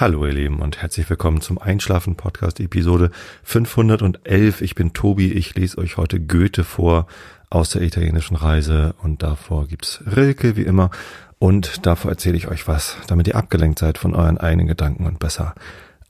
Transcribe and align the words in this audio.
Hallo 0.00 0.24
ihr 0.26 0.32
Lieben 0.32 0.60
und 0.60 0.80
herzlich 0.80 1.10
willkommen 1.10 1.40
zum 1.40 1.58
Einschlafen 1.58 2.14
Podcast 2.14 2.60
Episode 2.60 3.10
511. 3.42 4.60
Ich 4.60 4.76
bin 4.76 4.92
Tobi, 4.92 5.32
ich 5.32 5.56
lese 5.56 5.78
euch 5.78 5.96
heute 5.96 6.20
Goethe 6.20 6.62
vor 6.62 7.08
aus 7.50 7.70
der 7.70 7.82
italienischen 7.82 8.36
Reise 8.36 8.94
und 9.02 9.24
davor 9.24 9.66
gibt's 9.66 10.00
Rilke 10.06 10.54
wie 10.54 10.62
immer 10.62 10.92
und 11.40 11.84
davor 11.84 12.12
erzähle 12.12 12.36
ich 12.36 12.46
euch 12.46 12.68
was, 12.68 12.96
damit 13.08 13.26
ihr 13.26 13.34
abgelenkt 13.34 13.80
seid 13.80 13.98
von 13.98 14.14
euren 14.14 14.38
eigenen 14.38 14.68
Gedanken 14.68 15.04
und 15.04 15.18
besser 15.18 15.56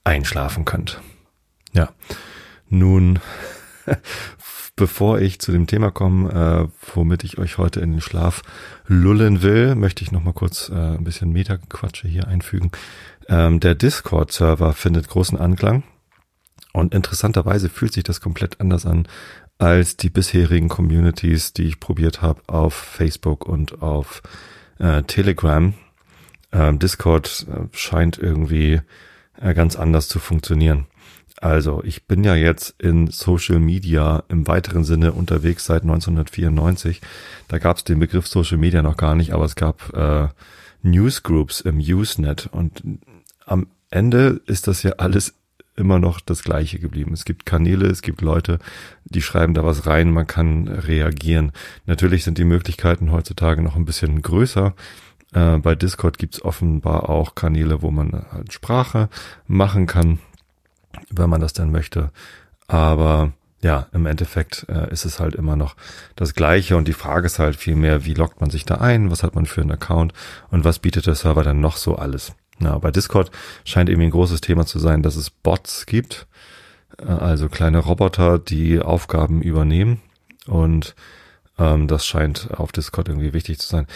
einschlafen 0.04 0.66
könnt. 0.66 1.00
Ja, 1.72 1.88
nun, 2.68 3.20
bevor 4.76 5.18
ich 5.18 5.38
zu 5.38 5.50
dem 5.50 5.66
Thema 5.66 5.90
komme, 5.90 6.68
äh, 6.68 6.94
womit 6.94 7.24
ich 7.24 7.38
euch 7.38 7.56
heute 7.56 7.80
in 7.80 7.92
den 7.92 8.00
Schlaf 8.02 8.42
lullen 8.86 9.40
will, 9.40 9.76
möchte 9.76 10.04
ich 10.04 10.12
noch 10.12 10.22
mal 10.22 10.34
kurz 10.34 10.68
äh, 10.68 10.74
ein 10.74 11.04
bisschen 11.04 11.32
Metaquatsche 11.32 12.06
hier 12.06 12.28
einfügen. 12.28 12.70
Ähm, 13.28 13.60
der 13.60 13.74
Discord-Server 13.74 14.72
findet 14.72 15.08
großen 15.08 15.38
Anklang. 15.38 15.84
Und 16.72 16.94
interessanterweise 16.94 17.68
fühlt 17.68 17.92
sich 17.92 18.04
das 18.04 18.20
komplett 18.20 18.60
anders 18.60 18.86
an 18.86 19.08
als 19.58 19.96
die 19.96 20.10
bisherigen 20.10 20.68
Communities, 20.68 21.52
die 21.52 21.64
ich 21.64 21.80
probiert 21.80 22.22
habe 22.22 22.40
auf 22.46 22.74
Facebook 22.74 23.46
und 23.46 23.82
auf 23.82 24.22
äh, 24.78 25.02
Telegram. 25.02 25.74
Ähm, 26.52 26.78
Discord 26.78 27.46
äh, 27.50 27.76
scheint 27.76 28.18
irgendwie 28.18 28.80
äh, 29.40 29.54
ganz 29.54 29.76
anders 29.76 30.08
zu 30.08 30.20
funktionieren. 30.20 30.86
Also, 31.40 31.84
ich 31.84 32.06
bin 32.06 32.24
ja 32.24 32.34
jetzt 32.34 32.74
in 32.80 33.08
Social 33.08 33.60
Media 33.60 34.24
im 34.28 34.48
weiteren 34.48 34.82
Sinne 34.82 35.12
unterwegs 35.12 35.66
seit 35.66 35.82
1994. 35.82 37.00
Da 37.46 37.58
gab 37.58 37.76
es 37.76 37.84
den 37.84 38.00
Begriff 38.00 38.26
Social 38.26 38.58
Media 38.58 38.82
noch 38.82 38.96
gar 38.96 39.14
nicht, 39.14 39.32
aber 39.32 39.44
es 39.44 39.54
gab 39.54 39.94
äh, 39.94 40.28
Newsgroups 40.82 41.60
im 41.60 41.78
Usenet 41.78 42.48
und 42.50 42.82
am 43.48 43.66
Ende 43.90 44.40
ist 44.46 44.66
das 44.68 44.82
ja 44.82 44.92
alles 44.92 45.34
immer 45.76 45.98
noch 45.98 46.20
das 46.20 46.42
Gleiche 46.42 46.78
geblieben. 46.78 47.12
Es 47.12 47.24
gibt 47.24 47.46
Kanäle, 47.46 47.86
es 47.86 48.02
gibt 48.02 48.20
Leute, 48.20 48.58
die 49.04 49.22
schreiben 49.22 49.54
da 49.54 49.64
was 49.64 49.86
rein, 49.86 50.10
man 50.10 50.26
kann 50.26 50.68
reagieren. 50.68 51.52
Natürlich 51.86 52.24
sind 52.24 52.36
die 52.38 52.44
Möglichkeiten 52.44 53.12
heutzutage 53.12 53.62
noch 53.62 53.76
ein 53.76 53.84
bisschen 53.84 54.20
größer. 54.20 54.74
Äh, 55.32 55.58
bei 55.58 55.74
Discord 55.74 56.18
gibt's 56.18 56.42
offenbar 56.42 57.08
auch 57.08 57.34
Kanäle, 57.34 57.80
wo 57.80 57.90
man 57.90 58.26
halt 58.32 58.52
Sprache 58.52 59.08
machen 59.46 59.86
kann, 59.86 60.18
wenn 61.10 61.30
man 61.30 61.40
das 61.40 61.52
dann 61.52 61.70
möchte. 61.70 62.10
Aber 62.66 63.32
ja, 63.60 63.86
im 63.92 64.06
Endeffekt 64.06 64.66
äh, 64.68 64.90
ist 64.92 65.04
es 65.04 65.20
halt 65.20 65.34
immer 65.34 65.56
noch 65.56 65.74
das 66.16 66.34
Gleiche 66.34 66.76
und 66.76 66.86
die 66.86 66.92
Frage 66.92 67.26
ist 67.26 67.38
halt 67.38 67.56
vielmehr, 67.56 68.04
wie 68.04 68.14
loggt 68.14 68.40
man 68.40 68.50
sich 68.50 68.64
da 68.64 68.76
ein, 68.76 69.10
was 69.10 69.22
hat 69.22 69.34
man 69.34 69.46
für 69.46 69.60
einen 69.60 69.72
Account 69.72 70.12
und 70.50 70.64
was 70.64 70.78
bietet 70.78 71.06
der 71.06 71.14
Server 71.14 71.42
dann 71.42 71.60
noch 71.60 71.76
so 71.76 71.96
alles. 71.96 72.34
Ja, 72.60 72.78
bei 72.78 72.90
Discord 72.90 73.30
scheint 73.64 73.88
irgendwie 73.88 74.08
ein 74.08 74.12
großes 74.12 74.40
Thema 74.40 74.66
zu 74.66 74.78
sein, 74.78 75.02
dass 75.02 75.16
es 75.16 75.30
Bots 75.30 75.86
gibt, 75.86 76.26
äh, 76.98 77.06
also 77.06 77.48
kleine 77.48 77.78
Roboter, 77.78 78.38
die 78.38 78.80
Aufgaben 78.80 79.42
übernehmen 79.42 80.00
und 80.46 80.94
ähm, 81.58 81.88
das 81.88 82.06
scheint 82.06 82.50
auf 82.52 82.72
Discord 82.72 83.08
irgendwie 83.08 83.32
wichtig 83.32 83.58
zu 83.58 83.68
sein. 83.68 83.86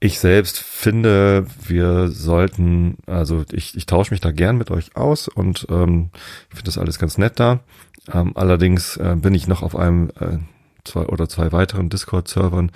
Ich 0.00 0.20
selbst 0.20 0.58
finde, 0.58 1.46
wir 1.66 2.08
sollten, 2.08 2.98
also 3.06 3.44
ich, 3.50 3.76
ich 3.76 3.86
tausche 3.86 4.12
mich 4.12 4.20
da 4.20 4.30
gern 4.30 4.56
mit 4.56 4.70
euch 4.70 4.94
aus 4.94 5.26
und 5.26 5.66
ähm, 5.70 6.10
ich 6.50 6.56
finde 6.56 6.66
das 6.66 6.78
alles 6.78 6.98
ganz 7.00 7.18
nett 7.18 7.40
da. 7.40 7.60
Ähm, 8.12 8.32
allerdings 8.36 8.96
äh, 8.96 9.16
bin 9.16 9.34
ich 9.34 9.48
noch 9.48 9.62
auf 9.62 9.74
einem 9.74 10.10
äh, 10.20 10.38
zwei 10.84 11.06
oder 11.06 11.28
zwei 11.28 11.50
weiteren 11.50 11.88
Discord-Servern 11.88 12.70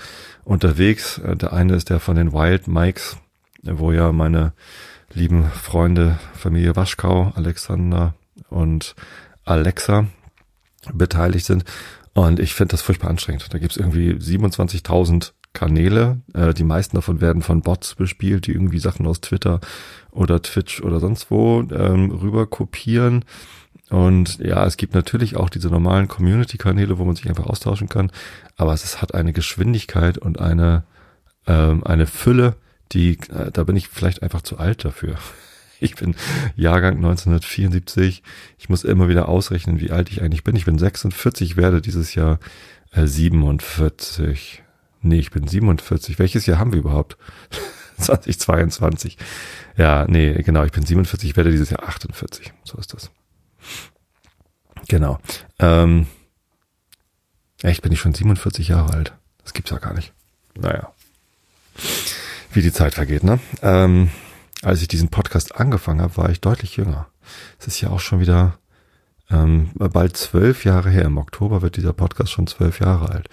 unterwegs. 0.45 1.19
Äh, 1.19 1.37
der 1.37 1.53
eine 1.53 1.75
ist 1.75 1.91
der 1.91 2.01
von 2.01 2.17
den 2.17 2.33
Wild 2.33 2.67
Mikes, 2.67 3.17
wo 3.63 3.93
ja 3.93 4.11
meine 4.11 4.53
lieben 5.15 5.45
Freunde, 5.47 6.19
Familie 6.35 6.77
Waschkau, 6.77 7.33
Alexander 7.35 8.15
und 8.49 8.95
Alexa 9.45 10.07
beteiligt 10.93 11.47
sind. 11.47 11.65
Und 12.15 12.41
ich 12.41 12.55
finde 12.55 12.73
das 12.73 12.83
furchtbar 12.83 13.11
anstrengend. 13.11 13.47
Da 13.53 13.59
gibt's 13.59 13.77
irgendwie 13.77 14.13
27.000 14.13 15.33
Kanäle. 15.53 16.21
Äh, 16.35 16.55
die 16.55 16.65
meisten 16.65 16.97
davon 16.97 17.21
werden 17.21 17.43
von 17.43 17.63
Bots 17.63 17.95
bespielt, 17.95 18.47
die 18.47 18.53
irgendwie 18.53 18.79
Sachen 18.79 19.07
aus 19.07 19.21
Twitter 19.21 19.61
oder 20.11 20.43
Twitch 20.43 20.83
oder 20.83 21.01
sonst 21.01 21.31
wo 21.31 21.63
ähm, 21.71 22.11
rüber 22.11 22.47
kopieren. 22.47 23.25
Und 23.91 24.39
ja, 24.39 24.65
es 24.65 24.77
gibt 24.77 24.95
natürlich 24.95 25.37
auch 25.37 25.51
diese 25.51 25.69
normalen 25.69 26.09
Community-Kanäle, 26.09 26.99
wo 26.99 27.05
man 27.05 27.17
sich 27.17 27.29
einfach 27.29 27.47
austauschen 27.47 27.89
kann. 27.89 28.11
Aber 28.57 28.73
es 28.73 29.03
hat 29.03 29.15
eine 29.15 29.33
Geschwindigkeit 29.33 30.17
und 30.17 30.41
eine, 30.41 30.85
ähm, 31.47 31.85
eine 31.85 32.07
Fülle, 32.07 32.57
die, 32.93 33.19
äh, 33.31 33.51
da 33.53 33.65
bin 33.65 33.77
ich 33.77 33.89
vielleicht 33.89 34.23
einfach 34.23 34.43
zu 34.43 34.59
alt 34.59 34.85
dafür. 34.85 35.17
Ich 35.85 35.97
bin 35.97 36.15
Jahrgang 36.55 36.95
1974. 36.99 38.23
Ich 38.57 38.69
muss 38.69 38.85
immer 38.85 39.09
wieder 39.09 39.29
ausrechnen, 39.29 39.81
wie 39.81 39.91
alt 39.91 40.13
ich 40.13 40.23
eigentlich 40.23 40.45
bin. 40.45 40.55
Ich 40.55 40.65
bin 40.65 40.79
46, 40.79 41.57
werde 41.57 41.81
dieses 41.81 42.15
Jahr 42.15 42.39
äh, 42.93 43.05
47. 43.05 44.63
Nee, 45.01 45.19
ich 45.19 45.33
bin 45.33 45.49
47. 45.49 46.21
Welches 46.21 46.47
Jahr 46.47 46.61
haben 46.61 46.73
wir 46.73 46.79
überhaupt? 46.79 47.17
2022. 47.99 49.19
Ja, 49.77 50.07
nee, 50.09 50.35
genau, 50.45 50.63
ich 50.63 50.71
bin 50.71 50.87
47, 50.87 51.31
ich 51.31 51.37
werde 51.37 51.51
dieses 51.51 51.71
Jahr 51.71 51.83
48. 51.83 52.53
So 52.63 52.79
ist 52.79 52.95
das. 52.95 53.11
Genau. 54.87 55.19
Ähm, 55.59 56.07
echt, 57.61 57.83
bin 57.83 57.91
ich 57.91 57.99
schon 57.99 58.15
47 58.15 58.69
Jahre 58.69 58.93
alt. 58.93 59.15
Das 59.43 59.53
gibt's 59.53 59.73
ja 59.73 59.79
gar 59.79 59.95
nicht. 59.95 60.13
Naja 60.57 60.93
wie 62.55 62.63
die 62.63 62.73
Zeit 62.73 62.95
vergeht, 62.95 63.25
ne? 63.25 63.39
Ähm, 63.63 64.11
als 64.63 64.81
ich 64.81 64.89
diesen 64.89 65.09
Podcast 65.09 65.57
angefangen 65.57 66.01
habe, 66.01 66.17
war 66.17 66.31
ich 66.31 66.41
deutlich 66.41 66.77
jünger. 66.77 67.09
Es 67.59 67.67
ist 67.67 67.81
ja 67.81 67.91
auch 67.91 68.01
schon 68.01 68.21
wieder 68.21 68.59
ähm, 69.31 69.71
bald 69.75 70.17
zwölf 70.17 70.65
Jahre 70.65 70.91
her. 70.91 71.05
Im 71.05 71.19
Oktober 71.19 71.63
wird 71.63 71.77
dieser 71.77 71.93
Podcast 71.93 72.31
schon 72.33 72.47
zwölf 72.47 72.81
Jahre 72.81 73.11
alt. 73.11 73.29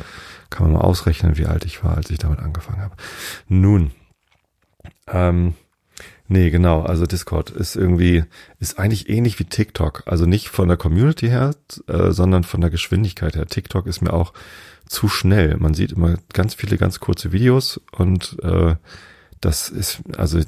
Kann 0.49 0.65
man 0.65 0.73
mal 0.73 0.81
ausrechnen, 0.81 1.37
wie 1.37 1.45
alt 1.45 1.65
ich 1.65 1.83
war, 1.83 1.97
als 1.97 2.09
ich 2.09 2.17
damit 2.17 2.39
angefangen 2.39 2.81
habe. 2.81 2.95
Nun, 3.47 3.91
ähm, 5.07 5.53
nee, 6.27 6.49
genau, 6.49 6.81
also 6.81 7.05
Discord 7.05 7.51
ist 7.51 7.75
irgendwie, 7.75 8.23
ist 8.59 8.79
eigentlich 8.79 9.09
ähnlich 9.09 9.37
wie 9.39 9.45
TikTok. 9.45 10.03
Also 10.05 10.25
nicht 10.25 10.49
von 10.49 10.67
der 10.67 10.77
Community 10.77 11.27
her, 11.27 11.53
äh, 11.87 12.11
sondern 12.11 12.43
von 12.43 12.61
der 12.61 12.69
Geschwindigkeit 12.69 13.35
her. 13.35 13.45
TikTok 13.45 13.85
ist 13.85 14.01
mir 14.01 14.13
auch 14.13 14.33
zu 14.89 15.07
schnell. 15.07 15.55
Man 15.57 15.73
sieht 15.73 15.93
immer 15.93 16.17
ganz 16.33 16.55
viele 16.55 16.77
ganz 16.77 16.99
kurze 16.99 17.31
Videos 17.31 17.79
und 17.91 18.37
äh, 18.43 18.75
das 19.39 19.69
ist, 19.69 20.01
also 20.17 20.39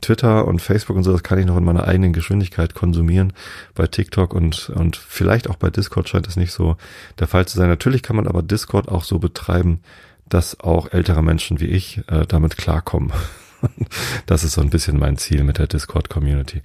Twitter 0.00 0.46
und 0.46 0.60
Facebook 0.60 0.96
und 0.96 1.04
so, 1.04 1.12
das 1.12 1.22
kann 1.22 1.38
ich 1.38 1.46
noch 1.46 1.56
in 1.56 1.64
meiner 1.64 1.86
eigenen 1.86 2.12
Geschwindigkeit 2.12 2.74
konsumieren. 2.74 3.32
Bei 3.74 3.86
TikTok 3.86 4.34
und, 4.34 4.70
und 4.70 4.96
vielleicht 4.96 5.48
auch 5.48 5.56
bei 5.56 5.70
Discord 5.70 6.08
scheint 6.08 6.26
das 6.26 6.36
nicht 6.36 6.52
so 6.52 6.76
der 7.18 7.28
Fall 7.28 7.46
zu 7.46 7.58
sein. 7.58 7.68
Natürlich 7.68 8.02
kann 8.02 8.16
man 8.16 8.26
aber 8.26 8.42
Discord 8.42 8.88
auch 8.88 9.04
so 9.04 9.18
betreiben, 9.18 9.80
dass 10.28 10.58
auch 10.58 10.92
ältere 10.92 11.22
Menschen 11.22 11.60
wie 11.60 11.66
ich 11.66 12.02
äh, 12.08 12.26
damit 12.26 12.56
klarkommen. 12.56 13.12
das 14.26 14.42
ist 14.42 14.54
so 14.54 14.62
ein 14.62 14.70
bisschen 14.70 14.98
mein 14.98 15.18
Ziel 15.18 15.44
mit 15.44 15.58
der 15.58 15.66
Discord-Community. 15.66 16.62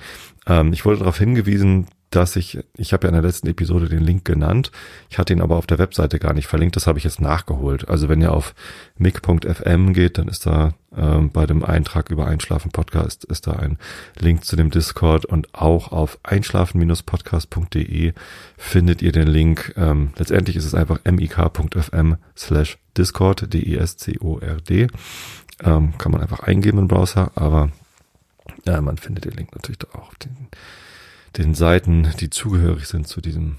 Ähm, 0.48 0.72
ich 0.72 0.86
wurde 0.86 1.00
darauf 1.00 1.18
hingewiesen, 1.18 1.88
dass 2.12 2.36
ich, 2.36 2.60
ich 2.78 2.94
habe 2.94 3.08
ja 3.08 3.10
in 3.10 3.14
der 3.14 3.24
letzten 3.24 3.48
Episode 3.48 3.90
den 3.90 4.04
Link 4.04 4.26
genannt, 4.26 4.72
ich 5.10 5.18
hatte 5.18 5.34
ihn 5.34 5.42
aber 5.42 5.56
auf 5.56 5.66
der 5.66 5.80
Webseite 5.80 6.20
gar 6.20 6.34
nicht 6.34 6.48
verlinkt, 6.48 6.76
das 6.76 6.86
habe 6.86 7.00
ich 7.00 7.06
jetzt 7.06 7.22
nachgeholt. 7.22 7.88
Also 7.90 8.10
wenn 8.10 8.22
ihr 8.22 8.34
auf 8.34 8.54
mic.fm 8.98 9.94
geht, 9.94 10.18
dann 10.18 10.28
ist 10.28 10.46
da 10.46 10.74
ähm, 10.96 11.32
bei 11.32 11.46
dem 11.46 11.64
Eintrag 11.64 12.10
über 12.10 12.28
Einschlafen 12.28 12.72
Podcast 12.72 13.24
ist 13.24 13.48
da 13.48 13.54
ein 13.54 13.78
Link 14.20 14.44
zu 14.44 14.58
dem 14.58 14.72
Discord 14.72 15.26
und 15.26 15.56
auch 15.56 15.94
auf 15.94 16.20
einschlafen-podcast.de 16.24 18.14
findet 18.58 19.02
ihr 19.02 19.14
den 19.14 19.28
Link. 19.28 19.74
Ähm, 19.78 20.12
letztendlich 20.18 20.58
ist 20.58 20.66
es 20.66 20.76
einfach 20.76 21.00
mik.fm 21.06 22.18
slash 22.38 22.78
discord, 22.98 23.54
D-E-S-C-O-R-D. 23.54 24.88
Ähm, 25.64 25.98
kann 25.98 26.12
man 26.12 26.22
einfach 26.22 26.42
eingeben 26.42 26.80
im 26.80 26.88
Browser, 26.90 27.32
aber 27.36 27.72
ja, 28.66 28.82
man 28.82 28.98
findet 28.98 29.26
den 29.26 29.34
Link 29.34 29.56
natürlich 29.56 29.80
auch 29.94 30.10
auf 30.10 30.16
den 30.16 30.50
den 31.38 31.54
Seiten, 31.54 32.10
die 32.20 32.30
zugehörig 32.30 32.88
sind 32.88 33.08
zu 33.08 33.22
diesem 33.22 33.58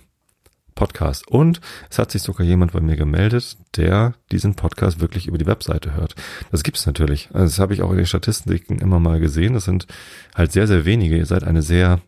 Podcast. 0.74 1.28
Und 1.28 1.60
es 1.90 1.98
hat 1.98 2.10
sich 2.10 2.22
sogar 2.22 2.46
jemand 2.46 2.72
bei 2.72 2.80
mir 2.80 2.96
gemeldet, 2.96 3.56
der 3.76 4.14
diesen 4.30 4.54
Podcast 4.54 5.00
wirklich 5.00 5.26
über 5.26 5.38
die 5.38 5.46
Webseite 5.46 5.94
hört. 5.94 6.14
Das 6.50 6.62
gibt 6.62 6.78
es 6.78 6.86
natürlich. 6.86 7.28
Also 7.32 7.46
das 7.46 7.58
habe 7.58 7.74
ich 7.74 7.82
auch 7.82 7.90
in 7.90 7.98
den 7.98 8.06
Statistiken 8.06 8.78
immer 8.78 8.98
mal 8.98 9.20
gesehen. 9.20 9.54
Das 9.54 9.64
sind 9.64 9.86
halt 10.34 10.52
sehr, 10.52 10.66
sehr 10.66 10.84
wenige. 10.84 11.16
Ihr 11.16 11.26
seid 11.26 11.44
eine 11.44 11.62
sehr 11.62 12.00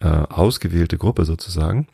äh, 0.00 0.06
ausgewählte 0.06 0.98
Gruppe 0.98 1.24
sozusagen. 1.24 1.88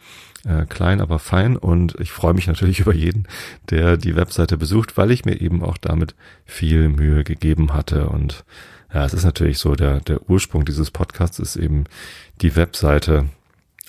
Äh, 0.45 0.67
klein, 0.67 1.01
aber 1.01 1.19
fein. 1.19 1.57
Und 1.57 1.99
ich 2.01 2.11
freue 2.11 2.35
mich 2.35 2.47
natürlich 2.47 2.81
über 2.81 2.95
jeden, 2.95 3.27
der 3.71 3.97
die 3.97 4.17
Webseite 4.17 4.57
besucht, 4.57 4.97
weil 4.97 5.11
ich 5.11 5.25
mir 5.25 5.41
eben 5.41 5.63
auch 5.63 5.79
damit 5.79 6.15
viel 6.45 6.89
Mühe 6.89 7.25
gegeben 7.25 7.73
hatte. 7.73 8.09
Und 8.09 8.45
ja, 8.93 9.05
es 9.05 9.15
ist 9.15 9.25
natürlich 9.25 9.59
so, 9.59 9.75
der, 9.75 10.01
der 10.01 10.29
Ursprung 10.29 10.65
dieses 10.65 10.91
Podcasts 10.91 11.39
ist 11.39 11.57
eben 11.57 11.85
die 12.41 12.57
Webseite 12.57 13.27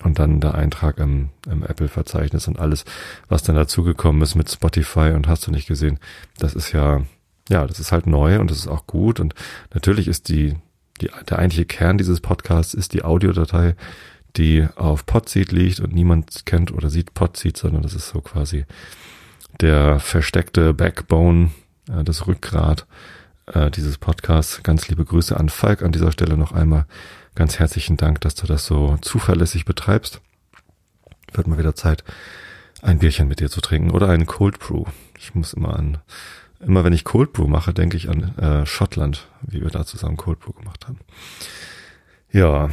und 0.04 0.20
dann 0.20 0.42
der 0.42 0.56
Eintrag 0.56 0.98
im, 0.98 1.30
im 1.48 1.64
Apple-Verzeichnis 1.64 2.48
und 2.48 2.60
alles, 2.60 2.86
was 3.28 3.44
dann 3.44 3.56
dazugekommen 3.56 4.22
ist 4.22 4.36
mit 4.36 4.50
Spotify 4.50 5.12
und 5.12 5.28
hast 5.28 5.46
du 5.48 5.52
nicht 5.52 5.68
gesehen, 5.68 6.00
das 6.40 6.54
ist 6.54 6.72
ja, 6.72 7.02
ja, 7.50 7.66
das 7.68 7.80
ist 7.80 7.92
halt 7.92 8.08
neu 8.08 8.40
und 8.40 8.50
das 8.52 8.58
ist 8.58 8.68
auch 8.68 8.88
gut 8.88 9.20
und 9.20 9.36
natürlich 9.74 10.08
ist 10.08 10.30
die 10.30 10.56
die, 11.02 11.10
der 11.30 11.40
eigentliche 11.40 11.66
Kern 11.66 11.98
dieses 11.98 12.22
Podcasts 12.22 12.74
ist 12.74 12.94
die 12.94 13.04
Audiodatei, 13.04 13.76
die 14.38 14.68
auf 14.76 15.06
Podseed 15.06 15.52
liegt 15.52 15.80
und 15.80 15.94
niemand 15.94 16.46
kennt 16.46 16.72
oder 16.72 16.90
sieht 16.90 17.14
Podseed, 17.14 17.58
sondern 17.58 17.82
das 17.82 17.94
ist 17.94 18.10
so 18.10 18.22
quasi 18.22 18.66
der 19.60 20.00
versteckte 20.00 20.74
Backbone, 20.74 21.52
äh, 21.90 22.04
das 22.04 22.28
Rückgrat 22.28 22.86
äh, 23.48 23.72
dieses 23.72 23.98
Podcasts. 23.98 24.64
Ganz 24.64 24.88
liebe 24.88 25.06
Grüße 25.06 25.38
an 25.38 25.50
Falk 25.50 25.82
an 25.82 25.92
dieser 25.92 26.12
Stelle 26.12 26.38
noch 26.38 26.52
einmal. 26.52 26.86
Ganz 27.36 27.60
herzlichen 27.60 27.98
Dank, 27.98 28.22
dass 28.22 28.36
du 28.36 28.48
das 28.48 28.66
so 28.66 28.98
zuverlässig 29.02 29.66
betreibst. 29.66 30.22
Wird 31.34 31.48
mal 31.48 31.58
wieder 31.58 31.76
Zeit, 31.76 32.04
ein 32.82 33.00
Bierchen 33.00 33.28
mit 33.28 33.40
dir 33.40 33.50
zu 33.50 33.62
trinken 33.62 33.92
oder 33.92 34.10
einen 34.10 34.26
Cold 34.26 34.60
Brew. 34.60 34.86
Ich 35.18 35.34
muss 35.36 35.54
immer 35.54 35.78
an, 35.78 36.00
immer 36.60 36.84
wenn 36.84 36.94
ich 36.94 37.04
Cold 37.04 37.34
Brew 37.34 37.48
mache, 37.48 37.74
denke 37.74 37.96
ich 37.96 38.10
an 38.10 38.38
äh, 38.38 38.66
Schottland, 38.66 39.28
wie 39.42 39.62
wir 39.62 39.70
da 39.70 39.86
zusammen 39.86 40.18
Cold 40.18 40.40
Brew 40.40 40.54
gemacht 40.54 40.88
haben. 40.88 41.00
Ja, 42.32 42.70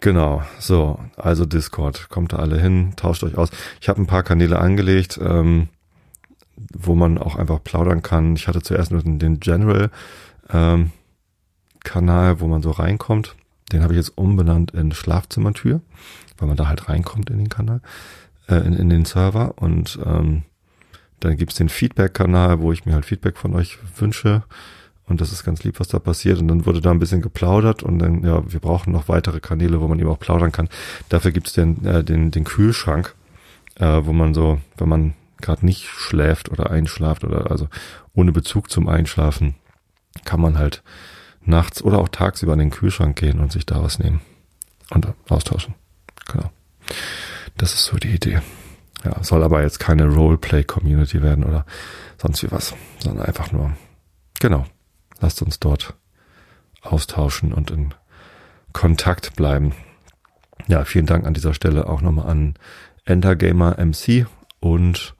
genau. 0.00 0.42
So, 0.58 1.00
also 1.16 1.44
Discord, 1.44 2.08
kommt 2.08 2.32
da 2.32 2.36
alle 2.36 2.60
hin, 2.60 2.92
tauscht 2.96 3.24
euch 3.24 3.36
aus. 3.36 3.50
Ich 3.80 3.88
habe 3.88 4.00
ein 4.00 4.06
paar 4.06 4.22
Kanäle 4.22 4.58
angelegt, 4.58 5.18
ähm, 5.22 5.68
wo 6.72 6.94
man 6.94 7.18
auch 7.18 7.36
einfach 7.36 7.62
plaudern 7.62 8.02
kann. 8.02 8.36
Ich 8.36 8.48
hatte 8.48 8.62
zuerst 8.62 8.90
nur 8.90 9.02
den 9.02 9.40
General 9.40 9.90
ähm, 10.50 10.92
Kanal, 11.84 12.40
wo 12.40 12.46
man 12.46 12.62
so 12.62 12.70
reinkommt. 12.70 13.36
Den 13.72 13.82
habe 13.82 13.92
ich 13.92 13.98
jetzt 13.98 14.16
umbenannt 14.16 14.72
in 14.72 14.92
Schlafzimmertür, 14.92 15.80
weil 16.38 16.48
man 16.48 16.56
da 16.56 16.68
halt 16.68 16.88
reinkommt 16.88 17.30
in 17.30 17.38
den 17.38 17.48
Kanal, 17.48 17.80
äh, 18.48 18.56
in, 18.56 18.74
in 18.74 18.88
den 18.88 19.04
Server. 19.04 19.54
Und 19.56 19.98
ähm, 20.04 20.42
dann 21.20 21.36
gibt's 21.36 21.56
den 21.56 21.68
Feedback-Kanal, 21.68 22.60
wo 22.60 22.72
ich 22.72 22.86
mir 22.86 22.94
halt 22.94 23.04
Feedback 23.04 23.36
von 23.36 23.54
euch 23.54 23.78
wünsche. 23.96 24.44
Und 25.06 25.20
das 25.20 25.32
ist 25.32 25.44
ganz 25.44 25.64
lieb, 25.64 25.80
was 25.80 25.88
da 25.88 25.98
passiert. 25.98 26.38
Und 26.38 26.48
dann 26.48 26.66
wurde 26.66 26.80
da 26.80 26.90
ein 26.90 26.98
bisschen 26.98 27.22
geplaudert 27.22 27.82
und 27.82 27.98
dann, 27.98 28.22
ja, 28.24 28.42
wir 28.50 28.60
brauchen 28.60 28.92
noch 28.92 29.08
weitere 29.08 29.40
Kanäle, 29.40 29.80
wo 29.80 29.88
man 29.88 29.98
eben 29.98 30.08
auch 30.08 30.18
plaudern 30.18 30.52
kann. 30.52 30.68
Dafür 31.08 31.32
gibt's 31.32 31.52
den, 31.52 31.84
äh, 31.84 32.04
den, 32.04 32.30
den 32.30 32.44
Kühlschrank, 32.44 33.14
äh, 33.76 34.00
wo 34.02 34.12
man 34.12 34.34
so, 34.34 34.60
wenn 34.76 34.88
man 34.88 35.14
gerade 35.40 35.64
nicht 35.64 35.86
schläft 35.86 36.50
oder 36.50 36.70
einschlaft 36.70 37.24
oder 37.24 37.50
also 37.50 37.68
ohne 38.14 38.32
Bezug 38.32 38.70
zum 38.70 38.88
Einschlafen, 38.88 39.54
kann 40.24 40.40
man 40.40 40.58
halt 40.58 40.82
nachts 41.42 41.82
oder 41.82 41.98
auch 41.98 42.08
tagsüber 42.08 42.52
in 42.54 42.58
den 42.58 42.70
Kühlschrank 42.70 43.16
gehen 43.16 43.40
und 43.40 43.52
sich 43.52 43.66
da 43.66 43.82
was 43.82 43.98
nehmen 43.98 44.20
und 44.90 45.08
austauschen. 45.28 45.74
Genau. 46.30 46.50
Das 47.56 47.74
ist 47.74 47.84
so 47.84 47.96
die 47.96 48.14
Idee. 48.14 48.40
Ja, 49.04 49.22
soll 49.22 49.42
aber 49.44 49.62
jetzt 49.62 49.78
keine 49.78 50.06
Roleplay-Community 50.06 51.22
werden 51.22 51.44
oder 51.44 51.64
sonst 52.20 52.42
wie 52.42 52.50
was, 52.50 52.74
sondern 52.98 53.24
einfach 53.24 53.52
nur, 53.52 53.72
genau, 54.40 54.66
lasst 55.20 55.40
uns 55.42 55.60
dort 55.60 55.94
austauschen 56.82 57.52
und 57.52 57.70
in 57.70 57.94
Kontakt 58.72 59.36
bleiben. 59.36 59.72
Ja, 60.66 60.84
vielen 60.84 61.06
Dank 61.06 61.26
an 61.26 61.34
dieser 61.34 61.54
Stelle 61.54 61.88
auch 61.88 62.00
nochmal 62.00 62.28
an 62.28 62.54
Entergamer 63.04 63.76
MC 63.78 64.26
und 64.60 65.14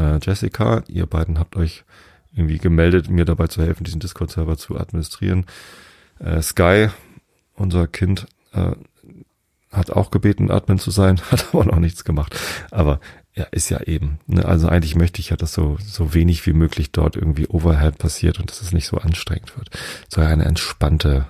äh, 0.00 0.18
Jessica. 0.22 0.82
Ihr 0.88 1.06
beiden 1.06 1.38
habt 1.38 1.56
euch 1.56 1.84
irgendwie 2.32 2.58
gemeldet, 2.58 3.10
mir 3.10 3.24
dabei 3.24 3.48
zu 3.48 3.62
helfen, 3.62 3.84
diesen 3.84 4.00
Discord-Server 4.00 4.56
zu 4.56 4.78
administrieren. 4.78 5.46
Äh, 6.18 6.42
Sky, 6.42 6.88
unser 7.54 7.86
Kind, 7.86 8.26
äh, 8.52 8.72
hat 9.70 9.90
auch 9.90 10.10
gebeten, 10.10 10.50
Admin 10.50 10.78
zu 10.78 10.90
sein, 10.90 11.20
hat 11.30 11.48
aber 11.52 11.64
noch 11.64 11.78
nichts 11.78 12.04
gemacht. 12.04 12.38
Aber 12.70 13.00
ja, 13.34 13.44
ist 13.44 13.70
ja 13.70 13.80
eben. 13.82 14.18
Ne? 14.26 14.44
Also 14.44 14.68
eigentlich 14.68 14.96
möchte 14.96 15.20
ich 15.20 15.30
ja, 15.30 15.36
dass 15.36 15.52
so, 15.52 15.78
so 15.84 16.14
wenig 16.14 16.46
wie 16.46 16.52
möglich 16.52 16.92
dort 16.92 17.16
irgendwie 17.16 17.46
Overhead 17.46 17.98
passiert 17.98 18.40
und 18.40 18.50
dass 18.50 18.60
es 18.60 18.72
nicht 18.72 18.86
so 18.86 18.98
anstrengend 18.98 19.56
wird. 19.56 19.70
Soll 20.08 20.24
ja 20.24 20.30
eine 20.30 20.44
entspannte 20.44 21.26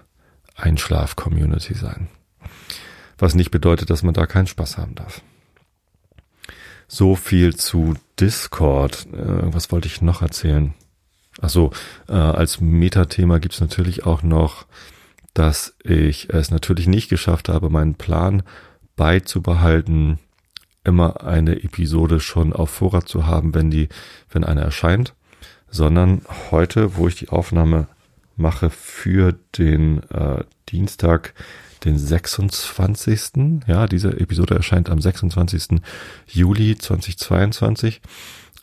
Einschlaf-Community 0.57 1.75
sein. 1.75 2.09
Was 3.19 3.35
nicht 3.35 3.51
bedeutet, 3.51 3.91
dass 3.91 4.03
man 4.03 4.15
da 4.15 4.27
keinen 4.27 4.47
Spaß 4.47 4.79
haben 4.79 4.95
darf. 4.95 5.21
So 6.89 7.15
viel 7.17 7.55
zu 7.55 7.95
Discord. 8.21 9.07
Äh, 9.13 9.53
was 9.55 9.73
wollte 9.73 9.89
ich 9.89 10.03
noch 10.03 10.23
erzählen? 10.23 10.75
Also 11.41 11.71
äh, 12.09 12.13
als 12.13 12.61
Metathema 12.61 13.39
gibt's 13.39 13.61
natürlich 13.61 14.05
auch 14.05 14.23
noch, 14.23 14.67
dass 15.35 15.77
ich 15.85 16.31
es 16.31 16.51
natürlich 16.51 16.87
nicht 16.87 17.09
geschafft 17.09 17.49
habe, 17.49 17.71
meinen 17.71 17.95
Plan 17.95 18.43
beizubehalten, 18.97 20.19
immer 20.85 21.23
eine 21.25 21.63
Episode 21.63 22.21
schon 22.21 22.53
auf 22.53 22.71
Vorrat 22.71 23.09
zu 23.09 23.27
haben, 23.27 23.55
wenn 23.55 23.71
die, 23.71 23.89
wenn 24.31 24.45
eine 24.45 24.63
erscheint, 24.63 25.15
sondern 25.69 26.23
heute, 26.51 26.97
wo 26.97 27.07
ich 27.09 27.15
die 27.15 27.29
Aufnahme 27.29 27.87
mache 28.37 28.71
für 28.71 29.35
den 29.57 30.03
äh, 30.11 30.45
Dienstag, 30.69 31.35
den 31.85 31.99
26. 31.99 33.63
Ja, 33.67 33.87
diese 33.87 34.19
Episode 34.21 34.55
erscheint 34.55 34.91
am 34.91 35.01
26. 35.01 35.81
Juli 36.27 36.77
2022. 36.77 38.01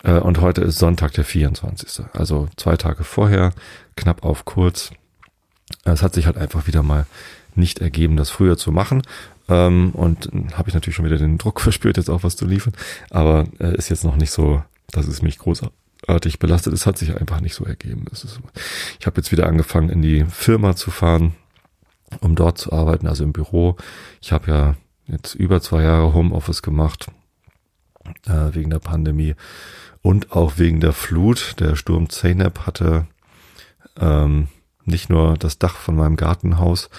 Äh, 0.04 0.20
und 0.20 0.42
heute 0.42 0.62
ist 0.62 0.80
Sonntag, 0.80 1.14
der 1.14 1.26
24. 1.26 2.06
Also 2.14 2.48
zwei 2.56 2.78
Tage 2.78 3.04
vorher, 3.04 3.54
knapp 3.96 4.24
auf 4.24 4.46
kurz. 4.46 4.92
Es 5.84 6.02
hat 6.02 6.14
sich 6.14 6.26
halt 6.26 6.38
einfach 6.38 6.68
wieder 6.68 6.84
mal 6.84 7.06
nicht 7.56 7.80
ergeben, 7.80 8.18
das 8.18 8.30
früher 8.30 8.58
zu 8.58 8.72
machen. 8.72 9.02
Ähm, 9.50 9.92
und 9.92 10.30
habe 10.54 10.70
ich 10.70 10.76
natürlich 10.76 10.96
schon 10.96 11.06
wieder 11.06 11.18
den 11.18 11.38
Druck 11.38 11.62
verspürt, 11.62 11.98
jetzt 11.98 12.10
auch 12.10 12.24
was 12.24 12.36
zu 12.36 12.46
liefern. 12.46 12.74
Aber 13.10 13.46
äh, 13.60 13.76
ist 13.76 13.90
jetzt 13.90 14.04
noch 14.04 14.16
nicht 14.16 14.32
so, 14.32 14.64
dass 14.92 15.08
es 15.08 15.22
mich 15.22 15.40
großartig 15.40 16.40
belastet. 16.40 16.74
Es 16.74 16.86
hat 16.86 16.98
sich 16.98 17.16
einfach 17.16 17.42
nicht 17.42 17.56
so 17.56 17.66
ergeben. 17.66 18.06
Ist, 18.12 18.40
ich 19.00 19.06
habe 19.06 19.18
jetzt 19.18 19.32
wieder 19.32 19.48
angefangen, 19.48 19.90
in 19.90 20.02
die 20.02 20.26
Firma 20.26 20.76
zu 20.76 20.92
fahren 20.92 21.34
um 22.22 22.36
dort 22.36 22.58
zu 22.58 22.72
arbeiten, 22.72 23.08
also 23.08 23.24
im 23.24 23.34
Büro. 23.34 23.76
Ich 24.22 24.32
habe 24.32 24.52
ja 24.52 24.76
jetzt 25.08 25.36
über 25.36 25.62
zwei 25.62 25.84
Jahre 25.84 26.14
Homeoffice 26.14 26.62
gemacht 26.62 27.08
äh, 28.26 28.54
wegen 28.54 28.70
der 28.70 28.80
Pandemie 28.80 29.36
und 30.02 30.32
auch 30.32 30.58
wegen 30.58 30.80
der 30.80 30.94
Flut. 30.94 31.60
Der 31.60 31.76
Sturm 31.76 32.10
Zeynep 32.10 32.66
hatte 32.66 33.08
ähm, 34.00 34.48
nicht 34.86 35.10
nur 35.10 35.36
das 35.38 35.60
Dach 35.60 35.76
von 35.76 35.96
meinem 35.96 36.16
Gartenhaus 36.16 36.90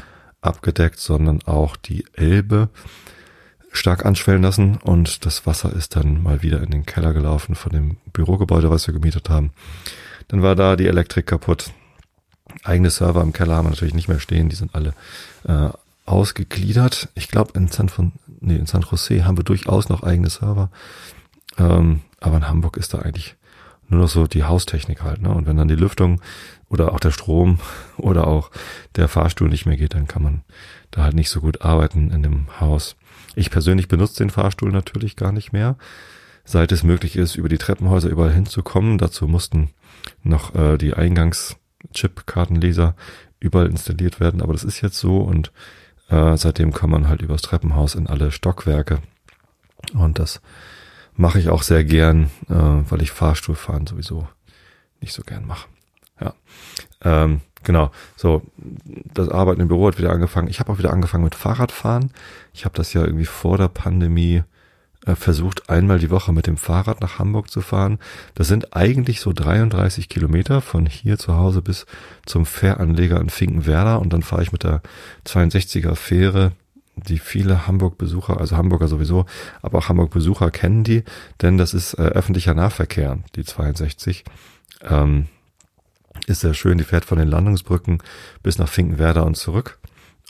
abgedeckt, 0.40 0.99
sondern 0.99 1.43
auch 1.43 1.76
die 1.76 2.05
Elbe 2.12 2.69
stark 3.72 4.05
anschwellen 4.05 4.43
lassen 4.43 4.76
und 4.76 5.26
das 5.26 5.46
Wasser 5.46 5.72
ist 5.72 5.96
dann 5.96 6.22
mal 6.22 6.43
wieder 6.43 6.62
in 6.62 6.70
den 6.70 6.87
Keller 6.87 7.12
gelaufen 7.12 7.55
von 7.55 7.72
dem 7.72 7.96
Bürogebäude, 8.12 8.70
was 8.70 8.87
wir 8.87 8.94
gemietet 8.94 9.28
haben. 9.28 9.52
Dann 10.28 10.43
war 10.43 10.55
da 10.55 10.76
die 10.76 10.87
Elektrik 10.87 11.26
kaputt. 11.26 11.72
Eigene 12.65 12.91
Server 12.91 13.22
im 13.22 13.32
Keller 13.32 13.56
haben 13.56 13.67
wir 13.67 13.70
natürlich 13.70 13.94
nicht 13.94 14.08
mehr 14.08 14.20
stehen, 14.20 14.48
die 14.48 14.56
sind 14.56 14.74
alle 14.74 14.94
äh, 15.44 15.70
ausgegliedert. 16.06 17.08
Ich 17.15 17.29
glaube, 17.29 17.53
in 17.55 17.69
San 17.69 17.91
nee, 18.41 18.56
in 18.56 18.67
San 18.67 18.82
Jose 18.82 19.24
haben 19.24 19.36
wir 19.36 19.44
durchaus 19.44 19.88
noch 19.88 20.03
eigene 20.03 20.31
Server. 20.31 20.70
Ähm, 21.58 22.00
aber 22.20 22.38
in 22.38 22.48
Hamburg 22.48 22.77
ist 22.77 22.94
da 22.94 23.00
eigentlich 23.00 23.36
nur 23.88 24.00
noch 24.00 24.08
so 24.08 24.27
die 24.27 24.44
Haustechnik 24.44 25.03
halt, 25.03 25.22
ne? 25.22 25.31
Und 25.31 25.46
wenn 25.46 25.56
dann 25.56 25.69
die 25.69 25.74
Lüftung 25.74 26.20
oder 26.69 26.93
auch 26.93 27.00
der 27.00 27.10
Strom 27.10 27.58
oder 27.96 28.27
auch 28.27 28.50
der 28.96 29.08
Fahrstuhl 29.08 29.48
nicht 29.48 29.67
mehr 29.67 29.77
geht, 29.77 29.94
dann 29.94 30.08
kann 30.08 30.22
man 30.22 30.43
da 30.91 31.05
halt 31.05 31.15
nicht 31.15 31.31
so 31.31 31.41
gut 31.41 31.62
arbeiten 31.62 32.10
in 32.10 32.22
dem 32.22 32.60
Haus. 32.60 32.96
Ich 33.34 33.50
persönlich 33.50 33.88
benutze 33.88 34.19
den 34.19 34.31
Fahrstuhl 34.31 34.72
natürlich 34.72 35.17
gar 35.17 35.32
nicht 35.32 35.53
mehr, 35.53 35.77
seit 36.44 36.72
es 36.72 36.82
möglich 36.82 37.17
ist, 37.17 37.36
über 37.36 37.48
die 37.48 37.58
Treppenhäuser 37.58 38.08
überall 38.08 38.32
hinzukommen. 38.32 38.98
Dazu 38.98 39.29
mussten 39.29 39.70
noch 40.22 40.55
äh, 40.55 40.77
die 40.77 40.94
Eingangs 40.94 41.56
Chip-Kartenleser 41.93 42.94
überall 43.41 43.69
installiert 43.69 44.20
werden, 44.20 44.43
aber 44.43 44.53
das 44.53 44.65
ist 44.65 44.81
jetzt 44.81 44.99
so 44.99 45.19
und 45.19 45.53
äh, 46.08 46.37
seitdem 46.37 46.73
kann 46.73 46.91
man 46.91 47.08
halt 47.08 47.23
übers 47.23 47.43
Treppenhaus 47.43 47.94
in 47.94 48.06
alle 48.06 48.32
Stockwerke 48.32 49.01
und 49.94 50.19
das 50.19 50.41
mache 51.15 51.39
ich 51.39 51.49
auch 51.49 51.63
sehr 51.63 51.85
gern, 51.85 52.31
äh, 52.49 52.55
weil 52.55 53.03
ich 53.03 53.11
Fahrstuhlfahren 53.11 53.87
sowieso 53.87 54.29
nicht 55.01 55.13
so 55.13 55.23
gern 55.23 55.47
mache. 55.47 55.69
Ja, 56.20 56.35
ähm, 57.03 57.41
genau. 57.63 57.91
So, 58.17 58.43
das 59.15 59.29
Arbeiten 59.29 59.61
im 59.61 59.69
Büro 59.69 59.87
hat 59.87 59.99
wieder 59.99 60.11
angefangen. 60.11 60.49
Ich 60.49 60.61
habe 60.61 60.73
auch 60.73 60.79
wieder 60.79 60.93
angefangen 60.93 61.25
mit 61.25 61.35
Fahrradfahren. 61.35 62.13
Ich 62.53 62.65
habe 62.65 62.77
das 62.77 62.93
ja 62.93 63.05
irgendwie 63.05 63.27
vor 63.27 63.58
der 63.58 63.69
Pandemie 63.69 64.43
versucht, 65.17 65.70
einmal 65.70 65.98
die 65.98 66.10
Woche 66.10 66.32
mit 66.32 66.46
dem 66.46 66.56
Fahrrad 66.56 67.00
nach 67.00 67.19
Hamburg 67.19 67.50
zu 67.50 67.60
fahren. 67.60 67.98
Das 68.34 68.48
sind 68.48 68.77
eigentlich 68.77 69.20
so 69.20 69.32
33 69.32 70.08
Kilometer 70.08 70.60
von 70.60 70.86
hier 70.86 71.19
zu 71.19 71.34
Hause 71.34 71.62
bis 71.62 71.86
zum 72.27 72.46
Fähranleger 72.46 73.20
in 73.20 73.31
Finkenwerder 73.31 74.00
und 74.00 74.12
dann 74.12 74.22
fahre 74.22 74.43
ich 74.43 74.53
mit 74.53 74.65
der 74.65 74.82
62er 75.27 75.94
Fähre 75.94 76.53
die 77.06 77.19
viele 77.19 77.67
Hamburg-Besucher, 77.67 78.41
also 78.41 78.56
Hamburger 78.56 78.88
sowieso, 78.88 79.27
aber 79.62 79.79
auch 79.79 79.88
Hamburg-Besucher 79.88 80.50
kennen 80.50 80.84
die, 80.84 81.05
denn 81.41 81.58
das 81.58 81.74
ist 81.74 81.94
äh, 81.94 82.03
öffentlicher 82.03 82.55
Nahverkehr, 82.55 83.19
die 83.36 83.44
62. 83.44 84.24
Ähm, 84.82 85.29
ist 86.27 86.41
sehr 86.41 86.55
schön, 86.55 86.79
die 86.79 86.84
fährt 86.84 87.05
von 87.05 87.19
den 87.19 87.29
Landungsbrücken 87.29 88.03
bis 88.43 88.58
nach 88.58 88.69
Finkenwerder 88.69 89.24
und 89.24 89.36
zurück. 89.36 89.79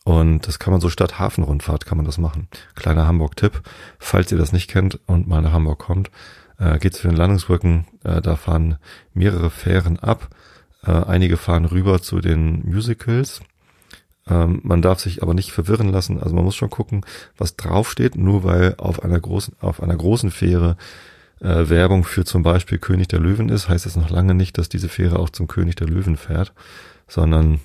Und 0.09 0.49
das 0.49 0.59
kann 0.59 0.73
man 0.73 0.81
so 0.81 0.89
statt 0.89 1.19
Hafenrundfahrt 1.19 1.85
kann 1.85 1.99
man 1.99 2.07
das 2.07 2.17
machen. 2.17 2.49
Kleiner 2.75 3.07
Hamburg-Tipp. 3.07 3.61
Falls 3.99 4.33
ihr 4.33 4.39
das 4.39 4.55
nicht 4.55 4.71
kennt 4.71 4.99
und 5.05 5.29
mal 5.29 5.43
nach 5.43 5.53
Hamburg 5.53 5.81
kommt, 5.81 6.11
äh, 6.59 6.79
geht's 6.79 6.99
für 6.99 7.09
den 7.09 7.17
Landungsbrücken. 7.19 7.85
Äh, 8.05 8.23
da 8.23 8.37
fahren 8.37 8.79
mehrere 9.13 9.51
Fähren 9.51 9.99
ab. 9.99 10.31
Äh, 10.83 10.93
einige 10.93 11.37
fahren 11.37 11.67
rüber 11.67 12.01
zu 12.01 12.21
den 12.23 12.67
Musicals. 12.67 13.43
Ähm, 14.27 14.61
man 14.63 14.81
darf 14.81 14.99
sich 14.99 15.23
aber 15.23 15.35
nicht 15.35 15.53
verwirren 15.53 15.91
lassen. 15.91 16.23
Also 16.23 16.35
man 16.35 16.45
muss 16.45 16.57
schon 16.57 16.71
gucken, 16.71 17.05
was 17.37 17.57
draufsteht. 17.57 18.17
Nur 18.17 18.45
weil 18.45 18.77
auf 18.79 19.03
einer 19.05 19.21
großen, 19.21 19.57
auf 19.61 19.83
einer 19.83 19.97
großen 19.97 20.31
Fähre 20.31 20.79
äh, 21.43 21.69
Werbung 21.69 22.05
für 22.05 22.25
zum 22.25 22.43
Beispiel 22.43 22.79
König 22.79 23.09
der 23.09 23.21
Löwen 23.21 23.51
ist, 23.51 23.69
heißt 23.69 23.85
das 23.85 23.97
noch 23.97 24.09
lange 24.09 24.35
nicht, 24.35 24.57
dass 24.57 24.71
diese 24.71 24.89
Fähre 24.89 25.19
auch 25.19 25.29
zum 25.29 25.49
König 25.49 25.77
der 25.77 25.87
Löwen 25.87 26.17
fährt, 26.17 26.55
sondern 27.09 27.61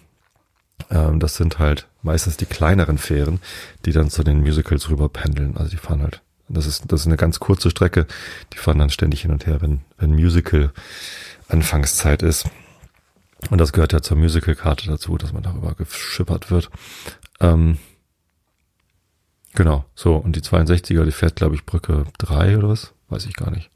ähm, 0.90 1.20
das 1.20 1.36
sind 1.36 1.60
halt 1.60 1.88
meistens 2.02 2.38
die 2.38 2.46
kleineren 2.46 2.98
Fähren, 2.98 3.40
die 3.86 3.92
dann 3.92 4.10
zu 4.10 4.24
den 4.24 4.42
Musicals 4.42 4.90
rüber 4.90 5.10
pendeln. 5.10 5.58
Also 5.58 5.72
die 5.72 5.78
fahren 5.78 6.02
halt, 6.02 6.22
das 6.50 6.66
ist, 6.66 6.92
das 6.92 7.02
ist 7.02 7.08
eine 7.08 7.18
ganz 7.18 7.40
kurze 7.40 7.70
Strecke, 7.70 8.06
die 8.54 8.58
fahren 8.58 8.80
dann 8.80 8.90
ständig 8.90 9.22
hin 9.22 9.32
und 9.32 9.46
her, 9.46 9.62
wenn, 9.62 9.82
wenn 9.98 10.12
Musical 10.12 10.72
Anfangszeit 11.48 12.22
ist. 12.22 12.46
Und 13.50 13.58
das 13.60 13.74
gehört 13.74 13.94
ja 13.94 14.02
zur 14.02 14.18
Musical-Karte 14.18 14.88
dazu, 14.88 15.18
dass 15.18 15.34
man 15.34 15.44
darüber 15.44 15.76
geschippert 15.76 16.50
wird. 16.50 16.70
Ähm, 17.40 17.78
genau, 19.54 19.86
so. 19.96 20.16
Und 20.16 20.36
die 20.36 20.42
62er, 20.42 21.04
die 21.04 21.12
fährt, 21.12 21.36
glaube 21.36 21.56
ich, 21.56 21.66
Brücke 21.66 22.06
3 22.20 22.58
oder 22.58 22.70
was? 22.70 22.94
Weiß 23.10 23.26
ich 23.26 23.36
gar 23.36 23.52
nicht. 23.52 23.70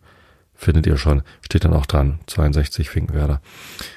Findet 0.53 0.87
ihr 0.87 0.97
schon. 0.97 1.21
Steht 1.41 1.65
dann 1.65 1.73
auch 1.73 1.85
dran. 1.85 2.19
62 2.27 2.89
Finkenwerder. 2.89 3.41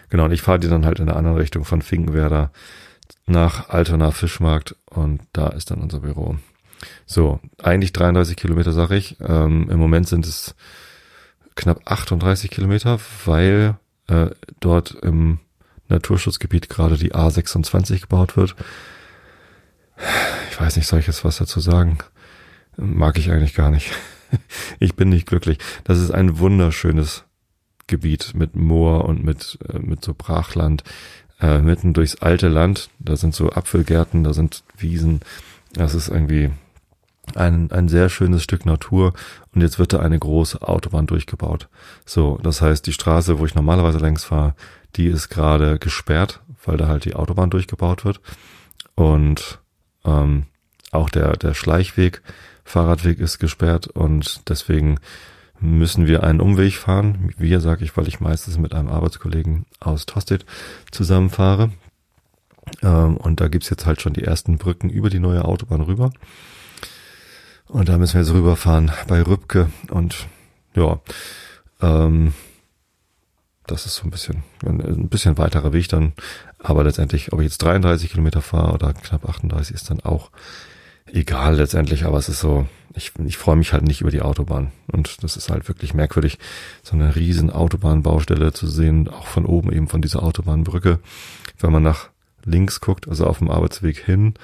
Genau, 0.08 0.24
und 0.24 0.32
ich 0.32 0.42
fahre 0.42 0.58
die 0.58 0.68
dann 0.68 0.84
halt 0.84 0.98
in 0.98 1.06
der 1.06 1.16
anderen 1.16 1.38
Richtung 1.38 1.64
von 1.64 1.82
Finkenwerder 1.82 2.50
nach 3.30 3.68
Altona 3.68 4.10
Fischmarkt 4.10 4.76
und 4.86 5.22
da 5.32 5.48
ist 5.48 5.70
dann 5.70 5.80
unser 5.80 6.00
Büro. 6.00 6.36
So, 7.06 7.40
eigentlich 7.58 7.92
33 7.92 8.36
Kilometer, 8.36 8.72
sag 8.72 8.90
ich. 8.90 9.16
Ähm, 9.20 9.68
Im 9.70 9.78
Moment 9.78 10.08
sind 10.08 10.26
es 10.26 10.54
knapp 11.54 11.82
38 11.84 12.50
Kilometer, 12.50 12.98
weil 13.24 13.76
äh, 14.08 14.30
dort 14.60 14.92
im 15.02 15.38
Naturschutzgebiet 15.88 16.68
gerade 16.68 16.96
die 16.96 17.14
A26 17.14 18.02
gebaut 18.02 18.36
wird. 18.36 18.54
Ich 20.50 20.60
weiß 20.60 20.76
nicht, 20.76 20.86
soll 20.86 21.00
ich 21.00 21.06
jetzt 21.06 21.24
was 21.24 21.38
dazu 21.38 21.60
sagen? 21.60 21.98
Mag 22.76 23.18
ich 23.18 23.30
eigentlich 23.30 23.54
gar 23.54 23.70
nicht. 23.70 23.92
Ich 24.78 24.94
bin 24.94 25.08
nicht 25.08 25.26
glücklich. 25.26 25.58
Das 25.82 25.98
ist 25.98 26.12
ein 26.12 26.38
wunderschönes 26.38 27.24
Gebiet 27.88 28.32
mit 28.32 28.54
Moor 28.54 29.06
und 29.06 29.24
mit, 29.24 29.58
äh, 29.68 29.80
mit 29.80 30.04
so 30.04 30.14
Brachland, 30.14 30.84
äh, 31.40 31.58
mitten 31.58 31.92
durchs 31.92 32.16
alte 32.16 32.48
Land. 32.48 32.90
Da 32.98 33.16
sind 33.16 33.34
so 33.34 33.50
Apfelgärten, 33.50 34.24
da 34.24 34.32
sind 34.32 34.62
Wiesen. 34.76 35.20
Das 35.72 35.94
ist 35.94 36.08
irgendwie 36.08 36.50
ein, 37.36 37.70
ein 37.70 37.88
sehr 37.88 38.08
schönes 38.08 38.42
Stück 38.42 38.66
Natur 38.66 39.12
und 39.54 39.60
jetzt 39.60 39.78
wird 39.78 39.92
da 39.92 40.00
eine 40.00 40.18
große 40.18 40.62
Autobahn 40.62 41.06
durchgebaut. 41.06 41.68
So, 42.04 42.38
das 42.42 42.60
heißt, 42.60 42.86
die 42.86 42.92
Straße, 42.92 43.38
wo 43.38 43.46
ich 43.46 43.54
normalerweise 43.54 43.98
längs 43.98 44.24
fahre, 44.24 44.54
die 44.96 45.06
ist 45.06 45.28
gerade 45.28 45.78
gesperrt, 45.78 46.40
weil 46.64 46.76
da 46.76 46.88
halt 46.88 47.04
die 47.04 47.14
Autobahn 47.14 47.50
durchgebaut 47.50 48.04
wird. 48.04 48.20
Und 48.94 49.60
ähm, 50.04 50.46
auch 50.90 51.08
der, 51.08 51.36
der 51.36 51.54
Schleichweg, 51.54 52.22
Fahrradweg 52.64 53.18
ist 53.18 53.38
gesperrt 53.38 53.86
und 53.86 54.48
deswegen 54.48 54.98
müssen 55.60 56.06
wir 56.06 56.24
einen 56.24 56.40
Umweg 56.40 56.74
fahren. 56.74 57.32
Wir, 57.36 57.60
sage 57.60 57.84
ich, 57.84 57.96
weil 57.96 58.08
ich 58.08 58.20
meistens 58.20 58.58
mit 58.58 58.74
einem 58.74 58.88
Arbeitskollegen 58.88 59.66
aus 59.78 60.06
Tosted 60.06 60.46
zusammenfahre. 60.90 61.70
Ähm, 62.82 63.16
und 63.16 63.40
da 63.40 63.48
gibt's 63.48 63.70
jetzt 63.70 63.86
halt 63.86 64.00
schon 64.00 64.12
die 64.12 64.24
ersten 64.24 64.58
Brücken 64.58 64.90
über 64.90 65.10
die 65.10 65.18
neue 65.18 65.44
Autobahn 65.44 65.80
rüber. 65.80 66.10
Und 67.66 67.88
da 67.88 67.98
müssen 67.98 68.14
wir 68.14 68.22
jetzt 68.22 68.32
rüberfahren 68.32 68.90
bei 69.06 69.22
Rübke 69.22 69.70
und 69.90 70.26
ja, 70.74 71.00
ähm, 71.80 72.32
das 73.66 73.86
ist 73.86 73.94
so 73.94 74.04
ein 74.04 74.10
bisschen, 74.10 74.42
ein 74.64 75.08
bisschen 75.08 75.38
weiterer 75.38 75.72
Weg 75.72 75.88
dann. 75.88 76.14
Aber 76.58 76.82
letztendlich, 76.82 77.32
ob 77.32 77.40
ich 77.40 77.44
jetzt 77.44 77.62
33 77.62 78.10
Kilometer 78.10 78.42
fahre 78.42 78.72
oder 78.72 78.92
knapp 78.92 79.28
38, 79.28 79.74
ist 79.74 79.90
dann 79.90 80.00
auch 80.00 80.30
egal 81.12 81.56
letztendlich. 81.56 82.04
Aber 82.04 82.18
es 82.18 82.28
ist 82.28 82.40
so, 82.40 82.66
ich, 82.94 83.12
ich 83.24 83.36
freue 83.36 83.56
mich 83.56 83.72
halt 83.72 83.84
nicht 83.84 84.00
über 84.00 84.10
die 84.10 84.22
Autobahn. 84.22 84.72
Und 84.92 85.22
das 85.22 85.36
ist 85.36 85.50
halt 85.50 85.68
wirklich 85.68 85.94
merkwürdig, 85.94 86.38
so 86.82 86.94
eine 86.94 87.14
riesen 87.16 87.50
Autobahnbaustelle 87.50 88.52
zu 88.52 88.66
sehen, 88.66 89.08
auch 89.08 89.26
von 89.26 89.46
oben 89.46 89.72
eben 89.72 89.88
von 89.88 90.02
dieser 90.02 90.22
Autobahnbrücke. 90.22 90.98
Wenn 91.58 91.72
man 91.72 91.82
nach 91.82 92.10
links 92.44 92.80
guckt, 92.80 93.08
also 93.08 93.26
auf 93.26 93.38
dem 93.38 93.50
Arbeitsweg 93.50 93.98
hin, 93.98 94.34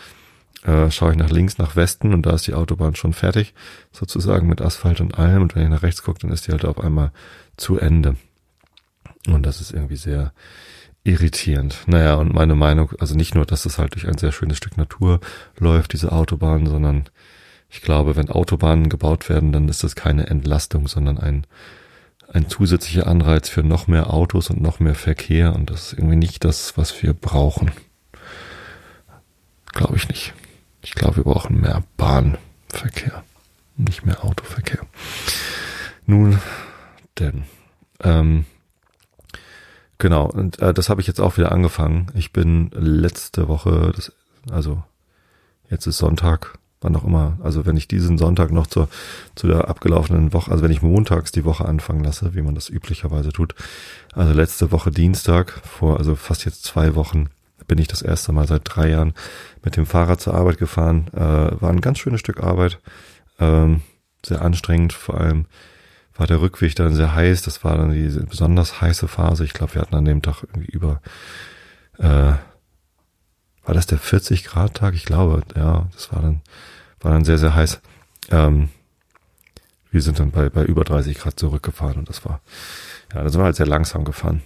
äh, 0.65 0.91
schaue 0.91 1.13
ich 1.13 1.17
nach 1.17 1.31
links, 1.31 1.59
nach 1.59 1.77
Westen 1.77 2.13
und 2.13 2.27
da 2.27 2.35
ist 2.35 2.47
die 2.47 2.55
Autobahn 2.55 2.95
schon 2.95 3.13
fertig, 3.13 3.55
sozusagen 3.93 4.49
mit 4.49 4.61
Asphalt 4.61 5.01
und 5.01 5.19
allem. 5.19 5.43
Und 5.43 5.55
wenn 5.55 5.63
ich 5.63 5.71
nach 5.71 5.83
rechts 5.83 6.03
gucke, 6.03 6.21
dann 6.21 6.33
ist 6.33 6.47
die 6.47 6.53
halt 6.53 6.65
auf 6.65 6.81
einmal 6.81 7.13
zu 7.57 7.79
Ende. 7.79 8.17
Und 9.29 9.45
das 9.45 9.61
ist 9.61 9.73
irgendwie 9.73 9.97
sehr 9.97 10.33
irritierend. 11.07 11.79
Naja, 11.87 12.17
und 12.17 12.35
meine 12.35 12.55
Meinung, 12.55 12.93
also 12.99 13.15
nicht 13.15 13.35
nur, 13.35 13.47
dass 13.47 13.63
das 13.63 13.79
halt 13.79 13.95
durch 13.95 14.09
ein 14.09 14.19
sehr 14.19 14.33
schönes 14.33 14.57
Stück 14.57 14.77
Natur 14.77 15.21
läuft, 15.59 15.93
diese 15.93 16.13
Autobahn, 16.13 16.67
sondern 16.67 17.09
ich 17.69 17.81
glaube, 17.81 18.17
wenn 18.17 18.31
Autobahnen 18.31 18.89
gebaut 18.89 19.29
werden, 19.29 19.53
dann 19.53 19.69
ist 19.69 19.85
das 19.85 19.95
keine 19.95 20.27
Entlastung, 20.27 20.89
sondern 20.89 21.19
ein, 21.19 21.47
ein 22.33 22.49
zusätzlicher 22.49 23.07
Anreiz 23.07 23.49
für 23.49 23.63
noch 23.63 23.87
mehr 23.87 24.13
Autos 24.13 24.51
und 24.51 24.61
noch 24.61 24.81
mehr 24.81 24.95
Verkehr. 24.95 25.55
Und 25.55 25.71
das 25.71 25.89
ist 25.89 25.99
irgendwie 25.99 26.17
nicht 26.17 26.45
das, 26.45 26.77
was 26.77 27.03
wir 27.03 27.13
brauchen. 27.13 27.71
Glaube 29.73 29.97
ich 29.97 30.09
nicht. 30.09 30.35
Ich 30.83 30.93
glaube, 30.93 31.17
wir 31.19 31.25
brauchen 31.25 31.61
mehr 31.61 31.83
Bahnverkehr, 31.97 33.25
nicht 33.77 34.07
mehr 34.07 34.25
Autoverkehr. 34.25 34.87
Nun, 36.07 36.39
denn, 37.19 37.45
ähm, 38.03 38.45
Genau, 39.99 40.27
und 40.27 40.61
äh, 40.61 40.75
das 40.75 40.89
habe 40.89 41.01
ich 41.01 41.07
jetzt 41.07 41.21
auch 41.21 41.37
wieder 41.39 41.53
angefangen. 41.53 42.09
Ich 42.15 42.33
bin 42.33 42.71
letzte 42.73 43.49
Woche, 43.49 43.93
das, 43.95 44.13
also 44.51 44.83
jetzt 45.71 45.87
ist 45.87 45.99
Sonntag, 45.99 46.59
wann 46.81 46.95
auch 46.97 47.05
immer, 47.05 47.39
also 47.43 47.65
wenn 47.65 47.77
ich 47.77 47.89
diesen 47.89 48.19
Sonntag 48.19 48.53
noch 48.53 48.67
zur, 48.67 48.89
zu 49.35 49.47
der 49.47 49.69
abgelaufenen 49.69 50.33
Woche, 50.33 50.51
also 50.51 50.63
wenn 50.63 50.71
ich 50.71 50.83
montags 50.83 51.33
die 51.33 51.45
Woche 51.45 51.65
anfangen 51.65 52.05
lasse, 52.05 52.35
wie 52.35 52.43
man 52.43 52.55
das 52.55 52.69
üblicherweise 52.69 53.33
tut, 53.33 53.55
also 54.13 54.33
letzte 54.35 54.71
Woche 54.71 54.91
Dienstag, 54.91 55.61
vor 55.65 55.99
also 55.99 56.15
fast 56.15 56.45
jetzt 56.45 56.65
zwei 56.65 56.95
Wochen, 56.95 57.31
bin 57.67 57.79
ich 57.79 57.89
das 57.89 58.03
erste 58.03 58.33
Mal 58.33 58.47
seit 58.47 58.63
drei 58.65 58.91
Jahren 58.91 59.15
mit 59.65 59.77
dem 59.77 59.87
Fahrrad 59.87 60.21
zur 60.21 60.35
Arbeit 60.35 60.59
gefahren. 60.59 61.09
Äh, 61.13 61.61
war 61.61 61.71
ein 61.71 61.81
ganz 61.81 61.99
schönes 61.99 62.21
Stück 62.21 62.43
Arbeit, 62.43 62.79
ähm, 63.41 63.83
sehr 64.25 64.43
anstrengend, 64.43 64.93
vor 64.93 65.19
allem 65.21 65.47
war 66.19 66.27
der 66.27 66.41
Rückweg 66.41 66.75
dann 66.75 66.95
sehr 66.95 67.15
heiß. 67.15 67.43
Das 67.43 67.65
war 67.65 67.77
dann 67.77 67.93
diese 67.93 68.25
besonders 68.25 68.81
heiße 68.81 69.09
Phase. 69.09 69.45
Ich 69.45 69.53
glaube, 69.53 69.75
wir 69.75 69.83
hatten 69.83 69.95
an 69.95 70.05
dem 70.05 70.23
Tag 70.23 70.43
irgendwie 70.43 70.71
über, 70.71 71.01
äh, 71.99 72.35
war 73.65 73.75
das 73.75 73.87
der 73.87 73.99
40 73.99 74.45
Grad 74.45 74.75
Tag? 74.75 74.95
Ich 74.95 75.05
glaube, 75.05 75.43
ja, 75.57 75.89
das 75.93 76.13
war 76.13 76.23
dann, 76.23 76.41
war 77.01 77.13
dann 77.13 77.25
sehr, 77.25 77.39
sehr 77.39 77.55
heiß. 77.55 77.81
Ähm, 78.31 78.71
wir 79.91 80.03
sind 80.03 80.19
dann 80.19 80.31
bei, 80.31 80.49
bei 80.51 80.65
über 80.65 80.85
30 80.85 81.19
Grad 81.19 81.39
zurückgefahren 81.39 81.97
und 81.97 82.09
das 82.09 82.25
war, 82.25 82.41
ja, 83.15 83.23
da 83.23 83.29
sind 83.29 83.41
wir 83.41 83.45
halt 83.45 83.57
sehr 83.57 83.67
langsam 83.67 84.05
gefahren. 84.05 84.43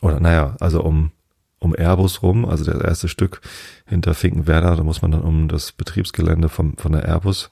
Oder 0.00 0.20
naja, 0.20 0.56
also 0.60 0.82
um, 0.82 1.10
um 1.58 1.74
Airbus 1.74 2.22
rum, 2.22 2.44
also 2.44 2.64
das 2.64 2.80
erste 2.80 3.08
Stück 3.08 3.40
hinter 3.86 4.14
Finkenwerder, 4.14 4.76
da 4.76 4.82
muss 4.82 5.02
man 5.02 5.12
dann 5.12 5.22
um 5.22 5.48
das 5.48 5.72
Betriebsgelände 5.72 6.48
vom, 6.48 6.76
von 6.76 6.92
der 6.92 7.04
Airbus 7.04 7.48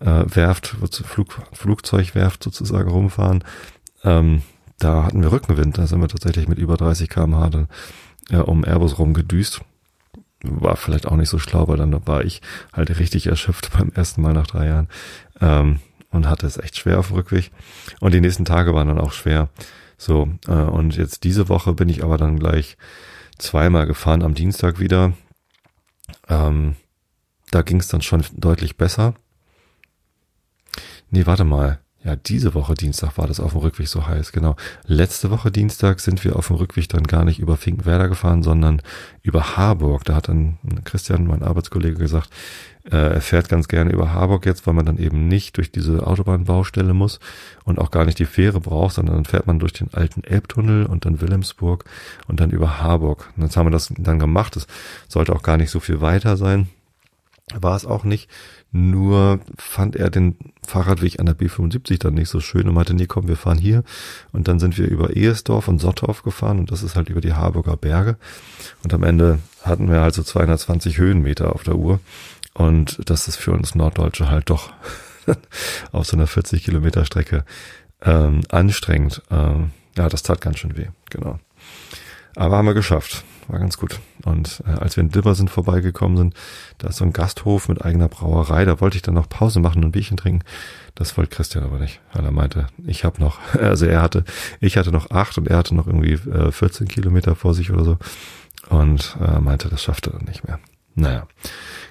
äh, 0.00 0.24
Werft, 0.26 0.76
Flug, 1.04 1.42
Flugzeugwerft 1.52 2.42
sozusagen 2.42 2.90
rumfahren. 2.90 3.44
Ähm, 4.02 4.42
da 4.78 5.04
hatten 5.04 5.22
wir 5.22 5.32
Rückenwind, 5.32 5.78
da 5.78 5.86
sind 5.86 6.00
wir 6.00 6.08
tatsächlich 6.08 6.48
mit 6.48 6.58
über 6.58 6.76
30 6.76 7.08
km/h 7.08 7.66
äh, 8.30 8.36
um 8.36 8.64
Airbus 8.64 8.98
rumgedüst. 8.98 9.60
War 10.42 10.76
vielleicht 10.76 11.06
auch 11.06 11.16
nicht 11.16 11.30
so 11.30 11.38
schlau, 11.38 11.68
weil 11.68 11.78
dann 11.78 12.06
war 12.06 12.24
ich 12.24 12.42
halt 12.72 12.98
richtig 12.98 13.26
erschöpft 13.26 13.70
beim 13.78 13.90
ersten 13.94 14.20
Mal 14.22 14.34
nach 14.34 14.46
drei 14.46 14.66
Jahren 14.66 14.88
ähm, 15.40 15.80
und 16.10 16.28
hatte 16.28 16.46
es 16.46 16.58
echt 16.58 16.78
schwer 16.78 16.98
auf 16.98 17.08
dem 17.08 17.16
Rückweg. 17.16 17.50
Und 18.00 18.14
die 18.14 18.20
nächsten 18.20 18.44
Tage 18.44 18.74
waren 18.74 18.88
dann 18.88 19.00
auch 19.00 19.12
schwer. 19.12 19.48
So, 19.96 20.28
äh, 20.46 20.52
und 20.52 20.96
jetzt 20.96 21.24
diese 21.24 21.48
Woche 21.48 21.72
bin 21.72 21.88
ich 21.88 22.04
aber 22.04 22.18
dann 22.18 22.38
gleich 22.38 22.76
zweimal 23.38 23.86
gefahren 23.86 24.22
am 24.22 24.34
Dienstag 24.34 24.80
wieder. 24.80 25.12
Ähm, 26.28 26.76
da 27.50 27.62
ging 27.62 27.78
es 27.78 27.88
dann 27.88 28.02
schon 28.02 28.24
deutlich 28.32 28.76
besser. 28.76 29.14
Nee, 31.14 31.26
warte 31.26 31.44
mal. 31.44 31.78
Ja, 32.02 32.16
diese 32.16 32.54
Woche 32.54 32.74
Dienstag 32.74 33.16
war 33.18 33.28
das 33.28 33.38
auf 33.38 33.52
dem 33.52 33.60
Rückweg 33.60 33.86
so 33.86 34.04
heiß, 34.08 34.32
genau. 34.32 34.56
Letzte 34.84 35.30
Woche 35.30 35.52
Dienstag 35.52 36.00
sind 36.00 36.24
wir 36.24 36.34
auf 36.34 36.48
dem 36.48 36.56
Rückweg 36.56 36.88
dann 36.88 37.04
gar 37.04 37.24
nicht 37.24 37.38
über 37.38 37.56
Finkenwerder 37.56 38.08
gefahren, 38.08 38.42
sondern 38.42 38.82
über 39.22 39.56
Harburg. 39.56 40.04
Da 40.04 40.16
hat 40.16 40.26
dann 40.26 40.58
Christian, 40.82 41.28
mein 41.28 41.44
Arbeitskollege, 41.44 41.94
gesagt, 41.94 42.30
äh, 42.90 42.96
er 42.96 43.20
fährt 43.20 43.48
ganz 43.48 43.68
gerne 43.68 43.92
über 43.92 44.12
Harburg 44.12 44.44
jetzt, 44.44 44.66
weil 44.66 44.74
man 44.74 44.86
dann 44.86 44.98
eben 44.98 45.28
nicht 45.28 45.56
durch 45.56 45.70
diese 45.70 46.04
Autobahnbaustelle 46.04 46.94
muss 46.94 47.20
und 47.62 47.78
auch 47.78 47.92
gar 47.92 48.04
nicht 48.06 48.18
die 48.18 48.26
Fähre 48.26 48.58
braucht, 48.58 48.96
sondern 48.96 49.14
dann 49.14 49.24
fährt 49.24 49.46
man 49.46 49.60
durch 49.60 49.72
den 49.72 49.94
alten 49.94 50.24
Elbtunnel 50.24 50.86
und 50.86 51.04
dann 51.04 51.20
Wilhelmsburg 51.20 51.84
und 52.26 52.40
dann 52.40 52.50
über 52.50 52.80
Harburg. 52.82 53.32
Und 53.36 53.44
jetzt 53.44 53.56
haben 53.56 53.66
wir 53.66 53.70
das 53.70 53.94
dann 53.96 54.18
gemacht. 54.18 54.56
Es 54.56 54.66
sollte 55.06 55.32
auch 55.32 55.44
gar 55.44 55.58
nicht 55.58 55.70
so 55.70 55.78
viel 55.78 56.00
weiter 56.00 56.36
sein. 56.36 56.68
War 57.52 57.76
es 57.76 57.84
auch 57.84 58.04
nicht. 58.04 58.30
Nur 58.72 59.40
fand 59.56 59.96
er 59.96 60.10
den 60.10 60.36
Fahrradweg 60.66 61.20
an 61.20 61.26
der 61.26 61.36
B75 61.36 61.98
dann 61.98 62.14
nicht 62.14 62.28
so 62.28 62.40
schön 62.40 62.66
und 62.68 62.74
meinte, 62.74 62.94
nee, 62.94 63.06
komm, 63.06 63.28
wir 63.28 63.36
fahren 63.36 63.58
hier. 63.58 63.84
Und 64.32 64.48
dann 64.48 64.58
sind 64.58 64.78
wir 64.78 64.88
über 64.88 65.10
Ehesdorf 65.10 65.68
und 65.68 65.78
Sotthoff 65.78 66.22
gefahren 66.22 66.58
und 66.58 66.70
das 66.70 66.82
ist 66.82 66.96
halt 66.96 67.10
über 67.10 67.20
die 67.20 67.34
Harburger 67.34 67.76
Berge. 67.76 68.16
Und 68.82 68.94
am 68.94 69.02
Ende 69.02 69.38
hatten 69.62 69.90
wir 69.90 70.00
also 70.00 70.22
220 70.22 70.98
Höhenmeter 70.98 71.54
auf 71.54 71.64
der 71.64 71.76
Uhr. 71.76 72.00
Und 72.54 72.98
das 73.10 73.28
ist 73.28 73.36
für 73.36 73.52
uns 73.52 73.74
Norddeutsche 73.74 74.30
halt 74.30 74.48
doch 74.48 74.72
auf 75.92 76.06
so 76.06 76.16
einer 76.16 76.26
40 76.26 76.64
Kilometer 76.64 77.04
Strecke 77.04 77.44
ähm, 78.00 78.40
anstrengend. 78.48 79.22
Ähm, 79.30 79.72
ja, 79.96 80.08
das 80.08 80.22
tat 80.22 80.40
ganz 80.40 80.58
schön 80.58 80.76
weh, 80.76 80.88
genau. 81.10 81.38
Aber 82.36 82.56
haben 82.56 82.66
wir 82.66 82.74
geschafft 82.74 83.24
war 83.48 83.58
ganz 83.58 83.76
gut. 83.76 84.00
Und 84.24 84.62
äh, 84.66 84.70
als 84.70 84.96
wir 84.96 85.02
in 85.02 85.10
Dilbersen 85.10 85.48
vorbeigekommen 85.48 86.16
sind, 86.16 86.34
da 86.78 86.88
ist 86.88 86.96
so 86.96 87.04
ein 87.04 87.12
Gasthof 87.12 87.68
mit 87.68 87.84
eigener 87.84 88.08
Brauerei, 88.08 88.64
da 88.64 88.80
wollte 88.80 88.96
ich 88.96 89.02
dann 89.02 89.14
noch 89.14 89.28
Pause 89.28 89.60
machen 89.60 89.84
und 89.84 89.92
Bierchen 89.92 90.16
trinken. 90.16 90.44
Das 90.94 91.16
wollte 91.16 91.34
Christian 91.34 91.64
aber 91.64 91.78
nicht, 91.78 92.00
weil 92.12 92.24
er 92.24 92.30
meinte, 92.30 92.66
ich 92.86 93.04
habe 93.04 93.20
noch, 93.20 93.38
also 93.54 93.86
er 93.86 94.02
hatte, 94.02 94.24
ich 94.60 94.76
hatte 94.76 94.92
noch 94.92 95.10
acht 95.10 95.38
und 95.38 95.48
er 95.48 95.58
hatte 95.58 95.74
noch 95.74 95.86
irgendwie 95.86 96.14
äh, 96.30 96.52
14 96.52 96.88
Kilometer 96.88 97.34
vor 97.34 97.54
sich 97.54 97.70
oder 97.70 97.84
so 97.84 97.98
und 98.68 99.16
äh, 99.20 99.40
meinte, 99.40 99.68
das 99.68 99.82
schafft 99.82 100.06
er 100.06 100.14
dann 100.14 100.24
nicht 100.24 100.46
mehr. 100.46 100.58
Naja, 100.96 101.26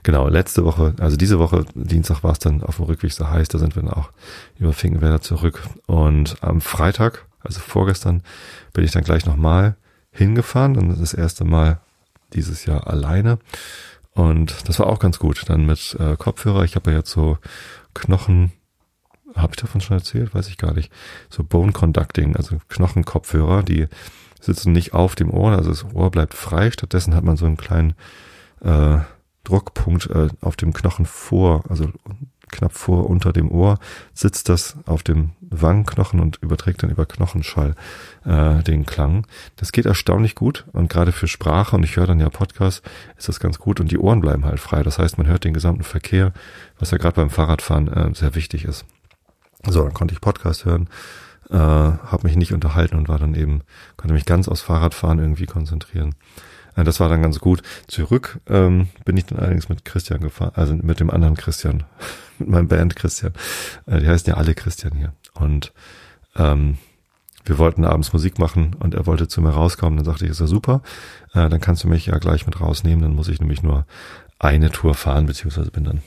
genau, 0.04 0.30
letzte 0.30 0.64
Woche, 0.64 0.96
also 1.00 1.18
diese 1.18 1.38
Woche, 1.38 1.66
Dienstag 1.76 2.24
war 2.24 2.32
es 2.32 2.40
dann 2.40 2.64
auf 2.64 2.78
dem 2.78 2.86
Rückweg 2.86 3.12
so 3.12 3.30
heiß, 3.30 3.50
da 3.50 3.58
sind 3.58 3.76
wir 3.76 3.84
dann 3.84 3.92
auch 3.92 4.12
über 4.58 4.72
Finkenwerder 4.72 5.20
zurück. 5.20 5.62
Und 5.88 6.38
am 6.42 6.62
Freitag, 6.62 7.26
also 7.42 7.60
vorgestern, 7.60 8.24
bin 8.72 8.86
ich 8.86 8.92
dann 8.92 9.04
gleich 9.04 9.26
nochmal 9.26 9.76
hingefahren, 10.14 10.76
dann 10.76 10.98
das 10.98 11.14
erste 11.14 11.44
Mal 11.44 11.80
dieses 12.34 12.66
Jahr 12.66 12.88
alleine. 12.88 13.40
Und 14.14 14.68
das 14.68 14.80
war 14.80 14.88
auch 14.88 15.00
ganz 15.00 15.20
gut. 15.20 15.44
Dann 15.48 15.66
mit 15.66 15.98
äh, 16.00 16.16
Kopfhörer. 16.16 16.64
Ich 16.64 16.76
habe 16.76 16.92
ja 16.92 16.98
jetzt 16.98 17.12
so 17.12 17.38
Knochen, 17.94 18.52
habe 19.36 19.54
ich 19.54 19.62
davon 19.62 19.82
schon 19.82 19.98
erzählt? 19.98 20.34
Weiß 20.34 20.48
ich 20.48 20.58
gar 20.58 20.74
nicht. 20.74 20.92
So 21.30 21.44
Bone 21.44 21.72
Conducting, 21.72 22.36
also 22.36 22.58
Knochenkopfhörer, 22.70 23.64
die 23.64 23.88
sitzen 24.40 24.72
nicht 24.72 24.94
auf 24.94 25.16
dem 25.16 25.32
Ohr, 25.32 25.54
also 25.54 25.70
das 25.70 25.86
Ohr 25.94 26.12
bleibt 26.12 26.34
frei. 26.34 26.70
Stattdessen 26.70 27.16
hat 27.16 27.24
man 27.24 27.38
so 27.38 27.46
einen 27.46 27.58
kleinen 27.58 27.94
äh, 28.62 29.00
Druckpunkt 29.44 30.10
äh, 30.10 30.28
auf 30.42 30.56
dem 30.56 30.74
Knochen 30.74 31.06
vor, 31.06 31.64
also 31.70 31.90
knapp 32.52 32.74
vor 32.74 33.10
unter 33.10 33.34
dem 33.34 33.50
Ohr, 33.52 33.80
sitzt 34.14 34.50
das 34.50 34.78
auf 34.86 35.02
dem 35.02 35.32
Wangenknochen 35.62 36.20
und 36.20 36.38
überträgt 36.42 36.84
dann 36.84 36.90
über 36.90 37.06
Knochenschall 37.06 37.76
äh, 38.26 38.64
den 38.64 38.86
Klang. 38.86 39.28
Das 39.56 39.72
geht 39.72 39.86
erstaunlich 39.86 40.36
gut 40.36 40.66
und 40.74 40.90
gerade 40.90 41.12
für 41.12 41.28
Sprache 41.28 41.76
und 41.76 41.84
ich 41.84 41.96
höre 41.96 42.08
dann 42.08 42.20
ja 42.20 42.30
Podcasts, 42.30 42.82
ist 43.18 43.30
das 43.30 43.40
ganz 43.40 43.60
gut 43.60 43.80
und 43.80 43.92
die 43.92 43.98
Ohren 43.98 44.22
bleiben 44.22 44.46
halt 44.46 44.60
frei. 44.60 44.84
Das 44.84 45.00
heißt, 45.00 45.18
man 45.18 45.28
hört 45.28 45.44
den 45.44 45.54
gesamten 45.54 45.84
Verkehr, 45.84 46.34
was 46.80 46.92
ja 46.92 46.98
gerade 46.98 47.16
beim 47.16 47.30
Fahrradfahren 47.30 47.88
äh, 47.88 48.14
sehr 48.16 48.36
wichtig 48.36 48.66
ist. 48.66 48.86
So, 49.66 49.84
dann 49.84 49.94
konnte 49.94 50.14
ich 50.14 50.22
Podcast 50.22 50.66
hören, 50.66 50.90
äh, 51.50 51.58
habe 51.58 52.24
mich 52.24 52.36
nicht 52.36 52.54
unterhalten 52.54 52.98
und 52.98 53.08
war 53.08 53.20
dann 53.20 53.36
eben, 53.36 53.62
konnte 53.96 54.14
mich 54.14 54.26
ganz 54.26 54.48
aufs 54.48 54.62
Fahrradfahren 54.62 55.20
irgendwie 55.20 55.46
konzentrieren. 55.46 56.16
Äh, 56.76 56.84
das 56.84 57.00
war 57.00 57.10
dann 57.10 57.22
ganz 57.22 57.40
gut. 57.40 57.62
Zurück 57.88 58.40
ähm, 58.48 58.88
bin 59.06 59.18
ich 59.18 59.26
dann 59.26 59.40
allerdings 59.40 59.70
mit 59.70 59.86
Christian 59.86 60.22
gefahren, 60.22 60.52
also 60.56 60.74
mit 60.74 61.00
dem 61.00 61.10
anderen 61.10 61.36
Christian, 61.36 61.84
mit 62.40 62.50
meinem 62.50 62.68
Band 62.68 62.96
Christian. 62.96 63.34
Äh, 63.86 64.00
die 64.00 64.08
heißen 64.08 64.30
ja 64.30 64.36
alle 64.36 64.56
Christian 64.56 64.94
hier. 64.96 65.14
Und 65.34 65.74
ähm, 66.36 66.78
wir 67.46 67.58
wollten 67.58 67.86
abends 67.86 68.14
Musik 68.14 68.40
machen 68.40 68.76
und 68.80 68.94
er 68.94 69.06
wollte 69.06 69.28
zu 69.28 69.42
mir 69.42 69.50
rauskommen. 69.50 69.98
Dann 69.98 70.06
sagte 70.06 70.26
ich, 70.26 70.32
ist 70.32 70.40
ja 70.40 70.48
super, 70.48 70.82
äh, 71.34 71.50
dann 71.50 71.60
kannst 71.60 71.84
du 71.84 71.88
mich 71.88 72.06
ja 72.06 72.18
gleich 72.18 72.46
mit 72.46 72.60
rausnehmen. 72.60 73.02
Dann 73.02 73.16
muss 73.16 73.28
ich 73.28 73.40
nämlich 73.40 73.64
nur 73.64 73.86
eine 74.40 74.72
Tour 74.72 74.94
fahren, 74.94 75.26
beziehungsweise 75.26 75.72
bin 75.72 75.84
dann 75.84 76.02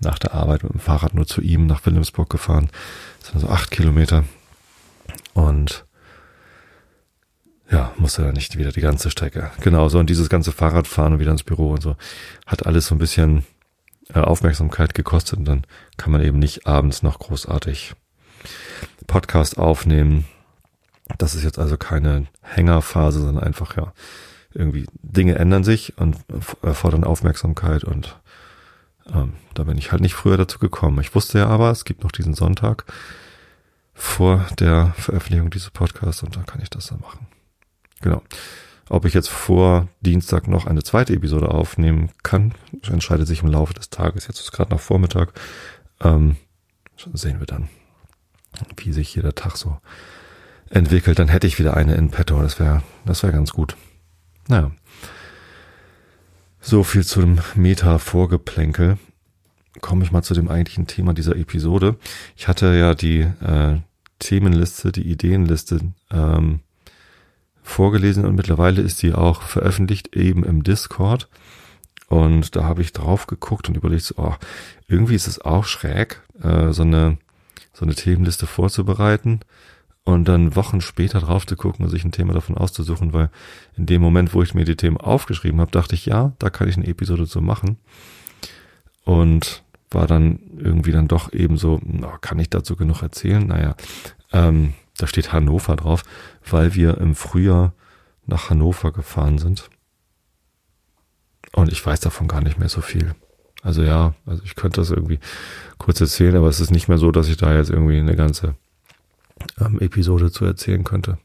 nach 0.00 0.18
der 0.18 0.34
Arbeit 0.34 0.62
mit 0.64 0.72
dem 0.72 0.80
Fahrrad 0.80 1.14
nur 1.14 1.26
zu 1.26 1.40
ihm 1.40 1.66
nach 1.66 1.84
Wilhelmsburg 1.86 2.28
gefahren. 2.28 2.68
Das 3.20 3.30
sind 3.30 3.40
so 3.40 3.48
acht 3.48 3.70
Kilometer. 3.70 4.24
Und 5.34 5.84
ja, 7.70 7.92
musste 7.96 8.22
dann 8.22 8.34
nicht 8.34 8.58
wieder 8.58 8.72
die 8.72 8.80
ganze 8.80 9.10
Strecke. 9.10 9.50
Genau, 9.60 9.88
so 9.88 9.98
und 9.98 10.10
dieses 10.10 10.28
ganze 10.28 10.52
Fahrradfahren 10.52 11.14
und 11.14 11.20
wieder 11.20 11.32
ins 11.32 11.42
Büro 11.42 11.70
und 11.70 11.82
so 11.82 11.96
hat 12.46 12.66
alles 12.66 12.86
so 12.86 12.94
ein 12.94 12.98
bisschen 12.98 13.44
äh, 14.12 14.20
Aufmerksamkeit 14.20 14.94
gekostet 14.94 15.38
und 15.38 15.46
dann 15.46 15.62
kann 15.96 16.12
man 16.12 16.22
eben 16.22 16.38
nicht 16.38 16.66
abends 16.66 17.02
noch 17.02 17.18
großartig 17.18 17.94
Podcast 19.06 19.58
aufnehmen. 19.58 20.24
Das 21.18 21.34
ist 21.34 21.44
jetzt 21.44 21.58
also 21.58 21.76
keine 21.76 22.26
Hängerphase, 22.42 23.20
sondern 23.20 23.44
einfach 23.44 23.76
ja 23.76 23.92
irgendwie 24.54 24.86
Dinge 25.02 25.36
ändern 25.36 25.64
sich 25.64 25.96
und 25.98 26.16
erfordern 26.62 27.04
Aufmerksamkeit 27.04 27.84
und 27.84 28.18
ähm, 29.12 29.34
da 29.54 29.64
bin 29.64 29.78
ich 29.78 29.92
halt 29.92 30.02
nicht 30.02 30.14
früher 30.14 30.36
dazu 30.36 30.58
gekommen. 30.58 31.00
Ich 31.00 31.14
wusste 31.14 31.38
ja 31.38 31.48
aber, 31.48 31.70
es 31.70 31.84
gibt 31.84 32.04
noch 32.04 32.12
diesen 32.12 32.34
Sonntag 32.34 32.84
vor 33.94 34.46
der 34.58 34.94
Veröffentlichung 34.96 35.50
dieses 35.50 35.70
Podcasts 35.70 36.22
und 36.22 36.36
da 36.36 36.42
kann 36.42 36.60
ich 36.62 36.70
das 36.70 36.86
dann 36.86 37.00
machen. 37.00 37.26
Genau. 38.00 38.22
Ob 38.88 39.04
ich 39.04 39.14
jetzt 39.14 39.30
vor 39.30 39.88
Dienstag 40.00 40.48
noch 40.48 40.66
eine 40.66 40.82
zweite 40.82 41.14
Episode 41.14 41.50
aufnehmen 41.50 42.10
kann, 42.22 42.54
entscheidet 42.82 43.26
sich 43.26 43.42
im 43.42 43.48
Laufe 43.48 43.74
des 43.74 43.90
Tages. 43.90 44.26
Jetzt 44.26 44.40
ist 44.40 44.52
gerade 44.52 44.70
noch 44.70 44.80
Vormittag. 44.80 45.32
Ähm, 46.00 46.36
sehen 47.14 47.38
wir 47.38 47.46
dann, 47.46 47.68
wie 48.76 48.92
sich 48.92 49.08
hier 49.08 49.22
der 49.22 49.34
Tag 49.34 49.56
so 49.56 49.78
entwickelt. 50.70 51.18
Dann 51.18 51.28
hätte 51.28 51.46
ich 51.46 51.58
wieder 51.58 51.76
eine 51.76 51.94
in 51.94 52.10
petto. 52.10 52.40
Das 52.40 52.58
wäre, 52.58 52.82
das 53.04 53.22
wäre 53.22 53.32
ganz 53.32 53.52
gut. 53.52 53.76
Naja. 54.48 54.70
So 56.60 56.84
viel 56.84 57.04
zum 57.04 57.38
Meta-Vorgeplänkel. 57.54 58.98
Komme 59.80 60.04
ich 60.04 60.12
mal 60.12 60.22
zu 60.22 60.34
dem 60.34 60.48
eigentlichen 60.48 60.86
Thema 60.86 61.14
dieser 61.14 61.36
Episode. 61.36 61.96
Ich 62.36 62.46
hatte 62.46 62.74
ja 62.76 62.94
die 62.94 63.20
äh, 63.20 63.78
Themenliste, 64.18 64.92
die 64.92 65.10
Ideenliste 65.10 65.80
ähm, 66.10 66.60
vorgelesen 67.62 68.24
und 68.24 68.34
mittlerweile 68.34 68.82
ist 68.82 68.98
sie 68.98 69.14
auch 69.14 69.42
veröffentlicht 69.42 70.14
eben 70.14 70.44
im 70.44 70.62
Discord. 70.62 71.28
Und 72.08 72.54
da 72.56 72.64
habe 72.64 72.82
ich 72.82 72.92
drauf 72.92 73.26
geguckt 73.26 73.68
und 73.68 73.76
überlegt, 73.76 74.04
so, 74.04 74.14
oh, 74.18 74.34
irgendwie 74.86 75.14
ist 75.14 75.26
es 75.26 75.40
auch 75.40 75.64
schräg, 75.64 76.20
äh, 76.42 76.72
so 76.72 76.82
eine 76.82 77.16
so 77.72 77.84
eine 77.84 77.94
Themenliste 77.94 78.46
vorzubereiten 78.46 79.40
und 80.04 80.26
dann 80.26 80.56
Wochen 80.56 80.80
später 80.80 81.20
drauf 81.20 81.46
zu 81.46 81.56
gucken 81.56 81.84
und 81.84 81.90
sich 81.90 82.04
ein 82.04 82.12
Thema 82.12 82.34
davon 82.34 82.56
auszusuchen, 82.56 83.12
weil 83.12 83.30
in 83.76 83.86
dem 83.86 84.02
Moment, 84.02 84.34
wo 84.34 84.42
ich 84.42 84.54
mir 84.54 84.64
die 84.64 84.76
Themen 84.76 84.96
aufgeschrieben 84.96 85.60
habe, 85.60 85.70
dachte 85.70 85.94
ich, 85.94 86.06
ja, 86.06 86.32
da 86.38 86.50
kann 86.50 86.68
ich 86.68 86.76
eine 86.76 86.86
Episode 86.86 87.26
zu 87.26 87.40
machen. 87.40 87.78
Und 89.04 89.62
war 89.90 90.06
dann 90.06 90.38
irgendwie 90.56 90.92
dann 90.92 91.08
doch 91.08 91.32
eben 91.32 91.56
so, 91.56 91.80
oh, 92.02 92.18
kann 92.20 92.38
ich 92.38 92.50
dazu 92.50 92.76
genug 92.76 93.02
erzählen? 93.02 93.46
Naja, 93.46 93.76
ähm, 94.32 94.74
da 94.96 95.06
steht 95.06 95.32
Hannover 95.32 95.76
drauf, 95.76 96.02
weil 96.48 96.74
wir 96.74 96.98
im 96.98 97.14
Frühjahr 97.14 97.74
nach 98.26 98.50
Hannover 98.50 98.92
gefahren 98.92 99.38
sind. 99.38 99.68
Und 101.52 101.70
ich 101.70 101.84
weiß 101.84 102.00
davon 102.00 102.28
gar 102.28 102.40
nicht 102.40 102.58
mehr 102.58 102.68
so 102.68 102.80
viel. 102.80 103.14
Also 103.62 103.82
ja, 103.82 104.14
also 104.26 104.42
ich 104.44 104.56
könnte 104.56 104.80
das 104.80 104.90
irgendwie 104.90 105.20
kurz 105.78 106.00
erzählen, 106.00 106.36
aber 106.36 106.48
es 106.48 106.60
ist 106.60 106.70
nicht 106.70 106.88
mehr 106.88 106.98
so, 106.98 107.12
dass 107.12 107.28
ich 107.28 107.36
da 107.36 107.54
jetzt 107.54 107.70
irgendwie 107.70 107.98
eine 107.98 108.16
ganze 108.16 108.54
ähm, 109.60 109.80
Episode 109.80 110.30
zu 110.30 110.44
erzählen 110.44 110.84
könnte. 110.84 111.18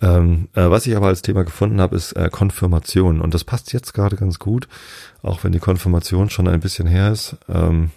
Ähm, 0.00 0.48
äh, 0.54 0.70
was 0.70 0.86
ich 0.86 0.96
aber 0.96 1.08
als 1.08 1.22
Thema 1.22 1.44
gefunden 1.44 1.80
habe, 1.80 1.96
ist 1.96 2.12
äh, 2.12 2.28
Konfirmation. 2.30 3.20
Und 3.20 3.34
das 3.34 3.44
passt 3.44 3.72
jetzt 3.72 3.94
gerade 3.94 4.16
ganz 4.16 4.38
gut, 4.38 4.68
auch 5.22 5.44
wenn 5.44 5.52
die 5.52 5.60
Konfirmation 5.60 6.30
schon 6.30 6.48
ein 6.48 6.60
bisschen 6.60 6.86
her 6.86 7.12
ist. 7.12 7.36
Ähm, 7.48 7.90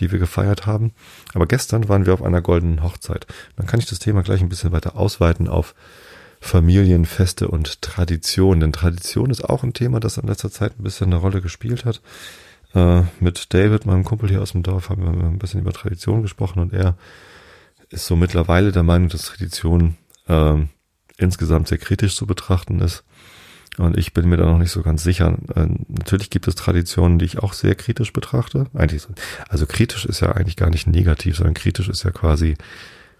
die 0.00 0.10
wir 0.10 0.18
gefeiert 0.18 0.66
haben. 0.66 0.92
Aber 1.34 1.46
gestern 1.46 1.88
waren 1.88 2.06
wir 2.06 2.14
auf 2.14 2.22
einer 2.22 2.40
goldenen 2.40 2.82
Hochzeit. 2.82 3.26
Dann 3.56 3.66
kann 3.66 3.80
ich 3.80 3.86
das 3.86 3.98
Thema 3.98 4.22
gleich 4.22 4.40
ein 4.40 4.48
bisschen 4.48 4.72
weiter 4.72 4.96
ausweiten 4.96 5.48
auf 5.48 5.74
Familienfeste 6.40 7.48
und 7.48 7.82
Tradition. 7.82 8.60
Denn 8.60 8.72
Tradition 8.72 9.30
ist 9.30 9.44
auch 9.44 9.62
ein 9.62 9.74
Thema, 9.74 10.00
das 10.00 10.16
in 10.16 10.26
letzter 10.26 10.50
Zeit 10.50 10.78
ein 10.78 10.82
bisschen 10.82 11.08
eine 11.08 11.16
Rolle 11.16 11.42
gespielt 11.42 11.84
hat. 11.84 12.00
Äh, 12.74 13.02
mit 13.20 13.52
David, 13.52 13.86
meinem 13.86 14.04
Kumpel 14.04 14.28
hier 14.28 14.42
aus 14.42 14.52
dem 14.52 14.62
Dorf, 14.62 14.88
haben 14.88 15.02
wir 15.02 15.26
ein 15.26 15.38
bisschen 15.38 15.60
über 15.60 15.72
Tradition 15.72 16.22
gesprochen 16.22 16.60
und 16.60 16.72
er 16.72 16.96
ist 17.90 18.06
so 18.06 18.16
mittlerweile 18.16 18.72
der 18.72 18.84
Meinung, 18.84 19.08
dass 19.08 19.22
Tradition 19.22 19.96
äh, 20.28 20.56
insgesamt 21.18 21.68
sehr 21.68 21.78
kritisch 21.78 22.16
zu 22.16 22.26
betrachten 22.26 22.80
ist. 22.80 23.04
Und 23.78 23.96
ich 23.96 24.12
bin 24.12 24.28
mir 24.28 24.36
da 24.36 24.46
noch 24.46 24.58
nicht 24.58 24.72
so 24.72 24.82
ganz 24.82 25.02
sicher. 25.02 25.36
Äh, 25.54 25.66
natürlich 25.88 26.30
gibt 26.30 26.48
es 26.48 26.54
Traditionen, 26.54 27.18
die 27.18 27.24
ich 27.24 27.38
auch 27.38 27.52
sehr 27.52 27.74
kritisch 27.74 28.12
betrachte. 28.12 28.66
Eigentlich, 28.74 29.06
also 29.48 29.66
kritisch 29.66 30.06
ist 30.06 30.20
ja 30.20 30.32
eigentlich 30.32 30.56
gar 30.56 30.70
nicht 30.70 30.86
negativ, 30.86 31.36
sondern 31.36 31.54
kritisch 31.54 31.88
ist 31.88 32.02
ja 32.02 32.10
quasi 32.10 32.56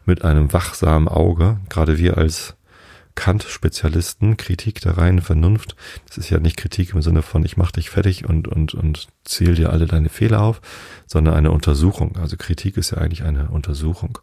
mit 0.04 0.24
einem 0.24 0.52
wachsamen 0.52 1.08
Auge. 1.08 1.58
Gerade 1.68 1.98
wir 1.98 2.18
als 2.18 2.56
Kant-Spezialisten, 3.20 4.38
Kritik 4.38 4.80
der 4.80 4.96
reinen 4.96 5.20
Vernunft. 5.20 5.76
Das 6.06 6.16
ist 6.16 6.30
ja 6.30 6.40
nicht 6.40 6.56
Kritik 6.56 6.94
im 6.94 7.02
Sinne 7.02 7.20
von, 7.20 7.44
ich 7.44 7.58
mach 7.58 7.70
dich 7.70 7.90
fertig 7.90 8.26
und, 8.26 8.48
und, 8.48 8.72
und 8.72 9.08
zähl 9.24 9.54
dir 9.54 9.70
alle 9.74 9.84
deine 9.84 10.08
Fehler 10.08 10.40
auf, 10.40 10.62
sondern 11.06 11.34
eine 11.34 11.50
Untersuchung. 11.50 12.16
Also 12.16 12.38
Kritik 12.38 12.78
ist 12.78 12.92
ja 12.92 12.96
eigentlich 12.96 13.22
eine 13.22 13.50
Untersuchung. 13.50 14.18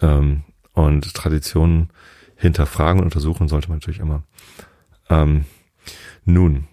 Ähm, 0.00 0.44
und 0.72 1.12
Traditionen 1.14 1.90
hinterfragen 2.36 3.00
und 3.00 3.06
untersuchen 3.06 3.48
sollte 3.48 3.68
man 3.68 3.78
natürlich 3.78 3.98
immer. 3.98 4.22
Ähm, 5.10 5.44
nun, 6.24 6.68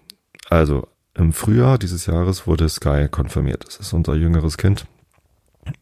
also 0.50 0.86
im 1.14 1.32
Frühjahr 1.32 1.78
dieses 1.78 2.06
Jahres 2.06 2.46
wurde 2.46 2.68
Sky 2.68 3.08
konfirmiert. 3.10 3.66
Das 3.66 3.78
ist 3.78 3.92
unser 3.92 4.14
jüngeres 4.14 4.56
Kind. 4.56 4.86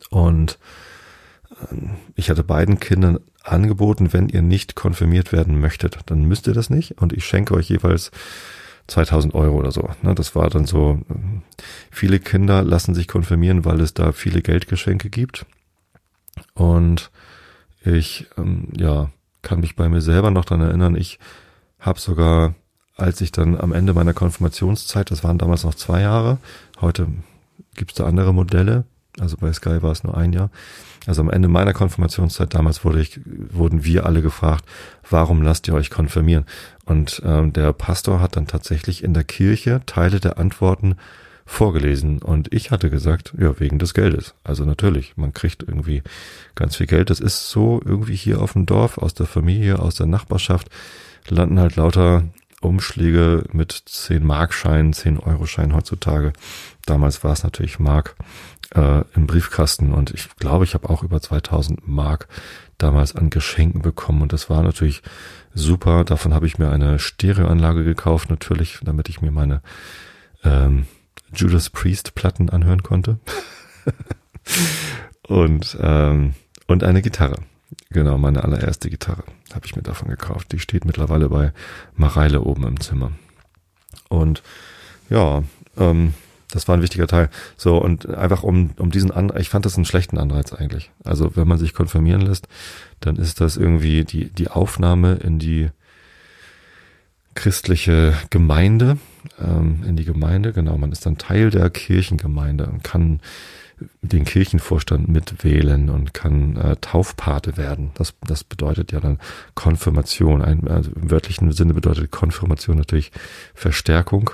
Und 0.09 0.59
ich 2.15 2.31
hatte 2.31 2.45
beiden 2.45 2.79
Kindern 2.81 3.19
angeboten, 3.43 4.13
wenn 4.13 4.29
ihr 4.29 4.43
nicht 4.43 4.75
konfirmiert 4.75 5.33
werden 5.33 5.61
möchtet, 5.61 5.99
dann 6.07 6.25
müsst 6.25 6.47
ihr 6.47 6.55
das 6.55 6.71
nicht. 6.71 7.01
Und 7.01 7.13
ich 7.13 7.25
schenke 7.25 7.55
euch 7.55 7.69
jeweils 7.69 8.11
2000 8.89 9.35
Euro 9.35 9.57
oder 9.57 9.71
so. 9.71 9.89
Ne, 10.03 10.15
das 10.15 10.35
war 10.35 10.51
dann 10.51 10.67
so, 10.67 11.01
viele 11.91 12.19
Kinder 12.19 12.63
lassen 12.63 12.95
sich 12.95 13.09
konfirmieren, 13.09 13.65
weil 13.65 13.81
es 13.81 13.95
da 13.95 14.13
viele 14.13 14.43
Geldgeschenke 14.43 15.11
gibt. 15.11 15.47
Und 16.55 17.11
ich, 17.83 18.27
ähm, 18.37 18.69
ja, 18.77 19.11
kann 19.43 19.61
mich 19.61 19.77
bei 19.77 19.89
mir 19.89 20.01
selber 20.01 20.31
noch 20.31 20.45
dran 20.45 20.61
erinnern, 20.61 20.97
ich 20.97 21.19
habe 21.79 22.01
sogar, 22.01 22.55
als 22.97 23.21
ich 23.21 23.31
dann 23.31 23.59
am 23.59 23.73
Ende 23.73 23.95
meiner 23.95 24.15
Konfirmationszeit, 24.15 25.11
das 25.11 25.23
waren 25.23 25.39
damals 25.39 25.65
noch 25.65 25.75
zwei 25.75 26.01
Jahre, 26.01 26.39
heute 26.81 27.07
gibt 27.77 27.93
es 27.93 27.97
da 27.97 28.07
andere 28.07 28.35
Modelle, 28.35 28.85
also 29.21 29.37
bei 29.37 29.53
Sky 29.53 29.83
war 29.83 29.93
es 29.93 30.05
nur 30.05 30.17
ein 30.17 30.33
Jahr. 30.33 30.51
Also 31.07 31.23
am 31.23 31.31
Ende 31.31 31.49
meiner 31.49 31.73
Konfirmationszeit 31.73 32.55
damals 32.55 32.85
wurde 32.85 33.01
ich, 33.01 33.21
wurden 33.25 33.85
wir 33.85 34.07
alle 34.07 34.23
gefragt, 34.23 34.65
warum 35.09 35.43
lasst 35.43 35.69
ihr 35.69 35.75
euch 35.75 35.91
konfirmieren? 35.91 36.45
Und 36.85 37.23
ähm, 37.25 37.53
der 37.53 37.73
Pastor 37.73 38.21
hat 38.21 38.37
dann 38.37 38.47
tatsächlich 38.47 39.03
in 39.03 39.15
der 39.15 39.25
Kirche 39.25 39.81
Teile 39.87 40.21
der 40.21 40.39
Antworten 40.39 40.97
vorgelesen. 41.49 42.21
Und 42.21 42.53
ich 42.53 42.71
hatte 42.71 42.91
gesagt, 42.91 43.33
ja, 43.39 43.59
wegen 43.59 43.79
des 43.79 43.95
Geldes. 43.95 44.35
Also 44.45 44.65
natürlich, 44.65 45.17
man 45.17 45.33
kriegt 45.33 45.63
irgendwie 45.63 46.03
ganz 46.55 46.77
viel 46.77 46.87
Geld. 46.87 47.09
Das 47.09 47.21
ist 47.21 47.49
so 47.49 47.81
irgendwie 47.85 48.17
hier 48.17 48.43
auf 48.43 48.53
dem 48.53 48.67
Dorf, 48.67 48.99
aus 48.99 49.15
der 49.15 49.27
Familie, 49.27 49.79
aus 49.79 49.95
der 49.95 50.07
Nachbarschaft, 50.07 50.69
landen 51.29 51.59
halt 51.59 51.77
lauter 51.77 52.25
Umschläge 52.61 53.45
mit 53.53 53.73
10 53.73 54.25
Markscheinen, 54.27 54.93
10 54.93 55.19
Euro-Scheinen 55.19 55.75
heutzutage. 55.75 56.33
Damals 56.85 57.25
war 57.25 57.33
es 57.33 57.45
natürlich 57.45 57.79
Mark 57.79 58.17
äh, 58.75 59.03
im 59.15 59.27
Briefkasten 59.27 59.93
und 59.93 60.11
ich 60.11 60.29
glaube, 60.37 60.65
ich 60.65 60.75
habe 60.75 60.91
auch 60.91 61.03
über 61.03 61.21
2000 61.21 61.87
Mark 61.89 62.29
damals 62.77 63.15
an 63.17 63.31
Geschenken 63.31 63.83
bekommen 63.83 64.23
und 64.23 64.33
das 64.33 64.51
war 64.51 64.63
natürlich 64.63 65.03
super. 65.55 66.05
Davon 66.05 66.35
habe 66.35 66.47
ich 66.47 66.59
mir 66.59 66.71
eine 66.71 66.99
Stereoanlage 66.99 67.85
gekauft, 67.85 68.31
natürlich, 68.31 68.79
damit 68.83 69.09
ich 69.09 69.21
mir 69.21 69.31
meine 69.31 69.63
ähm, 70.45 70.87
Judas 71.35 71.71
Priest 71.71 72.15
Platten 72.15 72.51
anhören 72.51 72.83
konnte. 72.83 73.19
und, 75.27 75.77
ähm, 75.81 76.35
und 76.67 76.85
eine 76.85 77.03
Gitarre. 77.03 77.41
Genau, 77.91 78.19
meine 78.19 78.45
allererste 78.45 78.91
Gitarre 78.91 79.25
habe 79.53 79.67
ich 79.67 79.77
mir 79.77 79.83
davon 79.83 80.09
gekauft. 80.09 80.53
Die 80.53 80.59
steht 80.59 80.85
mittlerweile 80.85 81.29
bei 81.29 81.53
Mareile 81.95 82.43
oben 82.43 82.67
im 82.67 82.81
Zimmer. 82.81 83.13
Und 84.09 84.43
ja, 85.11 85.43
ähm, 85.77 86.15
das 86.51 86.67
war 86.67 86.77
ein 86.77 86.83
wichtiger 86.83 87.07
Teil. 87.07 87.29
So, 87.57 87.79
und 87.79 88.09
einfach 88.09 88.43
um, 88.43 88.71
um 88.79 88.91
diesen 88.91 89.11
Anreiz, 89.11 89.43
ich 89.43 89.49
fand 89.51 89.67
das 89.67 89.77
einen 89.77 89.85
schlechten 89.85 90.19
Anreiz 90.19 90.53
eigentlich. 90.53 90.91
Also, 91.05 91.37
wenn 91.37 91.49
man 91.49 91.59
sich 91.59 91.75
konfirmieren 91.75 92.23
lässt, 92.23 92.49
dann 93.01 93.17
ist 93.17 93.41
das 93.41 93.57
irgendwie 93.57 94.05
die, 94.05 94.31
die 94.31 94.49
Aufnahme 94.49 95.15
in 95.15 95.39
die 95.39 95.69
christliche 97.35 98.15
Gemeinde, 98.31 98.99
ähm, 99.41 99.85
in 99.87 99.97
die 99.97 100.05
Gemeinde, 100.05 100.53
genau, 100.53 100.77
man 100.77 100.91
ist 100.91 101.07
dann 101.07 101.19
Teil 101.19 101.51
der 101.51 101.71
Kirchengemeinde 101.71 102.67
und 102.67 102.83
kann 102.83 103.21
den 104.03 104.25
Kirchenvorstand 104.25 105.09
mitwählen 105.09 105.89
und 105.89 106.15
kann 106.15 106.57
äh, 106.57 106.77
Taufpate 106.81 107.57
werden. 107.57 107.93
Das, 107.95 108.15
das 108.27 108.43
bedeutet 108.43 108.91
ja 108.91 109.01
dann 109.01 109.19
Konfirmation. 109.55 110.43
Ein, 110.43 110.67
also 110.67 110.91
Im 110.93 111.11
wörtlichen 111.11 111.53
Sinne 111.53 111.75
bedeutet 111.75 112.11
Konfirmation 112.11 112.77
natürlich 112.77 113.13
Verstärkung. 113.55 114.31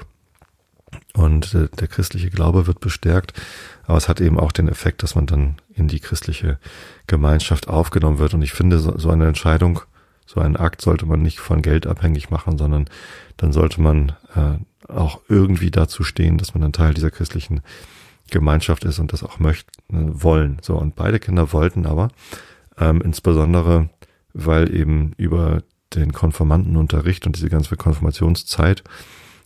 Und 1.15 1.55
äh, 1.55 1.69
der 1.79 1.89
christliche 1.89 2.31
Glaube 2.31 2.67
wird 2.67 2.81
bestärkt. 2.81 3.33
Aber 3.87 3.97
es 3.97 4.09
hat 4.09 4.21
eben 4.21 4.39
auch 4.39 4.53
den 4.53 4.69
Effekt, 4.69 5.03
dass 5.03 5.15
man 5.15 5.27
dann 5.27 5.57
in 5.75 5.89
die 5.89 6.01
christliche 6.01 6.59
Gemeinschaft 7.07 7.69
aufgenommen 7.69 8.19
wird. 8.19 8.35
Und 8.35 8.43
ich 8.43 8.53
finde, 8.53 8.79
so, 8.79 9.11
eine 9.11 9.27
Entscheidung 9.27 9.81
so 10.27 10.41
einen 10.41 10.57
Akt 10.57 10.81
sollte 10.81 11.07
man 11.07 11.23
nicht 11.23 11.39
von 11.39 11.63
Geld 11.63 11.87
abhängig 11.87 12.31
machen, 12.31 12.57
sondern 12.57 12.87
dann 13.37 13.53
sollte 13.53 13.81
man 13.81 14.13
äh, 14.35 14.91
auch 14.91 15.21
irgendwie 15.29 15.71
dazu 15.71 16.03
stehen, 16.03 16.39
dass 16.39 16.55
man 16.55 16.65
ein 16.65 16.73
Teil 16.73 16.95
dieser 16.95 17.11
christlichen 17.11 17.61
Gemeinschaft 18.31 18.85
ist 18.85 18.99
und 18.99 19.13
das 19.13 19.23
auch 19.23 19.39
möchten, 19.39 19.71
äh, 19.93 20.23
wollen. 20.23 20.59
So, 20.63 20.77
und 20.77 20.97
beide 20.97 21.21
Kinder 21.21 21.53
wollten 21.53 21.87
aber, 21.87 22.09
ähm, 22.79 23.03
insbesondere, 23.03 23.91
weil 24.33 24.75
eben 24.75 25.13
über 25.17 25.63
den 25.95 26.13
Konformantenunterricht 26.13 27.27
und 27.27 27.37
diese 27.37 27.51
ganze 27.51 27.77
Konfirmationszeit 27.77 28.83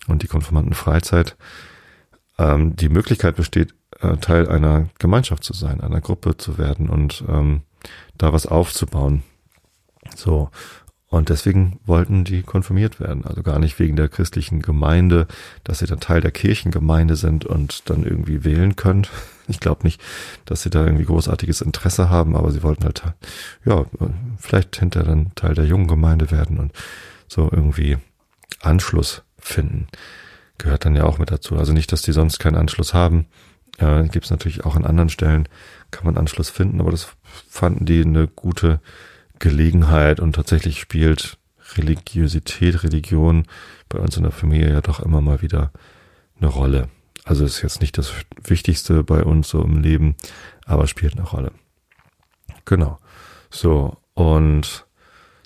und 0.09 0.23
die 0.23 0.29
Konformantenfreizeit 0.29 1.37
ähm, 2.39 2.77
die 2.77 2.89
Möglichkeit 2.89 3.37
besteht, 3.37 3.75
äh, 4.01 4.17
Teil 4.17 4.49
einer 4.49 4.89
Gemeinschaft 4.99 5.45
zu 5.45 5.53
sein, 5.53 5.81
einer 5.81 6.01
Gruppe 6.01 6.37
zu 6.37 6.59
werden 6.59 6.89
und 6.89 7.25
ähm, 7.29 7.63
da 8.17 8.33
was 8.33 8.47
aufzubauen. 8.47 9.23
So. 10.17 10.51
Und 11.11 11.31
deswegen 11.31 11.81
wollten 11.87 12.25
die 12.25 12.43
konfirmiert 12.43 13.01
werden. 13.01 13.25
Also 13.25 13.43
gar 13.43 13.59
nicht 13.59 13.79
wegen 13.79 13.97
der 13.97 14.11
christlichen 14.11 14.61
Gemeinde, 14.61 15.27
dass 15.65 15.79
sie 15.79 15.87
dann 15.87 16.01
Teil 16.01 16.21
der 16.21 16.33
Kirchengemeinde 16.33 17.17
sind 17.17 17.47
und 17.47 17.89
dann 17.89 18.05
irgendwie 18.05 18.45
wählen 18.45 18.77
können. 18.77 19.07
Ich 19.51 19.61
glaube 19.61 19.85
nicht, 19.85 19.99
dass 20.45 20.61
sie 20.61 20.69
da 20.69 20.85
irgendwie 20.85 21.07
großartiges 21.07 21.63
Interesse 21.63 22.11
haben, 22.11 22.37
aber 22.37 22.51
sie 22.51 22.63
wollten 22.63 22.85
halt, 22.85 23.03
ja, 23.65 23.87
vielleicht 24.37 24.77
hinterher 24.77 25.09
dann 25.09 25.35
Teil 25.37 25.55
der 25.55 25.65
jungen 25.65 25.89
Gemeinde 25.89 26.31
werden 26.31 26.59
und 26.59 26.73
so 27.29 27.49
irgendwie 27.51 27.97
Anschluss 28.61 29.23
finden. 29.49 29.89
Gehört 30.59 30.85
dann 30.85 30.97
ja 30.97 31.05
auch 31.05 31.19
mit 31.19 31.31
dazu. 31.31 31.57
Also 31.57 31.73
nicht, 31.73 31.93
dass 31.93 32.03
die 32.03 32.13
sonst 32.13 32.39
keinen 32.39 32.57
Anschluss 32.57 32.95
haben. 32.95 33.27
Äh, 33.79 34.09
Gibt 34.09 34.25
es 34.25 34.31
natürlich 34.31 34.65
auch 34.65 34.77
an 34.77 34.85
anderen 34.85 35.09
Stellen, 35.09 35.49
kann 35.91 36.05
man 36.05 36.17
Anschluss 36.17 36.51
finden, 36.51 36.81
aber 36.81 36.91
das 36.91 37.09
fanden 37.49 37.87
die 37.87 38.03
eine 38.03 38.27
gute 38.27 38.81
Gelegenheit 39.39 40.21
und 40.21 40.35
tatsächlich 40.35 40.81
spielt 40.81 41.39
Religiosität, 41.77 42.83
Religion 42.83 43.45
bei 43.89 43.99
uns 43.99 44.17
in 44.17 44.25
der 44.25 44.33
Familie 44.33 44.73
ja 44.73 44.81
doch 44.81 45.01
immer 45.01 45.21
mal 45.21 45.43
wieder 45.43 45.71
eine 46.41 46.49
Rolle. 46.49 46.89
Also 47.25 47.45
ist 47.45 47.63
jetzt 47.63 47.81
nicht 47.81 47.99
das 47.99 48.13
Wichtigste 48.43 49.05
bei 49.05 49.23
uns 49.23 49.49
so 49.49 49.63
im 49.63 49.81
Leben, 49.81 50.17
aber 50.65 50.87
spielt 50.87 51.17
eine 51.17 51.29
Rolle. 51.29 51.53
Genau. 52.65 52.99
So, 53.51 53.97
und 54.15 54.87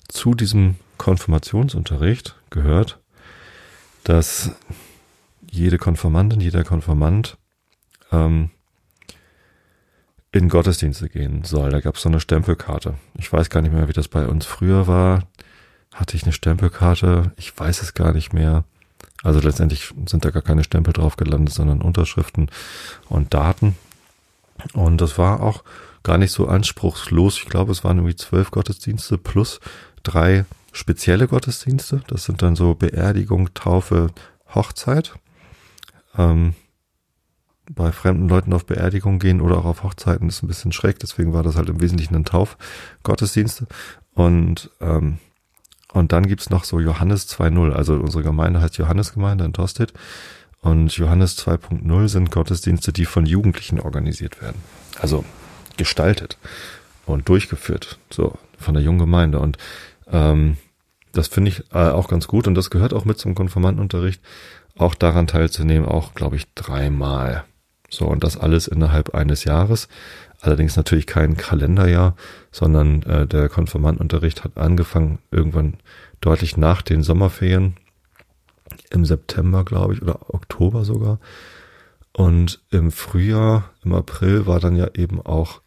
zu 0.07 0.33
diesem 0.33 0.75
Konfirmationsunterricht 0.97 2.35
gehört, 2.49 2.99
dass 4.03 4.51
jede 5.49 5.77
Konfirmandin, 5.77 6.39
jeder 6.39 6.63
Konfirmand 6.63 7.37
ähm, 8.11 8.49
in 10.31 10.49
Gottesdienste 10.49 11.09
gehen 11.09 11.43
soll. 11.43 11.69
Da 11.69 11.79
gab 11.79 11.95
es 11.95 12.01
so 12.01 12.09
eine 12.09 12.19
Stempelkarte. 12.19 12.95
Ich 13.17 13.31
weiß 13.31 13.49
gar 13.49 13.61
nicht 13.61 13.73
mehr, 13.73 13.87
wie 13.87 13.93
das 13.93 14.07
bei 14.07 14.27
uns 14.27 14.45
früher 14.45 14.87
war. 14.87 15.23
Hatte 15.93 16.17
ich 16.17 16.23
eine 16.23 16.33
Stempelkarte? 16.33 17.31
Ich 17.37 17.57
weiß 17.57 17.83
es 17.83 17.93
gar 17.93 18.13
nicht 18.13 18.33
mehr. 18.33 18.63
Also 19.21 19.39
letztendlich 19.39 19.93
sind 20.07 20.25
da 20.25 20.31
gar 20.31 20.41
keine 20.41 20.63
Stempel 20.63 20.91
drauf 20.91 21.17
gelandet, 21.17 21.53
sondern 21.53 21.81
Unterschriften 21.81 22.49
und 23.09 23.33
Daten. 23.33 23.75
Und 24.73 24.99
das 25.01 25.17
war 25.17 25.41
auch 25.41 25.63
gar 26.01 26.17
nicht 26.17 26.31
so 26.31 26.47
anspruchslos. 26.47 27.37
Ich 27.37 27.45
glaube, 27.45 27.71
es 27.71 27.83
waren 27.83 27.97
irgendwie 27.97 28.15
zwölf 28.15 28.51
Gottesdienste 28.51 29.17
plus 29.17 29.59
drei 30.01 30.45
spezielle 30.73 31.27
Gottesdienste. 31.27 32.01
Das 32.07 32.25
sind 32.25 32.41
dann 32.41 32.57
so 32.57 32.75
Beerdigung, 32.75 33.53
Taufe, 33.53 34.09
Hochzeit. 34.53 35.13
Ähm, 36.17 36.53
bei 37.69 37.91
fremden 37.91 38.27
Leuten 38.27 38.51
auf 38.51 38.65
Beerdigung 38.65 39.19
gehen 39.19 39.39
oder 39.39 39.59
auch 39.59 39.65
auf 39.65 39.83
Hochzeiten 39.83 40.27
ist 40.27 40.43
ein 40.43 40.47
bisschen 40.47 40.73
schräg, 40.73 40.99
deswegen 40.99 41.33
war 41.33 41.43
das 41.43 41.55
halt 41.55 41.69
im 41.69 41.79
Wesentlichen 41.79 42.15
ein 42.15 42.25
Taufgottesdienst. 42.25 43.63
Und, 44.13 44.69
ähm, 44.81 45.19
und 45.93 46.11
dann 46.11 46.27
gibt's 46.27 46.49
noch 46.49 46.65
so 46.65 46.79
Johannes 46.79 47.29
2.0, 47.29 47.71
also 47.71 47.93
unsere 47.95 48.23
Gemeinde 48.23 48.61
heißt 48.61 48.77
Johannesgemeinde 48.77 49.45
in 49.45 49.53
Tosted. 49.53 49.93
Und 50.61 50.95
Johannes 50.97 51.37
2.0 51.37 52.07
sind 52.07 52.31
Gottesdienste, 52.31 52.93
die 52.93 53.05
von 53.05 53.25
Jugendlichen 53.25 53.79
organisiert 53.79 54.41
werden. 54.41 54.61
Also 54.99 55.25
gestaltet 55.77 56.37
und 57.05 57.27
durchgeführt, 57.27 57.99
so 58.09 58.37
von 58.57 58.73
der 58.73 58.83
jungen 58.83 58.99
Gemeinde. 58.99 59.39
Und 59.39 59.57
ähm, 60.11 60.57
das 61.11 61.27
finde 61.27 61.49
ich 61.51 61.63
äh, 61.71 61.89
auch 61.89 62.07
ganz 62.07 62.27
gut 62.27 62.47
und 62.47 62.55
das 62.55 62.69
gehört 62.69 62.93
auch 62.93 63.05
mit 63.05 63.17
zum 63.19 63.35
Konformantenunterricht, 63.35 64.21
auch 64.77 64.95
daran 64.95 65.27
teilzunehmen, 65.27 65.87
auch 65.87 66.13
glaube 66.13 66.35
ich 66.35 66.51
dreimal. 66.55 67.43
So, 67.89 68.07
und 68.07 68.23
das 68.23 68.37
alles 68.37 68.67
innerhalb 68.67 69.13
eines 69.13 69.43
Jahres. 69.43 69.87
Allerdings 70.41 70.75
natürlich 70.75 71.05
kein 71.05 71.37
Kalenderjahr, 71.37 72.15
sondern 72.51 73.03
äh, 73.03 73.27
der 73.27 73.49
Konfirmandenunterricht 73.49 74.43
hat 74.43 74.57
angefangen 74.57 75.19
irgendwann 75.29 75.75
deutlich 76.19 76.57
nach 76.57 76.81
den 76.81 77.03
Sommerferien. 77.03 77.75
Im 78.89 79.05
September, 79.05 79.63
glaube 79.63 79.93
ich, 79.93 80.01
oder 80.01 80.33
Oktober 80.33 80.83
sogar. 80.85 81.19
Und 82.13 82.61
im 82.71 82.91
Frühjahr, 82.91 83.71
im 83.83 83.93
April 83.93 84.47
war 84.47 84.59
dann 84.59 84.75
ja 84.75 84.87
eben 84.95 85.21
auch 85.21 85.61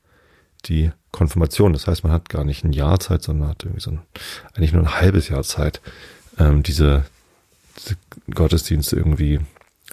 die 0.64 0.90
Konfirmation. 1.16 1.72
Das 1.72 1.86
heißt, 1.86 2.04
man 2.04 2.12
hat 2.12 2.28
gar 2.28 2.44
nicht 2.44 2.62
ein 2.62 2.72
Jahr 2.72 3.00
Zeit, 3.00 3.22
sondern 3.22 3.48
hat 3.48 3.64
irgendwie 3.64 3.80
so 3.80 3.90
ein, 3.90 4.00
eigentlich 4.54 4.72
nur 4.72 4.82
ein 4.82 5.00
halbes 5.00 5.28
Jahr 5.28 5.42
Zeit, 5.42 5.80
ähm, 6.38 6.62
diese, 6.62 7.04
diese 7.78 7.96
Gottesdienste 8.32 8.96
irgendwie 8.96 9.40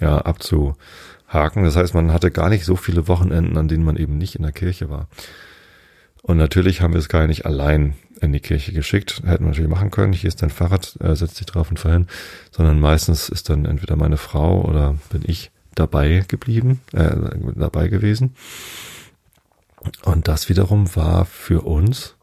ja, 0.00 0.18
abzuhaken. 0.18 1.64
Das 1.64 1.76
heißt, 1.76 1.94
man 1.94 2.12
hatte 2.12 2.30
gar 2.30 2.50
nicht 2.50 2.64
so 2.64 2.76
viele 2.76 3.08
Wochenenden, 3.08 3.56
an 3.56 3.68
denen 3.68 3.84
man 3.84 3.96
eben 3.96 4.18
nicht 4.18 4.36
in 4.36 4.42
der 4.42 4.52
Kirche 4.52 4.90
war. 4.90 5.08
Und 6.22 6.36
natürlich 6.36 6.82
haben 6.82 6.92
wir 6.92 7.00
es 7.00 7.08
gar 7.08 7.26
nicht 7.26 7.46
allein 7.46 7.94
in 8.20 8.32
die 8.32 8.40
Kirche 8.40 8.72
geschickt. 8.72 9.22
Hätten 9.24 9.44
wir 9.44 9.50
natürlich 9.50 9.70
machen 9.70 9.90
können. 9.90 10.12
Hier 10.12 10.28
ist 10.28 10.42
dein 10.42 10.50
Fahrrad, 10.50 10.96
äh, 11.00 11.16
setz 11.16 11.34
dich 11.34 11.46
drauf 11.46 11.70
und 11.70 11.78
fahr 11.78 11.92
hin. 11.92 12.06
Sondern 12.50 12.80
meistens 12.80 13.28
ist 13.28 13.48
dann 13.48 13.64
entweder 13.64 13.96
meine 13.96 14.16
Frau 14.18 14.62
oder 14.62 14.96
bin 15.10 15.22
ich 15.26 15.50
dabei 15.74 16.24
geblieben, 16.28 16.80
äh, 16.92 17.16
dabei 17.56 17.88
gewesen. 17.88 18.34
Und 20.04 20.28
das 20.28 20.48
wiederum 20.48 20.94
war 20.96 21.24
für 21.24 21.62
uns, 21.62 22.16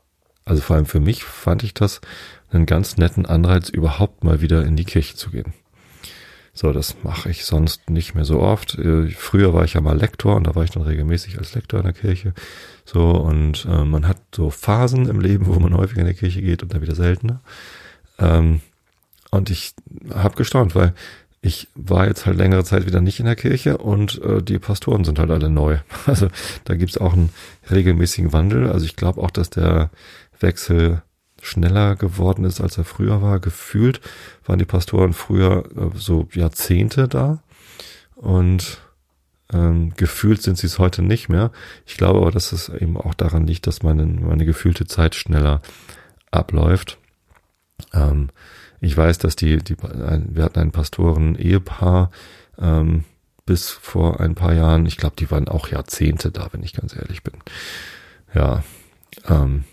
also 0.45 0.61
vor 0.61 0.75
allem 0.75 0.85
für 0.85 0.99
mich, 0.99 1.23
fand 1.23 1.63
ich 1.63 1.73
das 1.73 2.01
einen 2.51 2.65
ganz 2.65 2.97
netten 2.97 3.25
Anreiz, 3.25 3.69
überhaupt 3.69 4.23
mal 4.23 4.41
wieder 4.41 4.65
in 4.65 4.75
die 4.75 4.85
Kirche 4.85 5.15
zu 5.15 5.31
gehen. 5.31 5.53
So, 6.53 6.73
das 6.73 6.97
mache 7.03 7.29
ich 7.29 7.45
sonst 7.45 7.89
nicht 7.89 8.13
mehr 8.13 8.25
so 8.25 8.41
oft. 8.41 8.77
Äh, 8.77 9.09
früher 9.11 9.53
war 9.53 9.63
ich 9.63 9.73
ja 9.73 9.81
mal 9.81 9.97
Lektor 9.97 10.35
und 10.35 10.45
da 10.45 10.53
war 10.53 10.63
ich 10.65 10.71
dann 10.71 10.83
regelmäßig 10.83 11.37
als 11.37 11.53
Lektor 11.53 11.79
in 11.79 11.85
der 11.85 11.93
Kirche. 11.93 12.33
So, 12.83 13.11
und 13.11 13.65
äh, 13.65 13.85
man 13.85 14.05
hat 14.07 14.17
so 14.35 14.49
Phasen 14.49 15.07
im 15.07 15.21
Leben, 15.21 15.47
wo 15.47 15.57
man 15.59 15.75
häufig 15.75 15.97
in 15.97 16.05
die 16.05 16.13
Kirche 16.13 16.41
geht 16.41 16.61
und 16.61 16.73
dann 16.73 16.81
wieder 16.81 16.95
seltener. 16.95 17.41
Ähm, 18.19 18.59
und 19.31 19.49
ich 19.49 19.73
habe 20.13 20.35
gestaunt, 20.35 20.75
weil 20.75 20.93
ich 21.41 21.67
war 21.73 22.07
jetzt 22.07 22.25
halt 22.25 22.37
längere 22.37 22.63
Zeit 22.63 22.85
wieder 22.85 23.01
nicht 23.01 23.19
in 23.19 23.25
der 23.25 23.35
Kirche 23.35 23.77
und 23.77 24.21
äh, 24.21 24.43
die 24.43 24.59
Pastoren 24.59 25.03
sind 25.03 25.17
halt 25.17 25.31
alle 25.31 25.49
neu. 25.49 25.79
Also 26.05 26.27
da 26.65 26.75
gibt's 26.75 26.97
auch 26.97 27.13
einen 27.13 27.29
regelmäßigen 27.69 28.31
Wandel. 28.31 28.69
Also 28.69 28.85
ich 28.85 28.95
glaube 28.95 29.21
auch, 29.21 29.31
dass 29.31 29.49
der 29.49 29.89
Wechsel 30.39 31.01
schneller 31.41 31.95
geworden 31.95 32.45
ist, 32.45 32.61
als 32.61 32.77
er 32.77 32.83
früher 32.83 33.21
war. 33.23 33.39
Gefühlt 33.39 34.01
waren 34.45 34.59
die 34.59 34.65
Pastoren 34.65 35.13
früher 35.13 35.65
äh, 35.75 35.97
so 35.97 36.27
Jahrzehnte 36.31 37.07
da 37.07 37.41
und 38.15 38.79
ähm, 39.51 39.93
gefühlt 39.97 40.43
sind 40.43 40.59
sie 40.59 40.67
es 40.67 40.77
heute 40.77 41.01
nicht 41.01 41.27
mehr. 41.27 41.51
Ich 41.87 41.97
glaube 41.97 42.19
aber, 42.19 42.31
dass 42.31 42.51
es 42.51 42.69
eben 42.69 42.97
auch 42.97 43.15
daran 43.15 43.47
liegt, 43.47 43.65
dass 43.65 43.81
meine, 43.81 44.05
meine 44.05 44.45
gefühlte 44.45 44.85
Zeit 44.85 45.15
schneller 45.15 45.61
abläuft. 46.29 46.99
Ähm, 47.93 48.29
ich 48.81 48.97
weiß, 48.97 49.19
dass 49.19 49.35
die, 49.35 49.57
die 49.57 49.77
wir 49.77 50.43
hatten 50.43 50.59
ein 50.59 50.71
Pastoren-Ehepaar 50.71 52.09
ähm, 52.57 53.05
bis 53.45 53.69
vor 53.69 54.19
ein 54.19 54.35
paar 54.35 54.53
Jahren. 54.53 54.85
Ich 54.87 54.97
glaube, 54.97 55.15
die 55.17 55.29
waren 55.29 55.47
auch 55.47 55.67
Jahrzehnte 55.67 56.31
da, 56.31 56.49
wenn 56.51 56.63
ich 56.63 56.73
ganz 56.73 56.95
ehrlich 56.95 57.23
bin. 57.23 57.35
Ja, 58.33 58.63
ähm, 59.27 59.65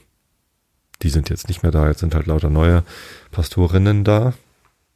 die 1.02 1.08
sind 1.08 1.30
jetzt 1.30 1.48
nicht 1.48 1.62
mehr 1.62 1.72
da. 1.72 1.88
Jetzt 1.88 2.00
sind 2.00 2.14
halt 2.14 2.26
lauter 2.26 2.50
neue 2.50 2.84
Pastorinnen 3.30 4.04
da. 4.04 4.34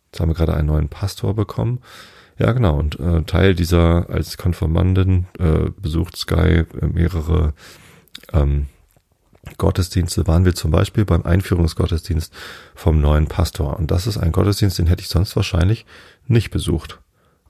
Jetzt 0.07 0.21
haben 0.21 0.31
wir 0.31 0.35
gerade 0.35 0.55
einen 0.55 0.67
neuen 0.67 0.89
Pastor 0.89 1.35
bekommen. 1.35 1.81
Ja, 2.39 2.53
genau. 2.53 2.79
Und 2.79 3.01
äh, 3.01 3.23
Teil 3.23 3.55
dieser 3.55 4.11
als 4.11 4.37
Konformanden 4.37 5.27
äh, 5.39 5.71
besucht 5.81 6.17
Sky 6.17 6.65
äh, 6.81 6.87
mehrere 6.87 7.55
ähm, 8.33 8.67
Gottesdienste. 9.59 10.27
Waren 10.27 10.45
wir 10.45 10.55
zum 10.55 10.71
Beispiel 10.71 11.05
beim 11.05 11.23
Einführungsgottesdienst 11.23 12.33
vom 12.75 13.01
neuen 13.01 13.27
Pastor. 13.27 13.77
Und 13.79 13.91
das 13.91 14.07
ist 14.07 14.19
ein 14.19 14.33
Gottesdienst, 14.33 14.79
den 14.79 14.87
hätte 14.87 15.03
ich 15.03 15.09
sonst 15.09 15.35
wahrscheinlich 15.37 15.87
nicht 16.27 16.51
besucht. 16.51 17.01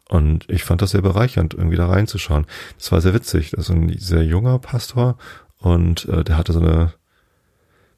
Und 0.08 0.48
ich 0.50 0.64
fand 0.64 0.82
das 0.82 0.90
sehr 0.90 1.02
bereichernd, 1.02 1.54
irgendwie 1.54 1.76
da 1.76 1.86
reinzuschauen. 1.86 2.46
Das 2.78 2.92
war 2.92 3.00
sehr 3.00 3.14
witzig. 3.14 3.50
Das 3.52 3.60
ist 3.60 3.70
ein 3.70 3.96
sehr 3.98 4.24
junger 4.24 4.58
Pastor 4.58 5.16
und 5.58 6.06
äh, 6.06 6.24
der 6.24 6.36
hatte 6.36 6.52
so 6.52 6.60
eine, 6.60 6.92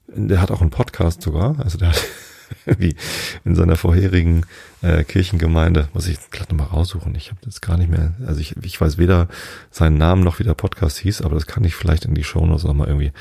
der 0.07 0.41
hat 0.41 0.51
auch 0.51 0.61
einen 0.61 0.71
Podcast 0.71 1.23
sogar. 1.23 1.59
Also 1.59 1.79
der 1.79 1.89
hat 1.89 2.05
wie 2.79 2.97
in 3.45 3.55
seiner 3.55 3.77
vorherigen 3.77 4.47
äh, 4.83 5.05
Kirchengemeinde, 5.05 5.89
muss 5.93 6.07
ich 6.07 6.19
gleich 6.31 6.49
nochmal 6.49 6.69
raussuchen. 6.69 7.15
Ich 7.15 7.31
habe 7.31 7.41
jetzt 7.45 7.63
gar 7.63 7.77
nicht 7.77 7.91
mehr, 7.91 8.15
also 8.27 8.41
ich, 8.41 8.57
ich 8.63 8.81
weiß 8.81 8.99
weder 8.99 9.29
seinen 9.71 9.99
Namen 9.99 10.23
noch 10.23 10.39
wie 10.39 10.45
der 10.45 10.55
Podcast 10.55 10.99
hieß, 10.99 11.23
aber 11.23 11.35
das 11.35 11.47
kann 11.47 11.65
ich 11.65 11.75
vielleicht 11.75 12.05
in 12.05 12.15
die 12.15 12.25
Show 12.25 12.45
Notes 12.45 12.65
nochmal 12.65 12.89
irgendwie 12.89 13.13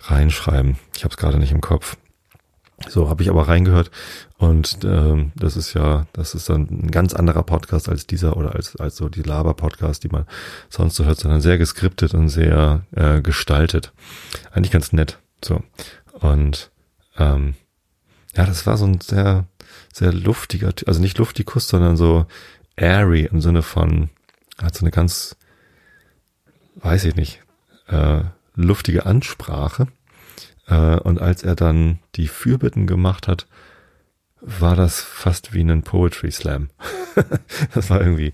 reinschreiben. 0.00 0.76
Ich 0.96 1.04
habe 1.04 1.12
es 1.12 1.16
gerade 1.16 1.38
nicht 1.38 1.52
im 1.52 1.60
Kopf. 1.60 1.96
So 2.88 3.08
habe 3.08 3.22
ich 3.22 3.30
aber 3.30 3.48
reingehört 3.48 3.90
und 4.36 4.78
ähm, 4.84 5.32
das 5.36 5.56
ist 5.56 5.74
ja, 5.74 6.06
das 6.12 6.34
ist 6.34 6.50
dann 6.50 6.68
ein 6.70 6.90
ganz 6.90 7.14
anderer 7.14 7.44
Podcast 7.44 7.88
als 7.88 8.06
dieser 8.06 8.36
oder 8.36 8.54
als 8.54 8.76
als 8.76 8.96
so 8.96 9.08
die 9.08 9.22
Laber-Podcast, 9.22 10.02
die 10.02 10.08
man 10.08 10.26
sonst 10.68 10.96
so 10.96 11.04
hört, 11.04 11.18
sondern 11.18 11.40
sehr 11.40 11.56
geskriptet 11.56 12.14
und 12.14 12.28
sehr 12.28 12.84
äh, 12.90 13.22
gestaltet. 13.22 13.92
Eigentlich 14.52 14.72
ganz 14.72 14.92
nett. 14.92 15.18
So 15.42 15.62
und 16.20 16.72
ähm, 17.16 17.54
ja, 18.36 18.46
das 18.46 18.66
war 18.66 18.76
so 18.76 18.86
ein 18.86 19.00
sehr, 19.00 19.46
sehr 19.92 20.12
luftiger, 20.12 20.72
also 20.86 21.00
nicht 21.00 21.18
luftikus, 21.18 21.68
sondern 21.68 21.96
so 21.96 22.26
airy 22.76 23.28
im 23.30 23.40
Sinne 23.40 23.62
von, 23.62 24.10
hat 24.62 24.74
so 24.74 24.80
eine 24.80 24.90
ganz, 24.90 25.36
weiß 26.76 27.04
ich 27.04 27.16
nicht, 27.16 27.40
äh, 27.88 28.22
luftige 28.54 29.06
Ansprache. 29.06 29.88
Äh, 30.66 30.96
und 31.00 31.20
als 31.20 31.42
er 31.42 31.54
dann 31.54 31.98
die 32.16 32.28
Fürbitten 32.28 32.86
gemacht 32.86 33.28
hat, 33.28 33.46
war 34.40 34.76
das 34.76 35.00
fast 35.00 35.54
wie 35.54 35.62
ein 35.62 35.82
Poetry 35.82 36.30
Slam. 36.30 36.70
das 37.74 37.90
war 37.90 38.00
irgendwie, 38.00 38.32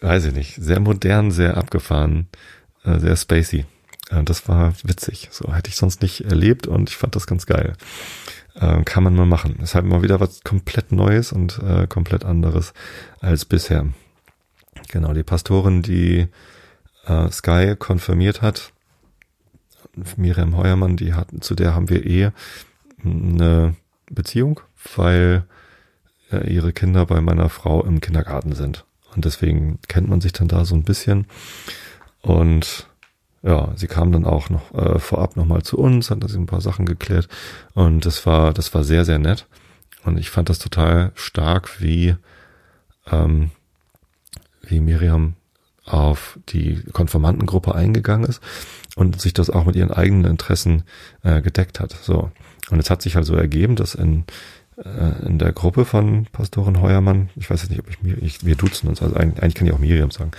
weiß 0.00 0.26
ich 0.26 0.34
nicht, 0.34 0.56
sehr 0.56 0.80
modern, 0.80 1.30
sehr 1.30 1.56
abgefahren, 1.56 2.28
äh, 2.84 2.98
sehr 2.98 3.16
spacey. 3.16 3.64
Äh, 4.10 4.22
das 4.24 4.48
war 4.48 4.74
witzig. 4.82 5.28
So 5.30 5.54
hätte 5.54 5.70
ich 5.70 5.76
sonst 5.76 6.02
nicht 6.02 6.22
erlebt 6.22 6.66
und 6.66 6.90
ich 6.90 6.96
fand 6.96 7.16
das 7.16 7.26
ganz 7.26 7.46
geil. 7.46 7.74
Äh, 8.60 8.82
kann 8.84 9.02
man 9.02 9.14
mal 9.14 9.26
machen. 9.26 9.58
Ist 9.62 9.74
halt 9.74 9.86
mal 9.86 10.02
wieder 10.02 10.20
was 10.20 10.42
komplett 10.42 10.92
Neues 10.92 11.32
und 11.32 11.58
äh, 11.58 11.86
komplett 11.86 12.24
anderes 12.24 12.74
als 13.20 13.44
bisher. 13.44 13.86
Genau, 14.88 15.12
die 15.14 15.22
Pastorin, 15.22 15.82
die 15.82 16.28
äh, 17.06 17.30
Sky 17.30 17.74
konfirmiert 17.78 18.42
hat, 18.42 18.72
Miriam 20.16 20.56
Heuermann, 20.56 20.96
die 20.96 21.14
hat, 21.14 21.28
zu 21.40 21.54
der 21.54 21.74
haben 21.74 21.88
wir 21.88 22.06
eh 22.06 22.30
eine 23.04 23.74
Beziehung, 24.10 24.60
weil 24.94 25.44
äh, 26.30 26.52
ihre 26.52 26.72
Kinder 26.72 27.06
bei 27.06 27.20
meiner 27.20 27.48
Frau 27.48 27.84
im 27.84 28.00
Kindergarten 28.00 28.52
sind. 28.52 28.84
Und 29.14 29.24
deswegen 29.24 29.78
kennt 29.88 30.08
man 30.08 30.20
sich 30.20 30.32
dann 30.32 30.48
da 30.48 30.64
so 30.64 30.74
ein 30.74 30.84
bisschen. 30.84 31.26
Und 32.20 32.89
ja, 33.42 33.72
sie 33.76 33.86
kam 33.86 34.12
dann 34.12 34.24
auch 34.24 34.50
noch 34.50 34.74
äh, 34.74 34.98
vorab 34.98 35.36
nochmal 35.36 35.62
zu 35.62 35.78
uns, 35.78 36.10
hat 36.10 36.22
das 36.22 36.34
ein 36.34 36.46
paar 36.46 36.60
Sachen 36.60 36.84
geklärt 36.84 37.28
und 37.74 38.04
das 38.04 38.26
war, 38.26 38.52
das 38.52 38.74
war 38.74 38.84
sehr, 38.84 39.04
sehr 39.04 39.18
nett. 39.18 39.46
Und 40.04 40.18
ich 40.18 40.30
fand 40.30 40.48
das 40.48 40.58
total 40.58 41.12
stark, 41.14 41.80
wie, 41.80 42.16
ähm, 43.10 43.50
wie 44.62 44.80
Miriam 44.80 45.34
auf 45.84 46.38
die 46.48 46.82
Konformantengruppe 46.92 47.74
eingegangen 47.74 48.28
ist 48.28 48.40
und 48.96 49.20
sich 49.20 49.34
das 49.34 49.50
auch 49.50 49.64
mit 49.64 49.76
ihren 49.76 49.90
eigenen 49.90 50.24
Interessen 50.24 50.84
äh, 51.22 51.42
gedeckt 51.42 51.80
hat. 51.80 51.92
So. 51.92 52.30
Und 52.70 52.78
es 52.78 52.90
hat 52.90 53.02
sich 53.02 53.16
halt 53.16 53.26
so 53.26 53.34
ergeben, 53.34 53.76
dass 53.76 53.94
in, 53.94 54.24
äh, 54.76 55.26
in 55.26 55.38
der 55.38 55.52
Gruppe 55.52 55.84
von 55.84 56.26
Pastorin 56.32 56.80
Heuermann, 56.80 57.30
ich 57.36 57.50
weiß 57.50 57.62
jetzt 57.62 57.70
nicht, 57.70 57.80
ob 57.80 57.90
ich 57.90 58.02
mir, 58.02 58.16
ich, 58.18 58.44
wir 58.44 58.54
duzen 58.54 58.88
uns, 58.88 59.02
also 59.02 59.16
eigentlich, 59.16 59.42
eigentlich 59.42 59.54
kann 59.54 59.66
ich 59.66 59.72
auch 59.72 59.78
Miriam 59.78 60.10
sagen, 60.10 60.30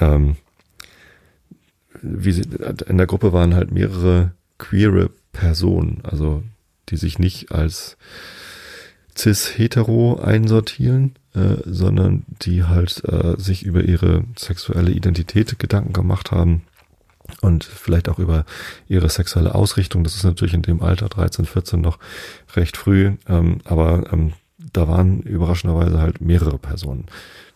ähm, 0.00 0.36
wie 2.04 2.32
sie, 2.32 2.44
in 2.86 2.98
der 2.98 3.06
Gruppe 3.06 3.32
waren 3.32 3.54
halt 3.54 3.72
mehrere 3.72 4.32
queere 4.58 5.10
Personen, 5.32 6.00
also 6.04 6.42
die 6.90 6.96
sich 6.96 7.18
nicht 7.18 7.50
als 7.52 7.96
cis-hetero 9.16 10.20
einsortieren, 10.20 11.14
äh, 11.34 11.56
sondern 11.64 12.24
die 12.42 12.64
halt 12.64 13.02
äh, 13.04 13.34
sich 13.38 13.64
über 13.64 13.82
ihre 13.82 14.24
sexuelle 14.36 14.90
Identität 14.90 15.58
Gedanken 15.58 15.92
gemacht 15.92 16.30
haben 16.30 16.62
und 17.40 17.64
vielleicht 17.64 18.08
auch 18.08 18.18
über 18.18 18.44
ihre 18.88 19.08
sexuelle 19.08 19.54
Ausrichtung. 19.54 20.04
Das 20.04 20.16
ist 20.16 20.24
natürlich 20.24 20.54
in 20.54 20.62
dem 20.62 20.82
Alter 20.82 21.08
13, 21.08 21.46
14 21.46 21.80
noch 21.80 21.98
recht 22.54 22.76
früh, 22.76 23.12
ähm, 23.28 23.58
aber 23.64 24.12
ähm, 24.12 24.34
da 24.72 24.88
waren 24.88 25.20
überraschenderweise 25.22 26.00
halt 26.00 26.20
mehrere 26.20 26.58
Personen 26.58 27.06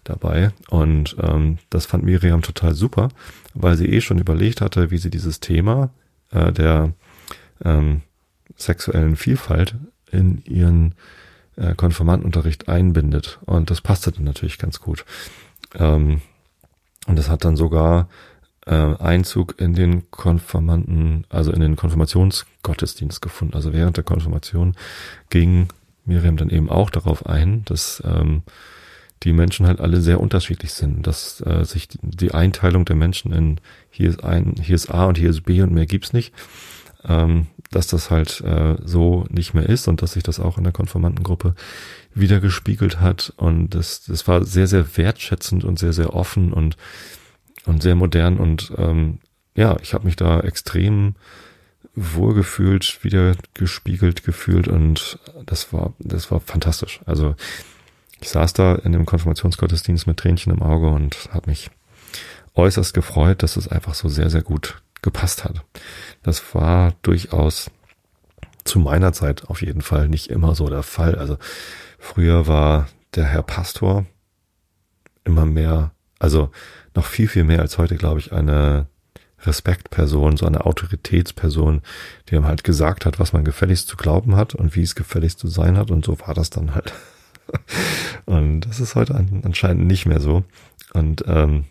dabei. 0.08 0.52
Und 0.68 1.16
ähm, 1.20 1.58
das 1.70 1.86
fand 1.86 2.04
Miriam 2.04 2.42
total 2.42 2.74
super, 2.74 3.08
weil 3.54 3.76
sie 3.76 3.86
eh 3.86 4.00
schon 4.00 4.18
überlegt 4.18 4.60
hatte, 4.60 4.90
wie 4.90 4.98
sie 4.98 5.10
dieses 5.10 5.40
Thema 5.40 5.90
äh, 6.30 6.52
der 6.52 6.92
ähm, 7.64 8.02
sexuellen 8.56 9.16
Vielfalt 9.16 9.74
in 10.10 10.42
ihren 10.44 10.94
äh, 11.56 11.74
Konformantenunterricht 11.74 12.68
einbindet. 12.68 13.38
Und 13.44 13.70
das 13.70 13.80
passte 13.80 14.12
dann 14.12 14.24
natürlich 14.24 14.58
ganz 14.58 14.80
gut. 14.80 15.04
Ähm, 15.74 16.20
und 17.06 17.18
das 17.18 17.28
hat 17.28 17.44
dann 17.44 17.56
sogar 17.56 18.08
äh, 18.66 18.74
Einzug 18.74 19.60
in 19.60 19.74
den 19.74 20.10
Konformanten, 20.10 21.24
also 21.30 21.52
in 21.52 21.60
den 21.60 21.76
Konfirmationsgottesdienst 21.76 23.22
gefunden. 23.22 23.54
Also 23.54 23.72
während 23.72 23.96
der 23.96 24.04
Konfirmation 24.04 24.74
ging 25.30 25.68
Miriam 26.04 26.36
dann 26.36 26.50
eben 26.50 26.70
auch 26.70 26.90
darauf 26.90 27.26
ein, 27.26 27.64
dass 27.64 28.02
ähm, 28.04 28.42
die 29.22 29.32
Menschen 29.32 29.66
halt 29.66 29.80
alle 29.80 30.00
sehr 30.00 30.20
unterschiedlich 30.20 30.72
sind, 30.72 31.06
dass 31.06 31.40
äh, 31.40 31.64
sich 31.64 31.88
die, 32.02 32.32
Einteilung 32.32 32.84
der 32.84 32.96
Menschen 32.96 33.32
in 33.32 33.60
hier 33.90 34.10
ist 34.10 34.22
ein, 34.22 34.54
hier 34.62 34.76
ist 34.76 34.90
A 34.90 35.06
und 35.06 35.18
hier 35.18 35.30
ist 35.30 35.42
B 35.42 35.60
und 35.62 35.72
mehr 35.72 35.86
gibt's 35.86 36.12
nicht, 36.12 36.32
ähm, 37.04 37.46
dass 37.70 37.88
das 37.88 38.10
halt 38.10 38.40
äh, 38.42 38.76
so 38.84 39.26
nicht 39.30 39.54
mehr 39.54 39.68
ist 39.68 39.88
und 39.88 40.02
dass 40.02 40.12
sich 40.12 40.22
das 40.22 40.40
auch 40.40 40.58
in 40.58 40.64
der 40.64 40.72
Konformantengruppe 40.72 41.54
wieder 42.14 42.40
gespiegelt 42.40 43.00
hat. 43.00 43.32
Und 43.36 43.70
das, 43.70 44.04
das 44.04 44.28
war 44.28 44.44
sehr, 44.44 44.66
sehr 44.66 44.96
wertschätzend 44.96 45.64
und 45.64 45.78
sehr, 45.78 45.92
sehr 45.92 46.14
offen 46.14 46.52
und, 46.52 46.76
und 47.66 47.82
sehr 47.82 47.94
modern. 47.94 48.38
Und 48.38 48.72
ähm, 48.76 49.18
ja, 49.54 49.76
ich 49.82 49.94
habe 49.94 50.06
mich 50.06 50.16
da 50.16 50.40
extrem 50.40 51.14
wohlgefühlt, 51.94 53.02
wieder 53.02 53.34
gespiegelt 53.54 54.22
gefühlt 54.22 54.68
und 54.68 55.18
das 55.44 55.72
war, 55.72 55.94
das 55.98 56.30
war 56.30 56.40
fantastisch. 56.40 57.00
Also 57.06 57.34
ich 58.20 58.30
saß 58.30 58.52
da 58.52 58.74
in 58.74 58.92
dem 58.92 59.06
Konfirmationsgottesdienst 59.06 60.06
mit 60.06 60.18
Tränchen 60.18 60.52
im 60.52 60.62
Auge 60.62 60.88
und 60.88 61.28
habe 61.32 61.50
mich 61.50 61.70
äußerst 62.54 62.92
gefreut, 62.94 63.42
dass 63.42 63.56
es 63.56 63.68
einfach 63.68 63.94
so 63.94 64.08
sehr, 64.08 64.30
sehr 64.30 64.42
gut 64.42 64.82
gepasst 65.02 65.44
hat. 65.44 65.64
Das 66.22 66.54
war 66.54 66.94
durchaus 67.02 67.70
zu 68.64 68.78
meiner 68.80 69.12
Zeit 69.12 69.48
auf 69.48 69.62
jeden 69.62 69.82
Fall 69.82 70.08
nicht 70.08 70.28
immer 70.28 70.54
so 70.54 70.68
der 70.68 70.82
Fall. 70.82 71.14
Also 71.14 71.38
früher 71.98 72.46
war 72.46 72.88
der 73.14 73.24
Herr 73.24 73.42
Pastor 73.42 74.06
immer 75.24 75.46
mehr, 75.46 75.92
also 76.18 76.50
noch 76.94 77.06
viel, 77.06 77.28
viel 77.28 77.44
mehr 77.44 77.60
als 77.60 77.78
heute, 77.78 77.96
glaube 77.96 78.20
ich, 78.20 78.32
eine 78.32 78.86
Respektperson, 79.42 80.36
so 80.36 80.46
eine 80.46 80.66
Autoritätsperson, 80.66 81.82
die 82.28 82.34
ihm 82.34 82.44
halt 82.44 82.64
gesagt 82.64 83.06
hat, 83.06 83.20
was 83.20 83.32
man 83.32 83.44
gefälligst 83.44 83.86
zu 83.86 83.96
glauben 83.96 84.34
hat 84.34 84.54
und 84.54 84.74
wie 84.74 84.82
es 84.82 84.96
gefälligst 84.96 85.38
zu 85.38 85.48
sein 85.48 85.78
hat. 85.78 85.90
Und 85.90 86.04
so 86.04 86.18
war 86.20 86.34
das 86.34 86.50
dann 86.50 86.74
halt. 86.74 86.92
Und 88.28 88.60
das 88.60 88.78
ist 88.78 88.94
heute 88.94 89.14
anscheinend 89.14 89.86
nicht 89.86 90.04
mehr 90.04 90.20
so. 90.20 90.44
Und 90.92 91.24
ähm, 91.26 91.64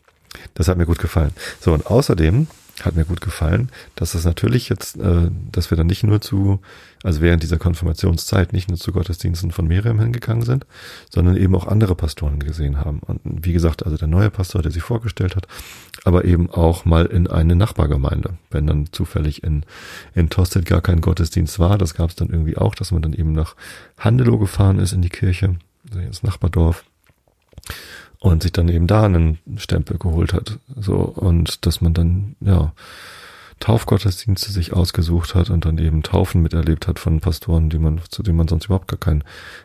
das 0.56 0.68
hat 0.68 0.80
mir 0.80 0.88
gut 0.88 0.98
gefallen. 0.98 1.32
So, 1.60 1.72
und 1.72 1.86
außerdem 1.86 2.48
hat 2.82 2.96
mir 2.96 3.06
gut 3.06 3.22
gefallen, 3.22 3.70
dass 3.94 4.14
das 4.14 4.26
natürlich 4.26 4.68
jetzt, 4.68 4.98
äh, 4.98 5.30
dass 5.52 5.70
wir 5.70 5.78
dann 5.78 5.86
nicht 5.86 6.04
nur 6.04 6.20
zu, 6.20 6.60
also 7.04 7.22
während 7.22 7.44
dieser 7.44 7.60
Konfirmationszeit 7.60 8.54
nicht 8.54 8.70
nur 8.70 8.78
zu 8.80 8.92
Gottesdiensten 8.92 9.52
von 9.52 9.68
Miriam 9.68 10.00
hingegangen 10.00 10.44
sind, 10.44 10.66
sondern 11.12 11.38
eben 11.38 11.56
auch 11.56 11.68
andere 11.68 11.94
Pastoren 11.94 12.40
gesehen 12.40 12.84
haben. 12.84 13.02
Und 13.06 13.22
wie 13.24 13.54
gesagt, 13.54 13.86
also 13.86 13.96
der 13.96 14.08
neue 14.08 14.32
Pastor, 14.32 14.64
der 14.64 14.72
sich 14.72 14.82
vorgestellt 14.82 15.36
hat, 15.36 15.48
aber 16.06 16.26
eben 16.26 16.50
auch 16.50 16.86
mal 16.86 17.06
in 17.06 17.28
eine 17.28 17.56
Nachbargemeinde. 17.56 18.34
Wenn 18.50 18.66
dann 18.66 18.88
zufällig 18.92 19.44
in, 19.44 19.64
in 20.16 20.32
Tosted 20.32 20.66
gar 20.66 20.82
kein 20.82 21.02
Gottesdienst 21.02 21.60
war, 21.60 21.78
das 21.78 21.94
gab 21.94 22.10
es 22.10 22.16
dann 22.16 22.30
irgendwie 22.30 22.58
auch, 22.58 22.74
dass 22.74 22.92
man 22.92 23.04
dann 23.04 23.14
eben 23.14 23.34
nach 23.34 23.56
Handelow 24.00 24.40
gefahren 24.40 24.80
ist 24.80 24.94
in 24.94 25.04
die 25.04 25.10
Kirche, 25.10 25.58
also 25.90 26.00
ins 26.00 26.24
Nachbardorf 26.24 26.84
und 28.20 28.44
sich 28.44 28.52
dann 28.52 28.70
eben 28.70 28.88
da 28.88 29.04
einen 29.04 29.40
Stempel 29.58 29.98
geholt 29.98 30.34
hat. 30.34 30.60
So, 30.76 30.96
und 30.96 31.66
dass 31.66 31.82
man 31.82 31.94
dann, 31.94 32.36
ja, 32.40 32.74
Taufgottesdienste 33.60 34.52
sich 34.52 34.74
ausgesucht 34.74 35.34
hat 35.34 35.50
und 35.50 35.66
dann 35.66 35.80
eben 35.80 36.04
Taufen 36.04 36.44
miterlebt 36.44 36.88
hat 36.88 37.00
von 37.00 37.22
Pastoren, 37.22 37.70
die 37.70 37.80
man, 37.80 38.02
zu 38.10 38.22
denen 38.22 38.38
man 38.38 38.48
sonst 38.48 38.66
überhaupt 38.66 38.88
gar 38.88 39.00
keinen 39.00 39.24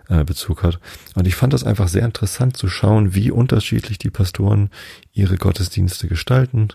äh, 0.09 0.25
Bezug 0.25 0.63
hat. 0.63 0.79
Und 1.15 1.27
ich 1.27 1.35
fand 1.35 1.53
das 1.53 1.65
einfach 1.65 1.89
sehr 1.89 2.05
interessant 2.05 2.57
zu 2.57 2.69
schauen, 2.69 3.15
wie 3.15 3.31
unterschiedlich 3.31 3.99
die 3.99 4.11
Pastoren 4.11 4.71
ihre 5.13 5.37
Gottesdienste 5.37 6.09
gestalten. 6.09 6.69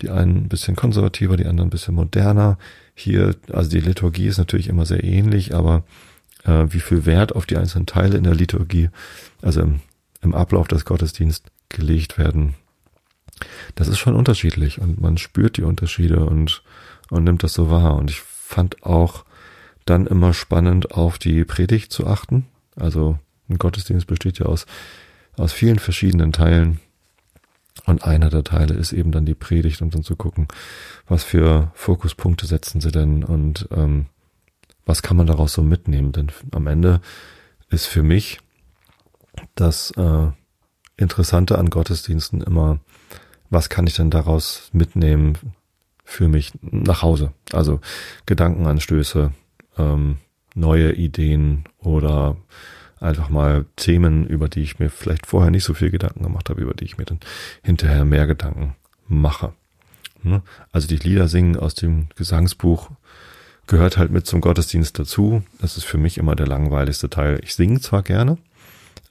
Die 0.00 0.10
einen 0.10 0.36
ein 0.36 0.48
bisschen 0.48 0.74
konservativer, 0.74 1.36
die 1.36 1.46
anderen 1.46 1.68
ein 1.68 1.70
bisschen 1.70 1.94
moderner. 1.94 2.58
Hier, 2.94 3.36
also 3.52 3.70
die 3.70 3.80
Liturgie 3.80 4.26
ist 4.26 4.38
natürlich 4.38 4.68
immer 4.68 4.84
sehr 4.84 5.04
ähnlich, 5.04 5.54
aber 5.54 5.84
äh, 6.44 6.66
wie 6.68 6.80
viel 6.80 7.06
Wert 7.06 7.34
auf 7.34 7.46
die 7.46 7.56
einzelnen 7.56 7.86
Teile 7.86 8.16
in 8.16 8.24
der 8.24 8.34
Liturgie, 8.34 8.90
also 9.40 9.60
im 9.60 9.80
im 10.22 10.34
Ablauf 10.34 10.68
des 10.68 10.84
Gottesdienstes 10.84 11.52
gelegt 11.68 12.16
werden. 12.16 12.54
Das 13.74 13.88
ist 13.88 13.98
schon 13.98 14.14
unterschiedlich 14.14 14.80
und 14.80 15.00
man 15.00 15.18
spürt 15.18 15.56
die 15.56 15.64
Unterschiede 15.64 16.24
und, 16.24 16.62
und 17.10 17.24
nimmt 17.24 17.42
das 17.42 17.52
so 17.52 17.70
wahr. 17.70 17.96
Und 17.96 18.10
ich 18.10 18.20
fand 18.20 18.84
auch 18.84 19.24
dann 19.84 20.06
immer 20.06 20.32
spannend, 20.32 20.92
auf 20.92 21.18
die 21.18 21.44
Predigt 21.44 21.92
zu 21.92 22.06
achten. 22.06 22.46
Also 22.76 23.18
ein 23.48 23.58
Gottesdienst 23.58 24.06
besteht 24.06 24.38
ja 24.38 24.46
aus, 24.46 24.66
aus 25.36 25.52
vielen 25.52 25.78
verschiedenen 25.78 26.32
Teilen. 26.32 26.80
Und 27.86 28.04
einer 28.04 28.28
der 28.28 28.44
Teile 28.44 28.74
ist 28.74 28.92
eben 28.92 29.12
dann 29.12 29.26
die 29.26 29.34
Predigt 29.34 29.82
und 29.82 29.94
dann 29.94 30.04
zu 30.04 30.14
gucken, 30.14 30.46
was 31.08 31.24
für 31.24 31.72
Fokuspunkte 31.74 32.46
setzen 32.46 32.80
sie 32.80 32.92
denn 32.92 33.24
und 33.24 33.66
ähm, 33.74 34.06
was 34.86 35.02
kann 35.02 35.16
man 35.16 35.26
daraus 35.26 35.52
so 35.52 35.62
mitnehmen. 35.62 36.12
Denn 36.12 36.30
am 36.52 36.66
Ende 36.66 37.00
ist 37.68 37.86
für 37.86 38.02
mich 38.02 38.40
das 39.54 39.92
äh, 39.92 40.28
Interessante 40.96 41.58
an 41.58 41.70
Gottesdiensten 41.70 42.42
immer, 42.42 42.80
was 43.50 43.68
kann 43.68 43.86
ich 43.86 43.96
denn 43.96 44.10
daraus 44.10 44.70
mitnehmen 44.72 45.38
für 46.04 46.28
mich 46.28 46.52
nach 46.62 47.02
Hause? 47.02 47.32
Also 47.52 47.80
Gedankenanstöße, 48.26 49.32
ähm, 49.78 50.18
neue 50.54 50.92
Ideen 50.92 51.64
oder 51.78 52.36
einfach 53.00 53.28
mal 53.28 53.66
Themen, 53.76 54.26
über 54.26 54.48
die 54.48 54.62
ich 54.62 54.78
mir 54.78 54.90
vielleicht 54.90 55.26
vorher 55.26 55.50
nicht 55.50 55.64
so 55.64 55.74
viel 55.74 55.90
Gedanken 55.90 56.22
gemacht 56.22 56.50
habe, 56.50 56.60
über 56.60 56.74
die 56.74 56.84
ich 56.84 56.98
mir 56.98 57.04
dann 57.04 57.20
hinterher 57.62 58.04
mehr 58.04 58.26
Gedanken 58.26 58.76
mache. 59.08 59.52
Ne? 60.22 60.42
Also 60.70 60.86
die 60.86 60.96
Lieder 60.96 61.28
singen 61.28 61.56
aus 61.56 61.74
dem 61.74 62.08
Gesangsbuch 62.16 62.90
gehört 63.72 63.96
halt 63.96 64.12
mit 64.12 64.26
zum 64.26 64.42
Gottesdienst 64.42 64.98
dazu. 64.98 65.42
Das 65.60 65.78
ist 65.78 65.84
für 65.84 65.98
mich 65.98 66.18
immer 66.18 66.36
der 66.36 66.46
langweiligste 66.46 67.08
Teil. 67.08 67.40
Ich 67.42 67.54
singe 67.54 67.80
zwar 67.80 68.02
gerne, 68.02 68.36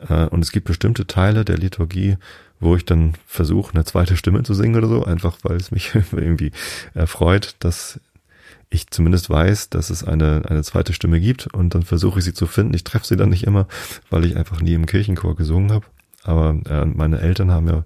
äh, 0.07 0.27
und 0.27 0.43
es 0.43 0.51
gibt 0.51 0.67
bestimmte 0.67 1.07
Teile 1.07 1.43
der 1.43 1.57
Liturgie, 1.57 2.17
wo 2.59 2.75
ich 2.75 2.85
dann 2.85 3.13
versuche, 3.25 3.73
eine 3.73 3.85
zweite 3.85 4.15
Stimme 4.15 4.43
zu 4.43 4.53
singen 4.53 4.75
oder 4.75 4.87
so, 4.87 5.03
einfach 5.03 5.39
weil 5.41 5.57
es 5.57 5.71
mich 5.71 5.93
irgendwie 6.11 6.51
erfreut, 6.93 7.55
dass 7.57 7.99
ich 8.69 8.91
zumindest 8.91 9.31
weiß, 9.31 9.69
dass 9.69 9.89
es 9.89 10.03
eine, 10.03 10.43
eine 10.47 10.63
zweite 10.63 10.93
Stimme 10.93 11.19
gibt 11.19 11.47
und 11.47 11.73
dann 11.73 11.81
versuche 11.81 12.19
ich 12.19 12.25
sie 12.25 12.33
zu 12.33 12.45
finden. 12.45 12.75
Ich 12.75 12.83
treffe 12.83 13.07
sie 13.07 13.17
dann 13.17 13.29
nicht 13.29 13.43
immer, 13.43 13.67
weil 14.11 14.25
ich 14.25 14.37
einfach 14.37 14.61
nie 14.61 14.75
im 14.75 14.85
Kirchenchor 14.85 15.35
gesungen 15.35 15.71
habe. 15.71 15.85
Aber 16.23 16.55
äh, 16.69 16.85
meine 16.85 17.19
Eltern 17.19 17.49
haben 17.49 17.67
ja 17.67 17.83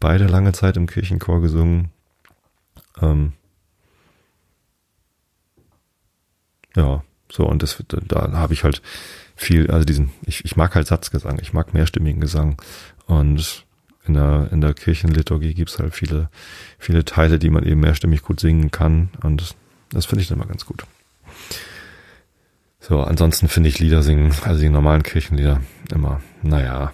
beide 0.00 0.26
lange 0.26 0.52
Zeit 0.52 0.76
im 0.76 0.88
Kirchenchor 0.88 1.40
gesungen. 1.40 1.90
Ähm, 3.00 3.32
ja, 6.76 7.02
so 7.30 7.44
und 7.46 7.62
das 7.62 7.82
da, 7.88 8.32
habe 8.32 8.54
ich 8.54 8.62
halt 8.62 8.82
viel, 9.34 9.70
also 9.70 9.84
diesen, 9.84 10.10
ich, 10.24 10.44
ich 10.44 10.56
mag 10.56 10.74
halt 10.74 10.86
Satzgesang, 10.86 11.38
ich 11.42 11.52
mag 11.52 11.74
mehrstimmigen 11.74 12.20
Gesang 12.20 12.56
und 13.06 13.64
in 14.06 14.14
der, 14.14 14.48
in 14.52 14.60
der 14.60 14.74
Kirchenliturgie 14.74 15.54
gibt's 15.54 15.78
halt 15.78 15.94
viele, 15.94 16.30
viele 16.78 17.04
Teile, 17.04 17.38
die 17.38 17.50
man 17.50 17.64
eben 17.64 17.80
mehrstimmig 17.80 18.22
gut 18.22 18.38
singen 18.38 18.70
kann 18.70 19.10
und 19.22 19.56
das 19.90 20.06
finde 20.06 20.22
ich 20.22 20.28
dann 20.28 20.38
mal 20.38 20.46
ganz 20.46 20.64
gut. 20.64 20.84
So, 22.78 23.00
ansonsten 23.00 23.48
finde 23.48 23.68
ich 23.68 23.80
Lieder 23.80 24.02
singen, 24.02 24.32
also 24.42 24.60
die 24.60 24.68
normalen 24.68 25.02
Kirchenlieder 25.02 25.60
immer, 25.92 26.20
naja, 26.42 26.92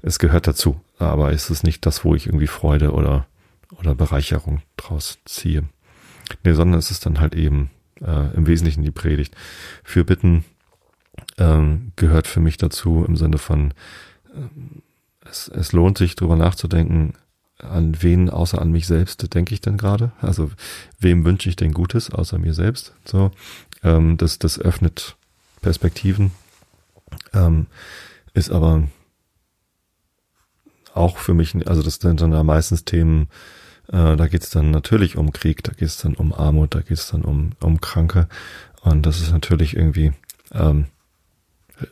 es 0.00 0.18
gehört 0.18 0.46
dazu, 0.46 0.80
aber 0.98 1.32
es 1.32 1.50
ist 1.50 1.62
nicht 1.62 1.84
das, 1.84 2.04
wo 2.04 2.14
ich 2.14 2.26
irgendwie 2.26 2.46
Freude 2.46 2.92
oder, 2.92 3.26
oder 3.76 3.94
Bereicherung 3.94 4.62
draus 4.78 5.18
ziehe. 5.26 5.64
Nee, 6.42 6.54
sondern 6.54 6.78
es 6.78 6.90
ist 6.90 7.04
dann 7.04 7.20
halt 7.20 7.34
eben 7.34 7.70
äh, 8.04 8.34
im 8.34 8.46
Wesentlichen 8.46 8.82
die 8.82 8.90
Predigt. 8.90 9.34
Für 9.84 10.04
Bitten 10.04 10.44
ähm, 11.38 11.92
gehört 11.96 12.26
für 12.26 12.40
mich 12.40 12.56
dazu 12.56 13.04
im 13.06 13.16
Sinne 13.16 13.38
von, 13.38 13.72
äh, 14.34 15.28
es, 15.28 15.48
es 15.48 15.72
lohnt 15.72 15.98
sich 15.98 16.16
drüber 16.16 16.36
nachzudenken, 16.36 17.14
an 17.58 18.02
wen 18.02 18.30
außer 18.30 18.60
an 18.60 18.72
mich 18.72 18.86
selbst 18.86 19.34
denke 19.34 19.54
ich 19.54 19.60
denn 19.60 19.76
gerade? 19.76 20.12
Also 20.20 20.50
wem 20.98 21.24
wünsche 21.24 21.48
ich 21.48 21.56
denn 21.56 21.72
Gutes 21.72 22.10
außer 22.10 22.38
mir 22.38 22.54
selbst? 22.54 22.94
So, 23.04 23.32
ähm, 23.82 24.16
das, 24.16 24.38
das 24.38 24.58
öffnet 24.58 25.16
Perspektiven, 25.60 26.32
ähm, 27.34 27.66
ist 28.32 28.50
aber 28.50 28.84
auch 30.94 31.18
für 31.18 31.34
mich, 31.34 31.54
also 31.68 31.82
das 31.82 31.96
sind 31.96 32.20
dann 32.20 32.46
meistens 32.46 32.84
Themen, 32.84 33.28
äh, 33.92 34.16
da 34.16 34.28
geht 34.28 34.42
es 34.42 34.50
dann 34.50 34.70
natürlich 34.70 35.16
um 35.16 35.32
Krieg, 35.32 35.62
da 35.64 35.72
geht 35.72 35.88
es 35.88 35.98
dann 35.98 36.14
um 36.14 36.32
Armut, 36.32 36.74
da 36.74 36.80
geht 36.80 36.98
es 36.98 37.08
dann 37.08 37.22
um, 37.22 37.52
um 37.60 37.80
Kranke 37.80 38.28
und 38.82 39.04
das 39.06 39.20
ist 39.20 39.32
natürlich 39.32 39.76
irgendwie 39.76 40.12
ähm, 40.52 40.86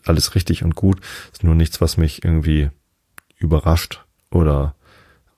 alles 0.04 0.34
richtig 0.34 0.64
und 0.64 0.74
gut. 0.74 1.00
Ist 1.32 1.44
nur 1.44 1.54
nichts, 1.54 1.80
was 1.80 1.96
mich 1.96 2.24
irgendwie 2.24 2.70
überrascht 3.38 4.04
oder 4.30 4.74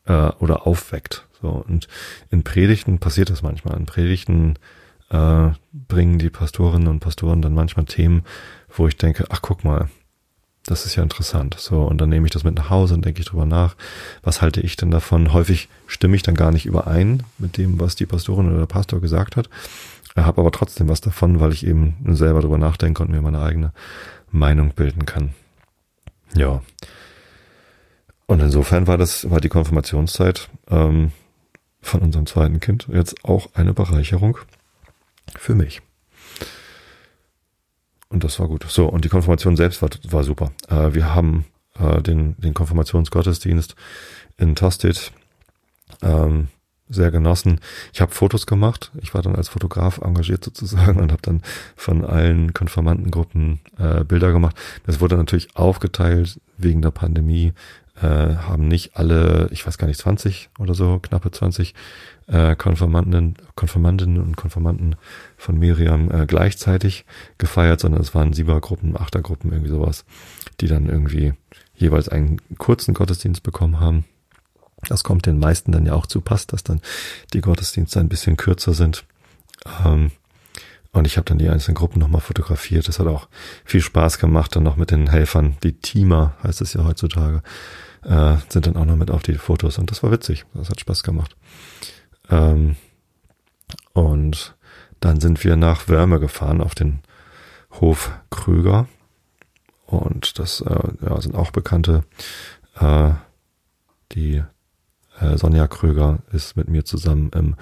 äh, 0.07 0.31
oder 0.39 0.67
aufweckt. 0.67 1.27
So 1.41 1.49
und 1.49 1.89
in 2.31 2.43
Predigten 2.45 2.99
passiert 2.99 3.31
das 3.31 3.43
manchmal. 3.43 3.77
In 3.77 3.87
Predigten 3.87 4.57
äh, 5.11 5.51
bringen 5.73 6.19
die 6.19 6.31
Pastorinnen 6.31 6.89
und 6.89 7.01
Pastoren 7.01 7.43
dann 7.43 7.55
manchmal 7.55 7.87
Themen, 7.87 8.25
wo 8.69 8.87
ich 8.87 8.97
denke, 8.97 9.27
ach 9.31 9.43
guck 9.43 9.65
mal, 9.65 9.89
das 10.67 10.87
ist 10.87 10.95
ja 10.95 11.03
interessant. 11.03 11.57
So, 11.59 11.83
und 11.83 12.01
dann 12.01 12.09
nehme 12.09 12.27
ich 12.27 12.33
das 12.33 12.45
mit 12.45 12.55
nach 12.55 12.71
Hause 12.71 12.95
und 12.95 13.05
denke 13.05 13.21
ich 13.21 13.27
drüber 13.27 13.47
nach, 13.47 13.77
was 14.23 14.43
halte 14.43 14.61
ich 14.61 14.77
denn 14.77 14.91
davon? 14.91 15.33
Häufig 15.33 15.69
stimme 15.87 16.17
ich 16.17 16.23
dann 16.23 16.35
gar 16.35 16.53
nicht 16.53 16.67
überein 16.67 17.23
mit 17.39 17.57
dem, 17.57 17.81
was 17.81 17.97
die 17.97 18.07
Pastorin 18.07 18.49
oder 18.49 18.59
der 18.59 18.67
Pastor 18.67 19.01
gesagt 19.01 19.37
hat, 19.37 19.49
habe 20.17 20.41
aber 20.41 20.51
trotzdem 20.51 20.89
was 20.89 21.01
davon, 21.01 21.41
weil 21.41 21.53
ich 21.53 21.67
eben 21.67 21.97
selber 22.15 22.41
drüber 22.41 22.59
nachdenke 22.59 23.03
und 23.03 23.11
mir 23.11 23.23
meine 23.23 23.41
eigene 23.41 23.73
Meinung 24.31 24.73
bilden 24.75 25.07
kann. 25.07 25.31
Ja. 26.35 26.63
Und 28.27 28.41
insofern 28.41 28.87
war 28.87 28.99
das, 28.99 29.29
war 29.31 29.41
die 29.41 29.49
Konfirmationszeit 29.49 30.51
ähm, 30.71 31.11
von 31.81 32.01
unserem 32.01 32.27
zweiten 32.27 32.61
Kind 32.61 32.87
jetzt 32.93 33.25
auch 33.25 33.49
eine 33.55 33.75
Bereicherung 33.75 34.39
für 35.37 35.55
mich. 35.55 35.83
Und 38.11 38.25
das 38.25 38.39
war 38.41 38.49
gut. 38.49 38.67
So, 38.69 38.87
und 38.87 39.05
die 39.05 39.09
Konfirmation 39.09 39.57
selbst 39.57 39.81
war, 39.83 39.91
war 40.09 40.25
super. 40.25 40.51
Äh, 40.69 40.95
wir 40.95 41.15
haben 41.15 41.47
äh, 41.79 42.03
den, 42.03 42.37
den 42.39 42.55
Konfirmationsgottesdienst 42.55 43.77
in 44.37 44.57
Tostedt 44.57 45.13
ähm, 46.03 46.49
sehr 46.89 47.13
genossen. 47.13 47.61
Ich 47.93 48.01
habe 48.01 48.13
Fotos 48.13 48.47
gemacht. 48.47 48.91
Ich 49.01 49.15
war 49.15 49.23
dann 49.23 49.37
als 49.37 49.49
Fotograf 49.49 49.99
engagiert 49.99 50.45
sozusagen 50.45 50.99
und 51.01 51.13
habe 51.13 51.23
dann 51.23 51.43
von 51.77 52.05
allen 52.05 52.53
Konfirmandengruppen 52.53 53.61
äh, 53.79 54.03
Bilder 54.03 54.33
gemacht. 54.33 54.57
Das 54.87 55.01
wurde 55.01 55.17
natürlich 55.17 55.57
aufgeteilt 55.57 56.41
wegen 56.59 56.83
der 56.83 56.91
Pandemie. 56.91 57.53
Äh, 58.03 58.37
haben 58.37 58.67
nicht 58.67 58.97
alle, 58.97 59.49
ich 59.53 59.67
weiß 59.67 59.77
gar 59.77 59.87
nicht, 59.87 60.01
20 60.01 60.51
oder 60.59 60.75
so, 60.75 60.99
knappe 61.01 61.31
20 61.31 61.75
äh, 62.29 62.57
Konfirmanden, 62.57 63.37
Konfirmandinnen 63.57 64.21
und 64.21 64.37
Konfirmanden 64.37 64.97
von 65.37 65.59
Miriam 65.59 66.11
äh, 66.11 66.27
gleichzeitig 66.27 67.05
gefeiert, 67.37 67.81
sondern 67.81 68.01
es 68.01 68.15
waren 68.15 68.33
Siebergruppen, 68.33 68.97
Achtergruppen, 68.97 69.53
irgendwie 69.53 69.71
sowas, 69.71 70.05
die 70.61 70.67
dann 70.67 70.89
irgendwie 70.89 71.35
jeweils 71.75 72.09
einen 72.09 72.41
kurzen 72.57 72.95
Gottesdienst 72.95 73.43
bekommen 73.43 73.81
haben. 73.81 74.05
Das 74.89 75.05
kommt 75.05 75.27
den 75.27 75.39
meisten 75.39 75.73
dann 75.73 75.85
ja 75.85 75.93
auch 75.93 76.07
zu 76.07 76.21
Pass, 76.21 76.47
dass 76.47 76.63
dann 76.63 76.81
die 77.35 77.43
Gottesdienste 77.43 78.01
ein 78.01 78.09
bisschen 78.09 78.37
kürzer 78.37 78.73
sind. 78.73 79.05
Ähm, 79.85 80.11
und 80.93 81.07
ich 81.07 81.17
habe 81.17 81.27
dann 81.27 81.39
die 81.39 81.49
einzelnen 81.49 81.77
Gruppen 81.77 82.01
nochmal 82.01 82.21
fotografiert. 82.21 82.89
Das 82.89 82.99
hat 82.99 83.07
auch 83.07 83.29
viel 83.65 83.81
Spaß 83.81 84.19
gemacht, 84.19 84.57
dann 84.57 84.65
noch 84.65 84.77
mit 84.77 84.91
den 84.91 85.09
Helfern. 85.09 85.57
Die 85.63 85.75
Teamer 85.75 86.35
heißt 86.43 86.61
es 86.63 86.75
ja 86.75 86.85
heutzutage, 86.85 87.43
äh, 88.03 88.37
sind 88.49 88.67
dann 88.67 88.77
auch 88.77 88.85
noch 88.85 88.97
mit 88.97 89.11
auf 89.11 89.23
die 89.23 89.35
Fotos. 89.35 89.79
Und 89.79 89.91
das 89.91 90.03
war 90.03 90.11
witzig. 90.11 90.45
Das 90.55 90.71
hat 90.71 90.81
Spaß 90.81 91.03
gemacht. 91.03 91.37
Ähm, 92.31 92.77
und 93.93 94.55
dann 95.01 95.21
sind 95.21 95.45
wir 95.45 95.57
nach 95.57 95.89
Wörme 95.89 96.21
gefahren 96.21 96.61
auf 96.61 96.75
den 96.75 97.01
Hof 97.73 98.13
Krüger. 98.31 98.89
Und 99.87 100.39
das 100.39 100.61
äh, 100.61 100.89
ja, 101.03 101.21
sind 101.21 101.35
auch 101.35 101.51
Bekannte. 101.51 102.05
Äh, 102.79 103.13
die 104.13 104.43
äh, 105.21 105.37
Sonja 105.37 105.67
Kröger 105.67 106.19
ist 106.33 106.57
mit 106.57 106.69
mir 106.69 106.85
zusammen 106.85 107.31
im 107.35 107.57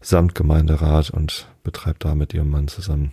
Samtgemeinderat 0.00 1.10
und 1.10 1.48
betreibt 1.62 2.04
da 2.04 2.14
mit 2.14 2.34
ihrem 2.34 2.50
Mann 2.50 2.68
zusammen 2.68 3.12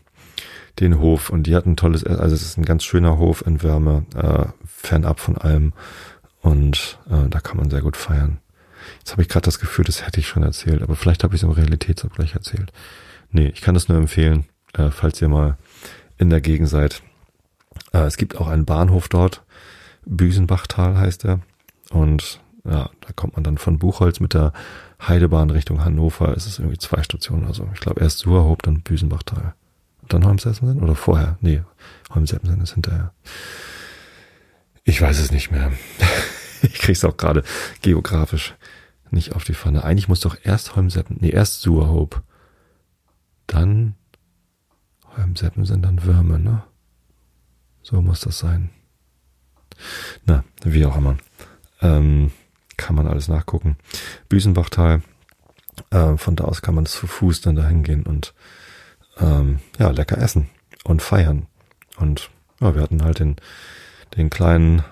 den 0.80 1.00
Hof. 1.00 1.30
Und 1.30 1.44
die 1.44 1.56
hat 1.56 1.66
ein 1.66 1.78
tolles, 1.78 2.06
also 2.06 2.34
es 2.34 2.42
ist 2.42 2.58
ein 2.58 2.66
ganz 2.66 2.84
schöner 2.84 3.18
Hof 3.18 3.46
in 3.46 3.62
Wärme, 3.62 4.06
äh, 4.16 4.46
fernab 4.66 5.20
von 5.20 5.38
allem. 5.38 5.74
Und 6.42 7.00
äh, 7.10 7.30
da 7.30 7.40
kann 7.40 7.58
man 7.58 7.70
sehr 7.70 7.82
gut 7.82 7.98
feiern. 7.98 8.40
Jetzt 9.00 9.12
habe 9.12 9.22
ich 9.22 9.30
gerade 9.30 9.46
das 9.46 9.60
Gefühl, 9.60 9.86
das 9.86 10.06
hätte 10.06 10.20
ich 10.20 10.28
schon 10.28 10.44
erzählt, 10.44 10.82
aber 10.82 10.96
vielleicht 10.96 11.24
habe 11.24 11.36
ich 11.36 11.42
es 11.42 11.44
im 11.44 11.52
Realitätsabgleich 11.52 12.34
erzählt. 12.34 12.72
Nee, 13.30 13.48
ich 13.48 13.62
kann 13.62 13.76
das 13.76 13.88
nur 13.88 13.98
empfehlen, 13.98 14.46
äh, 14.74 14.90
falls 14.90 15.22
ihr 15.22 15.30
mal 15.30 15.58
in 16.18 16.30
der 16.30 16.42
Gegend 16.42 16.68
seid. 16.68 17.02
Äh, 17.94 18.00
es 18.06 18.18
gibt 18.18 18.38
auch 18.38 18.48
einen 18.48 18.66
Bahnhof 18.66 19.08
dort, 19.08 19.44
Büsenbachtal 20.06 20.98
heißt 20.98 21.26
er. 21.26 21.42
Und 21.92 22.42
ja, 22.64 22.90
da 23.02 23.14
kommt 23.16 23.36
man 23.36 23.44
dann 23.44 23.58
von 23.58 23.80
Buchholz 23.80 24.20
mit 24.20 24.34
der 24.34 24.54
Heidebahn 25.08 25.50
Richtung 25.50 25.84
Hannover. 25.84 26.36
Es 26.36 26.46
ist 26.46 26.60
irgendwie 26.60 26.78
zwei 26.78 27.02
Stationen. 27.04 27.46
Also 27.46 27.68
ich 27.74 27.80
glaube 27.80 28.02
erst 28.02 28.20
Suhrhoop, 28.20 28.64
dann 28.64 28.82
Büsenbachtal. 28.82 29.54
Dann 30.08 30.26
Holmseppensen 30.26 30.82
oder 30.82 30.96
vorher? 30.96 31.38
Nee, 31.42 31.62
Holmseppensen 32.14 32.62
ist 32.62 32.74
hinterher. 32.74 33.14
Ich 34.84 35.02
weiß 35.02 35.20
es 35.20 35.32
nicht 35.32 35.52
mehr. 35.52 35.72
ich 36.62 36.74
krieg's 36.76 37.04
auch 37.04 37.18
gerade 37.18 37.44
geografisch 37.82 38.56
nicht 39.10 39.34
auf 39.34 39.44
die 39.44 39.54
Pfanne. 39.54 39.84
Eigentlich 39.84 40.08
muss 40.08 40.22
doch 40.22 40.38
erst 40.44 40.76
Holmseppen, 40.76 41.18
nee, 41.20 41.30
erst 41.30 41.62
Suhrhoop. 41.62 42.24
Dann 43.48 43.96
Holmseppensen, 45.18 45.82
dann 45.82 46.04
Würme, 46.04 46.40
ne? 46.40 46.64
So 47.84 48.02
muss 48.02 48.22
das 48.22 48.40
sein. 48.40 48.70
Na, 50.26 50.44
wie 50.64 50.86
auch 50.86 50.96
immer. 50.96 51.18
Ähm, 51.82 52.32
kann 52.78 52.96
man 52.96 53.08
alles 53.08 53.28
nachgucken. 53.28 53.78
Büsenbachtal, 54.30 55.02
äh, 55.90 56.18
von 56.18 56.36
da 56.36 56.46
aus 56.46 56.62
kann 56.62 56.76
man 56.76 56.86
zu 56.86 57.08
Fuß 57.08 57.42
dann 57.42 57.56
dahin 57.56 57.84
gehen 57.84 58.04
und 58.04 58.34
ähm, 59.18 59.60
ja, 59.78 59.90
lecker 59.90 60.18
essen 60.18 60.50
und 60.84 61.02
feiern. 61.02 61.48
Und 61.98 62.30
ja, 62.60 62.76
wir 62.76 62.82
hatten 62.82 63.04
halt 63.04 63.20
den, 63.20 63.36
den 64.18 64.30
kleinen, 64.30 64.84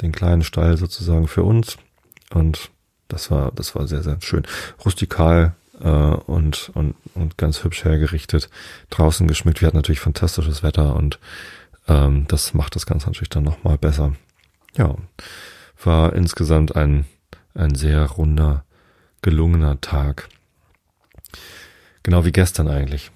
den 0.00 0.12
kleinen 0.12 0.42
Stall 0.42 0.76
sozusagen 0.76 1.28
für 1.28 1.42
uns 1.42 1.78
und 2.30 2.70
das 3.08 3.30
war, 3.30 3.52
das 3.52 3.74
war 3.74 3.86
sehr, 3.86 4.02
sehr 4.02 4.18
schön. 4.20 4.44
Rustikal 4.84 5.54
äh, 5.80 5.88
und, 5.88 6.70
und, 6.74 6.94
und 7.14 7.36
ganz 7.36 7.62
hübsch 7.62 7.84
hergerichtet, 7.84 8.48
draußen 8.90 9.28
geschmückt. 9.28 9.60
Wir 9.60 9.68
hatten 9.68 9.76
natürlich 9.76 10.00
fantastisches 10.00 10.62
Wetter 10.62 10.96
und 10.96 11.18
ähm, 11.88 12.26
das 12.28 12.54
macht 12.54 12.74
das 12.74 12.86
Ganze 12.86 13.06
natürlich 13.06 13.28
dann 13.28 13.44
nochmal 13.44 13.76
besser. 13.76 14.14
Ja, 14.76 14.96
war 15.84 16.14
insgesamt 16.14 16.74
ein, 16.74 17.04
ein 17.54 17.74
sehr 17.74 18.06
runder, 18.06 18.64
gelungener 19.20 19.80
Tag. 19.80 20.28
Genau 22.02 22.24
wie 22.24 22.32
gestern 22.32 22.68
eigentlich. 22.68 23.10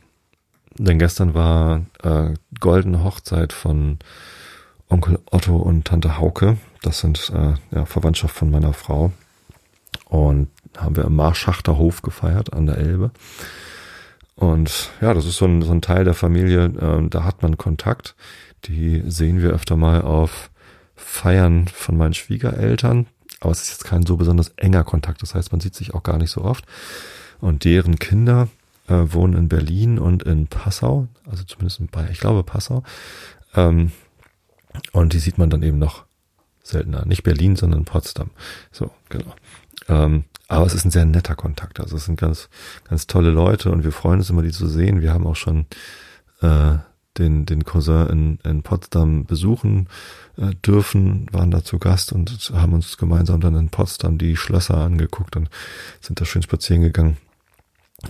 Denn 0.79 0.99
gestern 0.99 1.33
war 1.35 1.87
äh, 2.03 2.35
goldene 2.61 3.03
Hochzeit 3.03 3.53
von 3.53 3.99
Onkel 4.89 5.19
Otto 5.31 5.57
und 5.57 5.87
Tante 5.87 6.19
Hauke. 6.19 6.59
Das 6.83 7.01
sind 7.01 7.31
äh, 7.35 7.55
ja, 7.75 7.87
Verwandtschaft 7.87 8.35
von 8.37 8.51
meiner 8.51 8.73
Frau. 8.73 9.13
Und 10.09 10.49
haben 10.77 10.97
wir 10.97 11.05
im 11.05 11.17
Marschachter 11.17 11.79
Hof 11.79 12.03
gefeiert 12.03 12.53
an 12.53 12.67
der 12.67 12.79
Elbe. 12.79 13.11
Und 14.37 14.91
ja, 15.01 15.15
das 15.15 15.25
ist 15.25 15.39
so 15.39 15.47
ein, 15.47 15.63
so 15.63 15.73
ein 15.73 15.83
Teil 15.83 16.05
der 16.05 16.15
Familie, 16.15 16.67
äh, 16.67 17.09
da 17.09 17.25
hat 17.25 17.43
man 17.43 17.57
Kontakt. 17.57 18.15
Die 18.67 19.03
sehen 19.07 19.43
wir 19.43 19.51
öfter 19.51 19.77
mal 19.77 20.03
auf 20.03 20.51
Feiern 20.95 21.69
von 21.69 21.97
meinen 21.97 22.15
Schwiegereltern. 22.15 23.07
Aber 23.41 23.51
es 23.51 23.63
ist 23.63 23.71
jetzt 23.71 23.85
kein 23.85 24.07
so 24.07 24.17
besonders 24.17 24.51
enger 24.57 24.85
Kontakt. 24.85 25.23
Das 25.23 25.35
heißt, 25.35 25.53
man 25.53 25.61
sieht 25.61 25.75
sich 25.75 25.95
auch 25.95 26.03
gar 26.03 26.19
nicht 26.19 26.31
so 26.31 26.43
oft. 26.43 26.65
Und 27.41 27.65
deren 27.65 27.99
Kinder 27.99 28.49
äh, 28.89 28.95
wohnen 29.07 29.35
in 29.35 29.49
Berlin 29.49 29.99
und 29.99 30.23
in 30.23 30.47
Passau. 30.47 31.09
Also 31.29 31.45
zumindest 31.45 31.81
in 31.81 31.89
Bayern. 31.89 32.13
Ich 32.13 32.21
glaube 32.21 32.43
Passau. 32.43 32.83
Ähm, 33.55 33.93
und 34.93 35.13
die 35.13 35.19
sieht 35.19 35.39
man 35.39 35.51
dann 35.51 35.63
eben 35.63 35.79
noch 35.79 36.05
seltener. 36.63 37.05
Nicht 37.07 37.23
Berlin, 37.23 37.57
sondern 37.57 37.85
Potsdam. 37.85 38.31
So, 38.73 38.91
genau. 39.09 39.35
Ähm, 39.89 40.25
aber 40.49 40.67
es 40.67 40.75
ist 40.75 40.85
ein 40.85 40.91
sehr 40.91 41.05
netter 41.05 41.35
Kontakt. 41.35 41.81
Also 41.81 41.97
es 41.97 42.05
sind 42.05 42.21
ganz, 42.21 42.49
ganz 42.89 43.07
tolle 43.07 43.31
Leute 43.31 43.71
und 43.71 43.85
wir 43.85 43.93
freuen 43.93 44.21
uns 44.21 44.31
immer, 44.31 44.43
die 44.43 44.53
zu 44.53 44.69
sehen. 44.69 45.01
Wir 45.01 45.13
haben 45.13 45.27
auch 45.27 45.37
schon 45.37 45.67
äh, 46.41 46.77
den, 47.19 47.47
den 47.47 47.65
Cousin 47.65 48.09
in, 48.09 48.51
in 48.51 48.63
Potsdam 48.63 49.25
besuchen 49.25 49.89
äh, 50.37 50.55
dürfen, 50.55 51.27
waren 51.33 51.51
da 51.51 51.65
zu 51.65 51.79
Gast 51.79 52.13
und 52.13 52.31
haben 52.53 52.75
uns 52.75 52.97
gemeinsam 52.99 53.41
dann 53.41 53.57
in 53.57 53.71
Potsdam 53.71 54.19
die 54.19 54.37
Schlösser 54.37 54.77
angeguckt 54.77 55.37
und 55.37 55.49
sind 56.01 56.21
da 56.21 56.25
schön 56.25 56.43
spazieren 56.43 56.83
gegangen. 56.83 57.17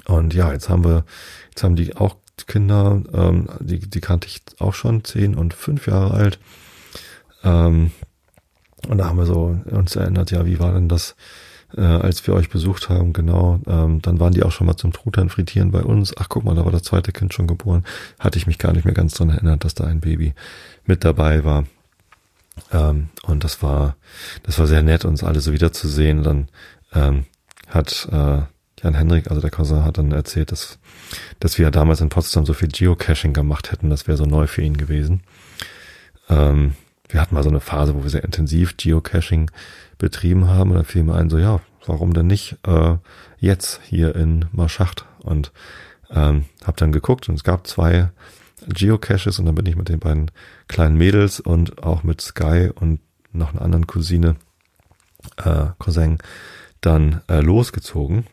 Und 0.07 0.35
ja, 0.35 0.53
jetzt 0.53 0.69
haben 0.69 0.85
wir, 0.85 1.05
jetzt 1.51 1.62
haben 1.62 1.77
die 1.77 1.97
auch 1.97 2.17
Kinder, 2.47 3.03
ähm, 3.12 3.49
die, 3.61 3.78
die 3.78 4.01
kannte 4.01 4.26
ich 4.26 4.43
auch 4.59 4.74
schon, 4.74 5.05
zehn 5.05 5.34
und 5.34 5.55
fünf 5.55 5.87
Jahre 5.87 6.14
alt. 6.14 6.39
Ähm, 7.43 7.93
und 8.89 8.99
da 8.99 9.07
haben 9.07 9.18
wir 9.18 9.26
so 9.26 9.59
uns 9.70 9.97
erinnert, 9.97 10.30
ja, 10.30 10.47
wie 10.47 10.59
war 10.59 10.72
denn 10.72 10.89
das, 10.89 11.16
äh, 11.76 11.80
als 11.80 12.26
wir 12.26 12.34
euch 12.34 12.51
besucht 12.51 12.89
haben, 12.89 13.12
genau, 13.12 13.61
ähm, 13.66 14.03
dann 14.03 14.20
waren 14.20 14.32
die 14.32 14.43
auch 14.43 14.53
schon 14.53 14.66
mal 14.66 14.76
zum 14.76 14.93
Truthahn 14.93 15.28
frittieren 15.28 15.70
bei 15.70 15.82
uns. 15.82 16.14
Ach, 16.16 16.28
guck 16.28 16.45
mal, 16.45 16.55
da 16.55 16.64
war 16.64 16.72
das 16.72 16.82
zweite 16.82 17.12
Kind 17.12 17.34
schon 17.34 17.47
geboren. 17.47 17.84
Hatte 18.18 18.39
ich 18.39 18.47
mich 18.47 18.59
gar 18.59 18.72
nicht 18.72 18.84
mehr 18.84 18.95
ganz 18.95 19.14
dran 19.14 19.30
erinnert, 19.30 19.64
dass 19.64 19.74
da 19.74 19.84
ein 19.84 20.01
Baby 20.01 20.34
mit 20.84 21.05
dabei 21.05 21.45
war. 21.45 21.64
Ähm, 22.72 23.09
und 23.22 23.45
das 23.45 23.62
war, 23.62 23.97
das 24.43 24.59
war 24.59 24.66
sehr 24.66 24.82
nett, 24.82 25.05
uns 25.05 25.24
alle 25.24 25.41
so 25.41 25.53
wiederzusehen. 25.53 26.22
Dann 26.22 26.49
ähm, 26.93 27.24
hat 27.68 28.09
äh, 28.12 28.43
Jan 28.83 28.95
Henrik, 28.95 29.29
also 29.29 29.41
der 29.41 29.51
Cousin, 29.51 29.85
hat 29.85 29.99
dann 29.99 30.12
erzählt, 30.12 30.53
dass, 30.53 30.79
dass 31.41 31.57
wir 31.57 31.64
ja 31.64 31.70
damals 31.70 32.01
in 32.01 32.11
Potsdam 32.11 32.45
so 32.45 32.53
viel 32.53 32.68
Geocaching 32.68 33.33
gemacht 33.33 33.72
hätten. 33.72 33.89
Das 33.89 34.07
wäre 34.07 34.18
so 34.18 34.27
neu 34.27 34.47
für 34.47 34.62
ihn 34.62 34.77
gewesen. 34.77 35.22
Ähm, 36.29 36.74
wir 37.09 37.20
hatten 37.20 37.35
mal 37.35 37.43
so 37.43 37.49
eine 37.49 37.61
Phase, 37.61 37.95
wo 37.95 38.03
wir 38.03 38.11
sehr 38.11 38.24
intensiv 38.24 38.77
Geocaching 38.77 39.51
betrieben 39.97 40.49
haben. 40.49 40.70
Und 40.70 40.77
dann 40.77 40.85
fiel 40.85 41.05
mir 41.05 41.14
ein, 41.14 41.31
so 41.31 41.39
ja, 41.39 41.61
warum 41.87 42.12
denn 42.12 42.27
nicht 42.27 42.57
äh, 42.66 42.97
jetzt 43.39 43.81
hier 43.85 44.14
in 44.14 44.47
Marschacht? 44.53 45.07
Und 45.20 45.53
ähm, 46.11 46.45
habe 46.64 46.77
dann 46.77 46.93
geguckt 46.93 47.29
und 47.29 47.37
es 47.37 47.45
gab 47.45 47.66
zwei 47.66 48.11
Geocaches 48.68 49.39
und 49.39 49.47
dann 49.47 49.55
bin 49.55 49.66
ich 49.66 49.77
mit 49.77 49.89
den 49.89 50.01
beiden 50.01 50.31
kleinen 50.68 50.97
Mädels 50.97 51.41
und 51.41 51.83
auch 51.83 52.03
mit 52.03 52.20
Sky 52.20 52.70
und 52.74 53.01
noch 53.33 53.53
einer 53.53 53.62
anderen 53.62 53.87
Cousine, 53.87 54.37
äh, 55.37 55.66
Cousin, 55.79 56.18
dann 56.81 57.22
äh, 57.29 57.41
losgezogen 57.41 58.27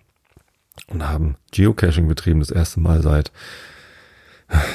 und 0.88 1.08
haben 1.08 1.36
Geocaching 1.52 2.08
betrieben, 2.08 2.40
das 2.40 2.52
erste 2.52 2.80
Mal 2.80 3.02
seit 3.02 3.32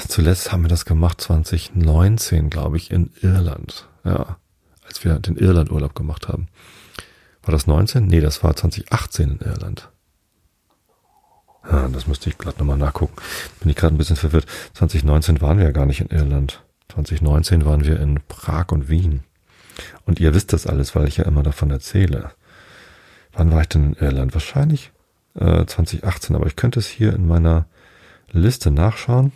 zuletzt 0.09 0.53
haben 0.53 0.62
wir 0.62 0.68
das 0.68 0.84
gemacht 0.84 1.20
2019, 1.20 2.51
glaube 2.51 2.76
ich, 2.76 2.90
in 2.90 3.11
Irland. 3.20 3.88
Ja, 4.05 4.38
als 4.86 5.05
wir 5.05 5.18
den 5.18 5.36
Irland-Urlaub 5.36 5.94
gemacht 5.94 6.28
haben. 6.28 6.49
War 7.42 7.53
das 7.53 7.66
19? 7.66 8.07
Nee, 8.07 8.20
das 8.20 8.42
war 8.42 8.57
2018 8.57 9.30
in 9.30 9.46
Irland. 9.46 9.90
Ah, 11.62 11.88
das 11.88 12.07
müsste 12.07 12.30
ich 12.30 12.38
gerade 12.38 12.59
nochmal 12.59 12.78
nachgucken. 12.78 13.16
Bin 13.61 13.70
ich 13.70 13.76
gerade 13.76 13.94
ein 13.94 13.99
bisschen 13.99 14.16
verwirrt. 14.16 14.46
2019 14.74 15.40
waren 15.40 15.59
wir 15.59 15.66
ja 15.66 15.70
gar 15.70 15.86
nicht 15.86 16.01
in 16.01 16.09
Irland. 16.09 16.62
2019 16.88 17.66
waren 17.66 17.84
wir 17.84 18.01
in 18.01 18.20
Prag 18.28 18.68
und 18.70 18.88
Wien. 18.88 19.22
Und 20.07 20.18
ihr 20.18 20.34
wisst 20.34 20.53
das 20.53 20.66
alles, 20.66 20.94
weil 20.94 21.07
ich 21.07 21.18
ja 21.18 21.24
immer 21.24 21.42
davon 21.42 21.70
erzähle. 21.70 22.30
Wann 23.32 23.53
war 23.53 23.61
ich 23.61 23.68
denn 23.68 23.92
in 23.92 24.05
Irland? 24.05 24.34
Wahrscheinlich 24.34 24.92
äh, 25.39 25.64
2018, 25.66 26.36
aber 26.36 26.47
ich 26.47 26.57
könnte 26.57 26.78
es 26.78 26.89
hier 26.89 27.12
in 27.12 27.26
meiner 27.26 27.66
Liste 28.30 28.70
nachschauen. 28.70 29.32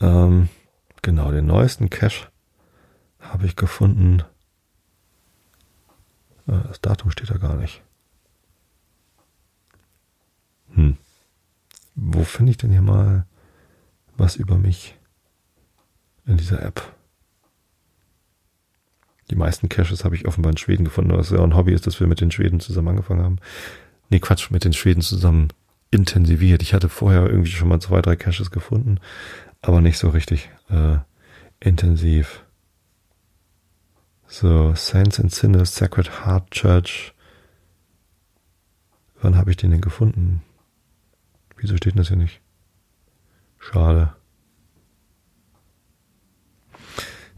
Ähm, 0.00 0.48
genau, 1.02 1.30
den 1.30 1.46
neuesten 1.46 1.90
Cache 1.90 2.28
habe 3.20 3.46
ich 3.46 3.56
gefunden. 3.56 4.22
Äh, 6.46 6.60
das 6.68 6.80
Datum 6.80 7.10
steht 7.10 7.30
da 7.30 7.38
gar 7.38 7.56
nicht. 7.56 7.82
Hm. 10.74 10.96
Wo 11.94 12.22
finde 12.22 12.50
ich 12.50 12.58
denn 12.58 12.70
hier 12.70 12.82
mal 12.82 13.26
was 14.16 14.36
über 14.36 14.56
mich 14.56 14.96
in 16.26 16.36
dieser 16.36 16.62
App? 16.62 16.94
Die 19.30 19.36
meisten 19.36 19.68
Caches 19.68 20.04
habe 20.04 20.14
ich 20.14 20.26
offenbar 20.26 20.52
in 20.52 20.56
Schweden 20.56 20.84
gefunden, 20.84 21.16
was 21.16 21.30
ja 21.30 21.42
ein 21.42 21.54
Hobby 21.54 21.72
ist, 21.72 21.86
dass 21.86 22.00
wir 22.00 22.06
mit 22.06 22.20
den 22.20 22.30
Schweden 22.30 22.60
zusammen 22.60 22.88
angefangen 22.88 23.22
haben. 23.22 23.38
Nee, 24.10 24.20
Quatsch, 24.20 24.50
mit 24.50 24.64
den 24.64 24.72
Schweden 24.72 25.02
zusammen 25.02 25.48
intensiviert. 25.90 26.62
Ich 26.62 26.74
hatte 26.74 26.88
vorher 26.88 27.26
irgendwie 27.26 27.50
schon 27.50 27.68
mal 27.68 27.80
zwei, 27.80 28.00
drei 28.00 28.16
Caches 28.16 28.50
gefunden, 28.50 29.00
aber 29.60 29.80
nicht 29.80 29.98
so 29.98 30.08
richtig 30.08 30.50
äh, 30.70 30.98
intensiv. 31.60 32.44
So, 34.26 34.74
Saints 34.74 35.18
and 35.20 35.32
Sinners, 35.32 35.74
Sacred 35.74 36.24
Heart 36.24 36.50
Church. 36.50 37.14
Wann 39.20 39.36
habe 39.36 39.50
ich 39.50 39.56
den 39.56 39.70
denn 39.70 39.80
gefunden? 39.80 40.42
Wieso 41.56 41.76
steht 41.76 41.98
das 41.98 42.08
hier 42.08 42.16
nicht? 42.16 42.40
Schade. 43.58 44.14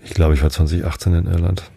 Ich 0.02 0.14
glaube, 0.14 0.34
ich 0.34 0.42
war 0.42 0.50
2018 0.50 1.14
in 1.14 1.26
Irland. 1.26 1.70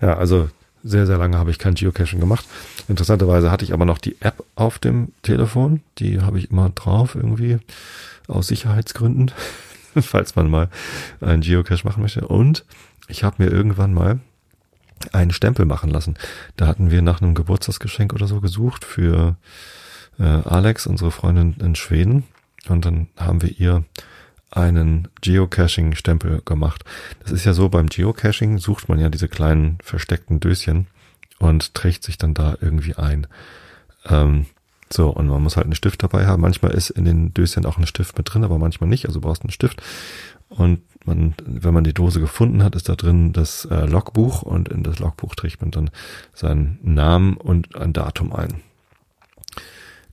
Ja, 0.00 0.16
also 0.16 0.50
sehr, 0.86 1.06
sehr 1.06 1.18
lange 1.18 1.38
habe 1.38 1.50
ich 1.50 1.58
kein 1.58 1.74
Geocaching 1.74 2.20
gemacht. 2.20 2.46
Interessanterweise 2.88 3.50
hatte 3.50 3.64
ich 3.64 3.72
aber 3.72 3.84
noch 3.84 3.98
die 3.98 4.16
App 4.20 4.44
auf 4.54 4.78
dem 4.78 5.12
Telefon. 5.22 5.82
Die 5.98 6.20
habe 6.20 6.38
ich 6.38 6.50
immer 6.50 6.70
drauf 6.70 7.14
irgendwie 7.14 7.58
aus 8.28 8.46
Sicherheitsgründen, 8.48 9.32
falls 10.00 10.36
man 10.36 10.48
mal 10.48 10.68
einen 11.20 11.42
Geocache 11.42 11.84
machen 11.84 12.02
möchte. 12.02 12.26
Und 12.26 12.64
ich 13.08 13.24
habe 13.24 13.42
mir 13.42 13.50
irgendwann 13.50 13.94
mal 13.94 14.20
einen 15.12 15.32
Stempel 15.32 15.66
machen 15.66 15.90
lassen. 15.90 16.16
Da 16.56 16.66
hatten 16.66 16.90
wir 16.90 17.02
nach 17.02 17.20
einem 17.20 17.34
Geburtstagsgeschenk 17.34 18.12
oder 18.12 18.26
so 18.26 18.40
gesucht 18.40 18.84
für 18.84 19.36
äh, 20.18 20.22
Alex, 20.22 20.86
unsere 20.86 21.10
Freundin 21.10 21.56
in 21.60 21.74
Schweden. 21.74 22.24
Und 22.68 22.84
dann 22.84 23.08
haben 23.16 23.42
wir 23.42 23.60
ihr 23.60 23.84
einen 24.50 25.08
Geocaching-Stempel 25.20 26.42
gemacht. 26.44 26.84
Das 27.22 27.32
ist 27.32 27.44
ja 27.44 27.52
so, 27.52 27.68
beim 27.68 27.86
Geocaching 27.88 28.58
sucht 28.58 28.88
man 28.88 28.98
ja 28.98 29.08
diese 29.08 29.28
kleinen 29.28 29.78
versteckten 29.82 30.40
Döschen 30.40 30.86
und 31.38 31.74
trägt 31.74 32.04
sich 32.04 32.18
dann 32.18 32.34
da 32.34 32.56
irgendwie 32.60 32.94
ein. 32.94 33.26
Ähm, 34.08 34.46
so, 34.90 35.10
und 35.10 35.26
man 35.26 35.42
muss 35.42 35.56
halt 35.56 35.66
einen 35.66 35.74
Stift 35.74 36.02
dabei 36.02 36.26
haben. 36.26 36.42
Manchmal 36.42 36.72
ist 36.72 36.90
in 36.90 37.04
den 37.04 37.34
Döschen 37.34 37.66
auch 37.66 37.76
ein 37.76 37.86
Stift 37.86 38.16
mit 38.16 38.32
drin, 38.32 38.44
aber 38.44 38.58
manchmal 38.58 38.88
nicht. 38.88 39.06
Also 39.06 39.20
brauchst 39.20 39.42
du 39.42 39.46
einen 39.46 39.52
Stift. 39.52 39.82
Und 40.48 40.80
man, 41.04 41.34
wenn 41.44 41.74
man 41.74 41.84
die 41.84 41.94
Dose 41.94 42.20
gefunden 42.20 42.62
hat, 42.62 42.76
ist 42.76 42.88
da 42.88 42.94
drin 42.94 43.32
das 43.32 43.64
äh, 43.64 43.86
Logbuch 43.86 44.42
und 44.42 44.68
in 44.68 44.84
das 44.84 45.00
Logbuch 45.00 45.34
trägt 45.34 45.60
man 45.60 45.72
dann 45.72 45.90
seinen 46.34 46.78
Namen 46.82 47.36
und 47.36 47.74
ein 47.76 47.92
Datum 47.92 48.32
ein. 48.32 48.60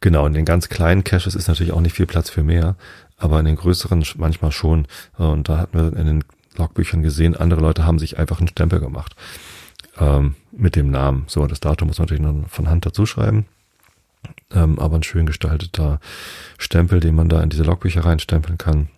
Genau, 0.02 0.26
in 0.28 0.34
den 0.34 0.44
ganz 0.44 0.68
kleinen 0.70 1.04
Caches 1.04 1.36
ist 1.36 1.48
natürlich 1.48 1.72
auch 1.72 1.80
nicht 1.80 1.96
viel 1.96 2.08
Platz 2.08 2.30
für 2.30 2.44
mehr, 2.44 2.76
aber 3.18 3.40
in 3.40 3.46
den 3.46 3.56
größeren 3.56 4.06
manchmal 4.18 4.52
schon. 4.52 4.88
Und 5.18 5.50
da 5.50 5.58
hatten 5.58 5.78
wir 5.78 5.98
in 5.98 6.06
den 6.06 6.24
Logbüchern 6.58 7.02
gesehen, 7.02 7.36
andere 7.36 7.62
Leute 7.62 7.86
haben 7.86 8.00
sich 8.00 8.18
einfach 8.18 8.40
einen 8.40 8.48
Stempel 8.48 8.80
gemacht 8.80 9.16
ähm, 10.00 10.36
mit 10.52 10.76
dem 10.76 10.92
Namen. 10.92 11.26
So, 11.28 11.48
das 11.48 11.60
Datum 11.60 11.88
muss 11.88 12.00
man 12.00 12.06
natürlich 12.06 12.24
noch 12.24 12.50
von 12.50 12.70
Hand 12.70 12.86
dazu 12.86 13.06
schreiben. 13.06 13.46
Ähm, 14.52 14.80
aber 14.80 14.98
ein 14.98 15.04
schön 15.04 15.26
gestalteter 15.26 16.00
Stempel, 16.58 17.00
den 17.00 17.16
man 17.16 17.30
da 17.30 17.42
in 17.42 17.50
diese 17.50 17.64
Logbücher 17.64 18.06
reinstempeln 18.06 18.58
kann, 18.58 18.90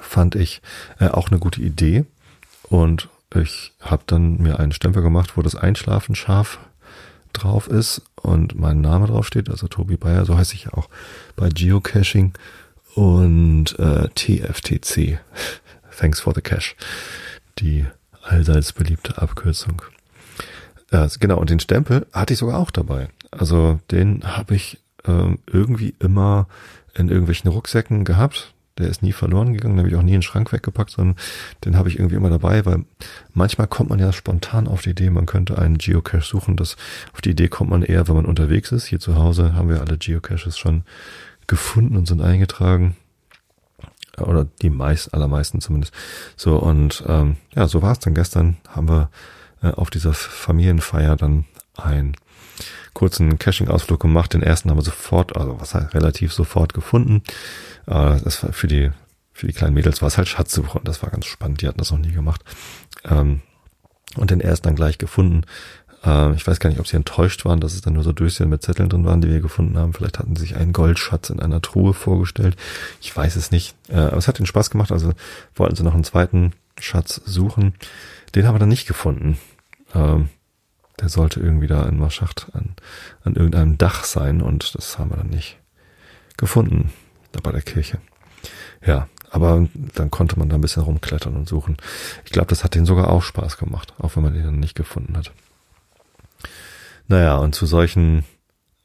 fand 0.00 0.34
ich 0.34 0.62
äh, 0.98 1.08
auch 1.08 1.30
eine 1.30 1.38
gute 1.38 1.62
Idee. 1.62 2.04
Und 2.68 3.08
ich 3.34 3.72
habe 3.80 4.02
dann 4.06 4.38
mir 4.38 4.58
einen 4.58 4.72
Stempel 4.72 5.02
gemacht, 5.02 5.36
wo 5.36 5.42
das 5.42 5.54
Einschlafen 5.54 6.14
scharf 6.14 6.58
drauf 7.32 7.66
ist 7.66 8.02
und 8.14 8.58
mein 8.58 8.80
Name 8.80 9.06
drauf 9.06 9.26
steht, 9.26 9.50
also 9.50 9.66
Tobi 9.66 9.96
Bayer, 9.96 10.24
so 10.24 10.38
heiße 10.38 10.54
ich 10.54 10.64
ja 10.64 10.74
auch 10.74 10.88
bei 11.34 11.48
Geocaching 11.48 12.32
und 12.94 13.78
äh, 13.78 14.08
TFTC, 14.14 15.18
Thanks 15.98 16.20
for 16.20 16.34
the 16.34 16.40
Cash, 16.40 16.76
die 17.58 17.86
allseits 18.22 18.72
beliebte 18.72 19.20
Abkürzung. 19.20 19.82
Ja, 20.90 21.08
genau, 21.18 21.38
und 21.38 21.50
den 21.50 21.60
Stempel 21.60 22.06
hatte 22.12 22.34
ich 22.34 22.38
sogar 22.38 22.58
auch 22.58 22.70
dabei. 22.70 23.08
Also 23.30 23.80
den 23.90 24.22
habe 24.24 24.54
ich 24.54 24.78
äh, 25.04 25.36
irgendwie 25.46 25.94
immer 25.98 26.46
in 26.94 27.08
irgendwelchen 27.08 27.50
Rucksäcken 27.50 28.04
gehabt. 28.04 28.54
Der 28.78 28.88
ist 28.88 29.02
nie 29.02 29.12
verloren 29.12 29.52
gegangen, 29.52 29.76
den 29.76 29.80
habe 29.80 29.88
ich 29.88 29.96
auch 29.96 30.02
nie 30.02 30.14
in 30.14 30.18
den 30.18 30.22
Schrank 30.22 30.52
weggepackt, 30.52 30.90
sondern 30.90 31.16
den 31.64 31.76
habe 31.76 31.88
ich 31.88 31.96
irgendwie 31.96 32.16
immer 32.16 32.30
dabei, 32.30 32.66
weil 32.66 32.84
manchmal 33.32 33.68
kommt 33.68 33.90
man 33.90 34.00
ja 34.00 34.12
spontan 34.12 34.66
auf 34.66 34.82
die 34.82 34.90
Idee, 34.90 35.10
man 35.10 35.26
könnte 35.26 35.58
einen 35.58 35.78
Geocache 35.78 36.22
suchen. 36.22 36.56
Das, 36.56 36.76
auf 37.12 37.20
die 37.20 37.30
Idee 37.30 37.46
kommt 37.48 37.70
man 37.70 37.82
eher, 37.82 38.08
wenn 38.08 38.16
man 38.16 38.26
unterwegs 38.26 38.72
ist. 38.72 38.86
Hier 38.86 38.98
zu 38.98 39.14
Hause 39.14 39.54
haben 39.54 39.68
wir 39.68 39.80
alle 39.80 39.96
Geocaches 39.96 40.58
schon 40.58 40.82
gefunden 41.46 41.96
und 41.96 42.06
sind 42.06 42.20
eingetragen. 42.20 42.96
Oder 44.18 44.46
die 44.62 44.70
meist, 44.70 45.12
allermeisten 45.12 45.60
zumindest. 45.60 45.92
So, 46.36 46.56
und 46.56 47.02
ähm, 47.08 47.36
ja, 47.54 47.66
so 47.66 47.82
war 47.82 47.92
es 47.92 47.98
dann 47.98 48.14
gestern. 48.14 48.56
Haben 48.68 48.88
wir 48.88 49.10
äh, 49.62 49.70
auf 49.70 49.90
dieser 49.90 50.14
Familienfeier 50.14 51.16
dann 51.16 51.46
einen 51.76 52.16
kurzen 52.92 53.38
Caching-Ausflug 53.38 53.98
gemacht. 53.98 54.34
Den 54.34 54.42
ersten 54.42 54.70
haben 54.70 54.78
wir 54.78 54.82
sofort, 54.82 55.36
also 55.36 55.60
was 55.60 55.74
heißt 55.74 55.94
relativ 55.94 56.32
sofort 56.32 56.74
gefunden. 56.74 57.22
Äh, 57.86 58.20
das 58.20 58.42
war 58.44 58.52
für 58.52 58.68
die 58.68 58.92
für 59.34 59.48
die 59.48 59.52
kleinen 59.52 59.74
Mädels 59.74 60.00
war 60.00 60.06
es 60.06 60.16
halt 60.16 60.28
Schatzsuche 60.28 60.78
und 60.78 60.86
das 60.86 61.02
war 61.02 61.10
ganz 61.10 61.26
spannend. 61.26 61.60
Die 61.60 61.66
hatten 61.66 61.78
das 61.78 61.90
noch 61.90 61.98
nie 61.98 62.12
gemacht. 62.12 62.42
Ähm, 63.04 63.42
und 64.16 64.30
den 64.30 64.40
ersten 64.40 64.68
dann 64.68 64.76
gleich 64.76 64.96
gefunden. 64.96 65.42
Äh, 66.04 66.34
ich 66.34 66.46
weiß 66.46 66.60
gar 66.60 66.70
nicht, 66.70 66.80
ob 66.80 66.86
sie 66.86 66.96
enttäuscht 66.96 67.44
waren, 67.44 67.60
dass 67.60 67.74
es 67.74 67.80
dann 67.80 67.94
nur 67.94 68.02
so 68.02 68.12
Döschen 68.12 68.48
mit 68.48 68.62
Zetteln 68.62 68.88
drin 68.88 69.04
waren, 69.04 69.20
die 69.20 69.28
wir 69.28 69.40
gefunden 69.40 69.78
haben. 69.78 69.92
Vielleicht 69.92 70.18
hatten 70.18 70.36
sie 70.36 70.42
sich 70.42 70.56
einen 70.56 70.72
Goldschatz 70.72 71.30
in 71.30 71.40
einer 71.40 71.62
Truhe 71.62 71.94
vorgestellt. 71.94 72.56
Ich 73.00 73.14
weiß 73.16 73.36
es 73.36 73.50
nicht. 73.50 73.74
Äh, 73.88 73.96
aber 73.96 74.16
es 74.16 74.28
hat 74.28 74.38
ihnen 74.38 74.46
Spaß 74.46 74.70
gemacht. 74.70 74.92
Also 74.92 75.12
wollten 75.54 75.76
sie 75.76 75.84
noch 75.84 75.94
einen 75.94 76.04
zweiten 76.04 76.52
Schatz 76.78 77.20
suchen. 77.24 77.74
Den 78.34 78.46
haben 78.46 78.54
wir 78.54 78.60
dann 78.60 78.68
nicht 78.68 78.86
gefunden. 78.86 79.38
Ähm, 79.94 80.28
der 81.00 81.08
sollte 81.08 81.40
irgendwie 81.40 81.66
da 81.66 81.84
in 81.84 81.98
Marschacht 81.98 82.46
an, 82.52 82.74
an 83.24 83.34
irgendeinem 83.34 83.78
Dach 83.78 84.04
sein 84.04 84.40
und 84.40 84.74
das 84.74 84.98
haben 84.98 85.10
wir 85.10 85.16
dann 85.16 85.28
nicht 85.28 85.58
gefunden, 86.36 86.92
da 87.32 87.40
bei 87.42 87.52
der 87.52 87.62
Kirche. 87.62 87.98
Ja, 88.84 89.08
aber 89.30 89.66
dann 89.94 90.10
konnte 90.10 90.38
man 90.38 90.48
da 90.48 90.54
ein 90.54 90.60
bisschen 90.60 90.84
rumklettern 90.84 91.34
und 91.34 91.48
suchen. 91.48 91.76
Ich 92.24 92.30
glaube, 92.30 92.48
das 92.48 92.62
hat 92.62 92.74
denen 92.74 92.86
sogar 92.86 93.08
auch 93.08 93.22
Spaß 93.22 93.56
gemacht, 93.56 93.92
auch 93.98 94.14
wenn 94.14 94.22
man 94.22 94.34
den 94.34 94.44
dann 94.44 94.60
nicht 94.60 94.76
gefunden 94.76 95.16
hat. 95.16 95.32
Naja, 97.08 97.36
und 97.36 97.54
zu 97.54 97.66
solchen 97.66 98.24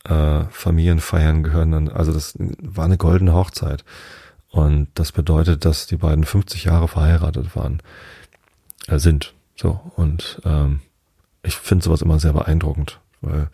äh, 0.05 0.43
Familienfeiern 0.49 1.43
gehören 1.43 1.71
dann, 1.71 1.89
also 1.89 2.11
das 2.11 2.35
war 2.37 2.85
eine 2.85 2.97
goldene 2.97 3.33
Hochzeit. 3.33 3.83
Und 4.49 4.87
das 4.95 5.11
bedeutet, 5.11 5.65
dass 5.65 5.85
die 5.85 5.97
beiden 5.97 6.23
50 6.23 6.63
Jahre 6.63 6.87
verheiratet 6.87 7.55
waren, 7.55 7.81
äh, 8.87 8.97
sind. 8.97 9.33
So, 9.55 9.79
und 9.95 10.41
ähm, 10.43 10.81
ich 11.43 11.55
finde 11.55 11.85
sowas 11.85 12.01
immer 12.01 12.19
sehr 12.19 12.33
beeindruckend, 12.33 12.99
weil 13.21 13.49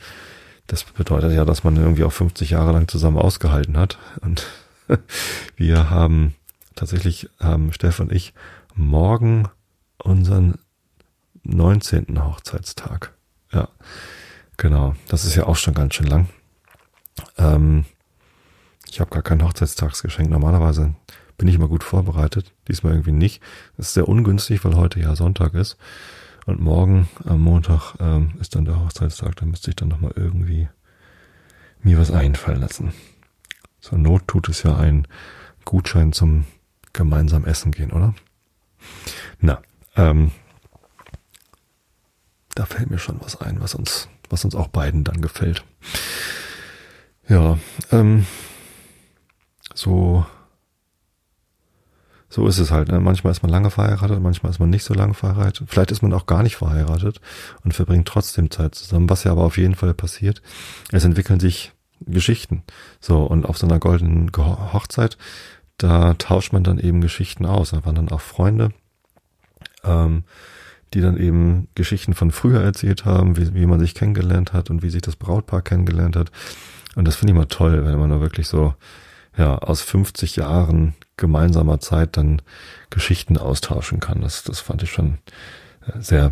das 0.67 0.83
bedeutet 0.83 1.33
ja, 1.33 1.45
dass 1.45 1.63
man 1.63 1.75
irgendwie 1.75 2.03
auch 2.03 2.11
50 2.11 2.51
Jahre 2.51 2.71
lang 2.71 2.87
zusammen 2.87 3.17
ausgehalten 3.17 3.77
hat. 3.77 3.97
Und 4.21 4.47
wir 5.55 5.89
haben 5.89 6.35
tatsächlich, 6.75 7.29
haben 7.39 7.73
Stefan 7.73 8.07
und 8.07 8.15
ich 8.15 8.33
morgen 8.73 9.47
unseren 9.97 10.55
19. 11.43 12.23
Hochzeitstag. 12.23 13.13
Ja. 13.51 13.69
Genau, 14.57 14.95
das 15.07 15.25
ist 15.25 15.35
ja 15.35 15.45
auch 15.45 15.55
schon 15.55 15.73
ganz 15.73 15.95
schön 15.95 16.07
lang. 16.07 16.29
Ähm, 17.37 17.85
ich 18.89 18.99
habe 18.99 19.11
gar 19.11 19.23
kein 19.23 19.43
Hochzeitstagsgeschenk. 19.43 20.29
Normalerweise 20.29 20.95
bin 21.37 21.47
ich 21.47 21.55
immer 21.55 21.67
gut 21.67 21.83
vorbereitet. 21.83 22.53
Diesmal 22.67 22.93
irgendwie 22.93 23.11
nicht. 23.11 23.41
Das 23.77 23.87
ist 23.87 23.93
sehr 23.93 24.07
ungünstig, 24.07 24.63
weil 24.63 24.75
heute 24.75 24.99
ja 24.99 25.15
Sonntag 25.15 25.53
ist. 25.53 25.77
Und 26.45 26.61
morgen 26.61 27.09
am 27.25 27.41
Montag 27.41 27.95
ähm, 27.99 28.33
ist 28.39 28.55
dann 28.55 28.65
der 28.65 28.79
Hochzeitstag. 28.79 29.35
Da 29.35 29.45
müsste 29.45 29.71
ich 29.71 29.75
dann 29.75 29.89
nochmal 29.89 30.13
irgendwie 30.15 30.69
mir 31.81 31.99
was 31.99 32.11
einfallen 32.11 32.61
lassen. 32.61 32.93
Zur 33.81 33.97
Not 33.97 34.27
tut 34.27 34.49
es 34.49 34.63
ja 34.63 34.75
ein 34.77 35.07
Gutschein 35.65 36.13
zum 36.13 36.45
gemeinsamen 36.93 37.45
Essen 37.45 37.71
gehen, 37.71 37.91
oder? 37.91 38.13
Na, 39.39 39.61
ähm, 39.95 40.31
da 42.53 42.65
fällt 42.65 42.89
mir 42.89 42.99
schon 42.99 43.19
was 43.21 43.41
ein, 43.41 43.59
was 43.59 43.75
uns 43.75 44.07
was 44.31 44.45
uns 44.45 44.55
auch 44.55 44.67
beiden 44.67 45.03
dann 45.03 45.21
gefällt. 45.21 45.63
Ja, 47.27 47.57
ähm, 47.91 48.25
so, 49.73 50.25
so 52.29 52.47
ist 52.47 52.59
es 52.59 52.71
halt. 52.71 52.89
Ne? 52.89 52.99
Manchmal 52.99 53.31
ist 53.31 53.41
man 53.41 53.51
lange 53.51 53.71
verheiratet, 53.71 54.21
manchmal 54.21 54.51
ist 54.51 54.59
man 54.59 54.69
nicht 54.69 54.83
so 54.83 54.93
lange 54.93 55.13
verheiratet. 55.13 55.67
Vielleicht 55.69 55.91
ist 55.91 56.01
man 56.01 56.13
auch 56.13 56.25
gar 56.25 56.43
nicht 56.43 56.55
verheiratet 56.55 57.19
und 57.63 57.73
verbringt 57.73 58.07
trotzdem 58.07 58.51
Zeit 58.51 58.75
zusammen. 58.75 59.09
Was 59.09 59.23
ja 59.23 59.31
aber 59.31 59.43
auf 59.43 59.57
jeden 59.57 59.75
Fall 59.75 59.93
passiert, 59.93 60.41
es 60.91 61.03
entwickeln 61.03 61.39
sich 61.39 61.73
Geschichten. 62.01 62.63
So, 62.99 63.23
und 63.23 63.45
auf 63.45 63.57
so 63.57 63.67
einer 63.67 63.79
goldenen 63.79 64.31
Hochzeit, 64.35 65.17
da 65.77 66.13
tauscht 66.15 66.53
man 66.53 66.63
dann 66.63 66.79
eben 66.79 67.01
Geschichten 67.01 67.45
aus. 67.45 67.71
Da 67.71 67.85
waren 67.85 67.95
dann 67.95 68.09
auch 68.09 68.21
Freunde, 68.21 68.71
ähm, 69.83 70.23
die 70.93 71.01
dann 71.01 71.17
eben 71.17 71.67
Geschichten 71.75 72.13
von 72.13 72.31
früher 72.31 72.61
erzählt 72.61 73.05
haben, 73.05 73.37
wie, 73.37 73.53
wie 73.53 73.65
man 73.65 73.79
sich 73.79 73.95
kennengelernt 73.95 74.53
hat 74.53 74.69
und 74.69 74.83
wie 74.83 74.89
sich 74.89 75.01
das 75.01 75.15
Brautpaar 75.15 75.61
kennengelernt 75.61 76.15
hat. 76.15 76.31
Und 76.95 77.05
das 77.05 77.15
finde 77.15 77.33
ich 77.33 77.37
mal 77.37 77.45
toll, 77.45 77.85
wenn 77.85 77.99
man 77.99 78.09
da 78.09 78.21
wirklich 78.21 78.47
so, 78.47 78.73
ja, 79.37 79.57
aus 79.57 79.81
50 79.81 80.37
Jahren 80.37 80.93
gemeinsamer 81.17 81.79
Zeit 81.79 82.17
dann 82.17 82.41
Geschichten 82.89 83.37
austauschen 83.37 83.99
kann. 83.99 84.21
Das, 84.21 84.43
das 84.43 84.59
fand 84.59 84.83
ich 84.83 84.91
schon 84.91 85.17
äh, 85.87 85.99
sehr, 85.99 86.31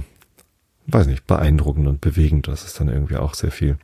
weiß 0.87 1.07
nicht, 1.07 1.27
beeindruckend 1.27 1.87
und 1.87 2.01
bewegend. 2.01 2.47
Das 2.47 2.63
ist 2.63 2.79
dann 2.79 2.87
irgendwie 2.87 3.17
auch 3.17 3.33
sehr 3.33 3.51
viel, 3.51 3.77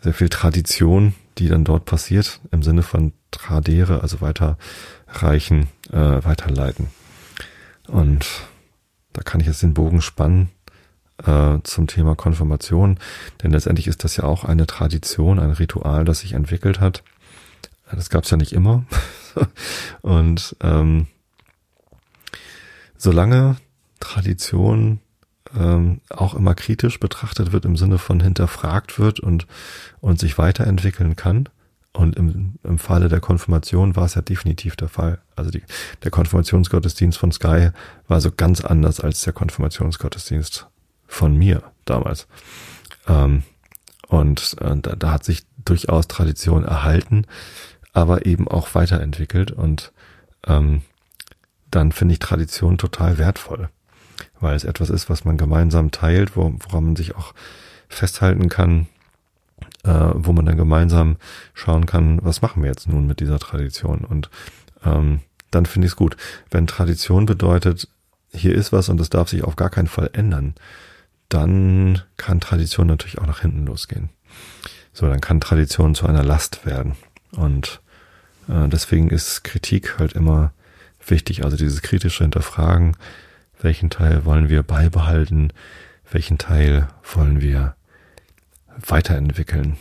sehr 0.00 0.14
viel 0.14 0.28
Tradition, 0.28 1.14
die 1.38 1.48
dann 1.48 1.64
dort 1.64 1.84
passiert, 1.84 2.40
im 2.50 2.62
Sinne 2.62 2.82
von 2.82 3.12
tradere, 3.30 4.02
also 4.02 4.20
weiterreichen, 4.20 5.68
äh, 5.90 6.24
weiterleiten. 6.24 6.88
Und 7.88 8.26
da 9.12 9.22
kann 9.22 9.40
ich 9.40 9.46
jetzt 9.46 9.62
den 9.62 9.74
Bogen 9.74 10.00
spannen 10.00 10.50
äh, 11.24 11.58
zum 11.62 11.86
Thema 11.86 12.14
Konfirmation, 12.14 12.98
denn 13.42 13.50
letztendlich 13.50 13.86
ist 13.86 14.04
das 14.04 14.16
ja 14.16 14.24
auch 14.24 14.44
eine 14.44 14.66
Tradition, 14.66 15.38
ein 15.38 15.52
Ritual, 15.52 16.04
das 16.04 16.20
sich 16.20 16.32
entwickelt 16.32 16.80
hat. 16.80 17.02
Das 17.90 18.08
gab 18.08 18.24
es 18.24 18.30
ja 18.30 18.36
nicht 18.36 18.52
immer. 18.52 18.84
Und 20.02 20.56
ähm, 20.60 21.06
solange 22.96 23.56
Tradition 24.00 25.00
ähm, 25.58 26.00
auch 26.08 26.34
immer 26.34 26.54
kritisch 26.54 26.98
betrachtet 27.00 27.52
wird 27.52 27.64
im 27.64 27.76
Sinne 27.76 27.98
von 27.98 28.20
hinterfragt 28.20 28.98
wird 28.98 29.20
und, 29.20 29.46
und 30.00 30.18
sich 30.18 30.38
weiterentwickeln 30.38 31.16
kann, 31.16 31.48
und 31.92 32.16
im, 32.16 32.54
im 32.62 32.78
Falle 32.78 33.08
der 33.08 33.20
Konfirmation 33.20 33.96
war 33.96 34.06
es 34.06 34.14
ja 34.14 34.22
definitiv 34.22 34.76
der 34.76 34.88
Fall. 34.88 35.20
Also 35.36 35.50
die, 35.50 35.62
der 36.02 36.10
Konfirmationsgottesdienst 36.10 37.18
von 37.18 37.32
Sky 37.32 37.70
war 38.08 38.20
so 38.20 38.30
ganz 38.32 38.62
anders 38.62 39.00
als 39.00 39.20
der 39.22 39.34
Konfirmationsgottesdienst 39.34 40.68
von 41.06 41.36
mir 41.36 41.62
damals. 41.84 42.26
Ähm, 43.06 43.42
und 44.08 44.56
äh, 44.60 44.76
da, 44.76 44.96
da 44.96 45.10
hat 45.12 45.24
sich 45.24 45.44
durchaus 45.64 46.08
Tradition 46.08 46.64
erhalten, 46.64 47.26
aber 47.92 48.24
eben 48.24 48.48
auch 48.48 48.74
weiterentwickelt. 48.74 49.50
Und 49.50 49.92
ähm, 50.46 50.82
dann 51.70 51.92
finde 51.92 52.14
ich 52.14 52.18
Tradition 52.20 52.78
total 52.78 53.18
wertvoll, 53.18 53.68
weil 54.40 54.56
es 54.56 54.64
etwas 54.64 54.88
ist, 54.88 55.10
was 55.10 55.26
man 55.26 55.36
gemeinsam 55.36 55.90
teilt, 55.90 56.36
wo, 56.36 56.54
woran 56.60 56.84
man 56.84 56.96
sich 56.96 57.14
auch 57.16 57.34
festhalten 57.88 58.48
kann, 58.48 58.86
äh, 59.84 60.10
wo 60.14 60.32
man 60.32 60.46
dann 60.46 60.56
gemeinsam 60.56 61.16
schauen 61.54 61.86
kann, 61.86 62.18
was 62.22 62.42
machen 62.42 62.62
wir 62.62 62.70
jetzt 62.70 62.88
nun 62.88 63.06
mit 63.06 63.20
dieser 63.20 63.38
Tradition. 63.38 64.04
Und 64.04 64.30
ähm, 64.84 65.20
dann 65.50 65.66
finde 65.66 65.86
ich 65.86 65.92
es 65.92 65.96
gut. 65.96 66.16
Wenn 66.50 66.66
Tradition 66.66 67.26
bedeutet, 67.26 67.88
hier 68.32 68.54
ist 68.54 68.72
was 68.72 68.88
und 68.88 69.00
es 69.00 69.10
darf 69.10 69.28
sich 69.28 69.44
auf 69.44 69.56
gar 69.56 69.70
keinen 69.70 69.88
Fall 69.88 70.10
ändern, 70.12 70.54
dann 71.28 72.02
kann 72.16 72.40
Tradition 72.40 72.86
natürlich 72.86 73.18
auch 73.18 73.26
nach 73.26 73.40
hinten 73.40 73.66
losgehen. 73.66 74.10
So, 74.92 75.08
dann 75.08 75.20
kann 75.20 75.40
Tradition 75.40 75.94
zu 75.94 76.06
einer 76.06 76.22
Last 76.22 76.66
werden. 76.66 76.96
Und 77.32 77.80
äh, 78.48 78.68
deswegen 78.68 79.08
ist 79.08 79.42
Kritik 79.42 79.98
halt 79.98 80.12
immer 80.12 80.52
wichtig. 81.06 81.44
Also 81.44 81.56
dieses 81.56 81.82
kritische 81.82 82.24
Hinterfragen, 82.24 82.96
welchen 83.60 83.90
Teil 83.90 84.24
wollen 84.24 84.48
wir 84.48 84.62
beibehalten, 84.62 85.52
welchen 86.10 86.38
Teil 86.38 86.88
wollen 87.14 87.40
wir 87.40 87.74
weiterentwickeln. 88.86 89.76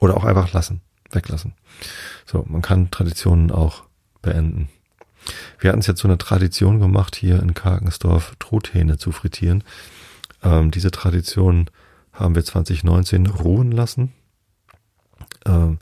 Oder 0.00 0.16
auch 0.16 0.24
einfach 0.24 0.52
lassen, 0.52 0.80
weglassen. 1.10 1.54
So, 2.26 2.44
man 2.48 2.62
kann 2.62 2.90
Traditionen 2.90 3.50
auch 3.50 3.84
beenden. 4.22 4.68
Wir 5.58 5.70
hatten 5.70 5.80
es 5.80 5.86
jetzt 5.86 6.00
so 6.00 6.08
eine 6.08 6.18
Tradition 6.18 6.80
gemacht, 6.80 7.16
hier 7.16 7.40
in 7.40 7.54
Karkensdorf 7.54 8.34
Truthähne 8.38 8.96
zu 8.96 9.12
frittieren. 9.12 9.64
Ähm, 10.42 10.70
diese 10.70 10.90
Tradition 10.90 11.68
haben 12.12 12.34
wir 12.34 12.44
2019 12.44 13.26
ruhen 13.26 13.72
lassen, 13.72 14.12
ähm, 15.44 15.78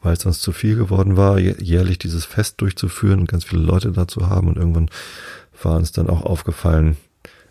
weil 0.00 0.12
es 0.12 0.20
sonst 0.20 0.42
zu 0.42 0.52
viel 0.52 0.76
geworden 0.76 1.16
war, 1.16 1.38
jährlich 1.38 1.98
dieses 1.98 2.24
Fest 2.24 2.60
durchzuführen 2.60 3.20
und 3.20 3.28
ganz 3.28 3.44
viele 3.44 3.62
Leute 3.62 3.90
dazu 3.90 4.28
haben. 4.28 4.48
Und 4.48 4.56
irgendwann 4.56 4.90
war 5.60 5.76
uns 5.76 5.90
dann 5.90 6.08
auch 6.08 6.22
aufgefallen, 6.22 6.96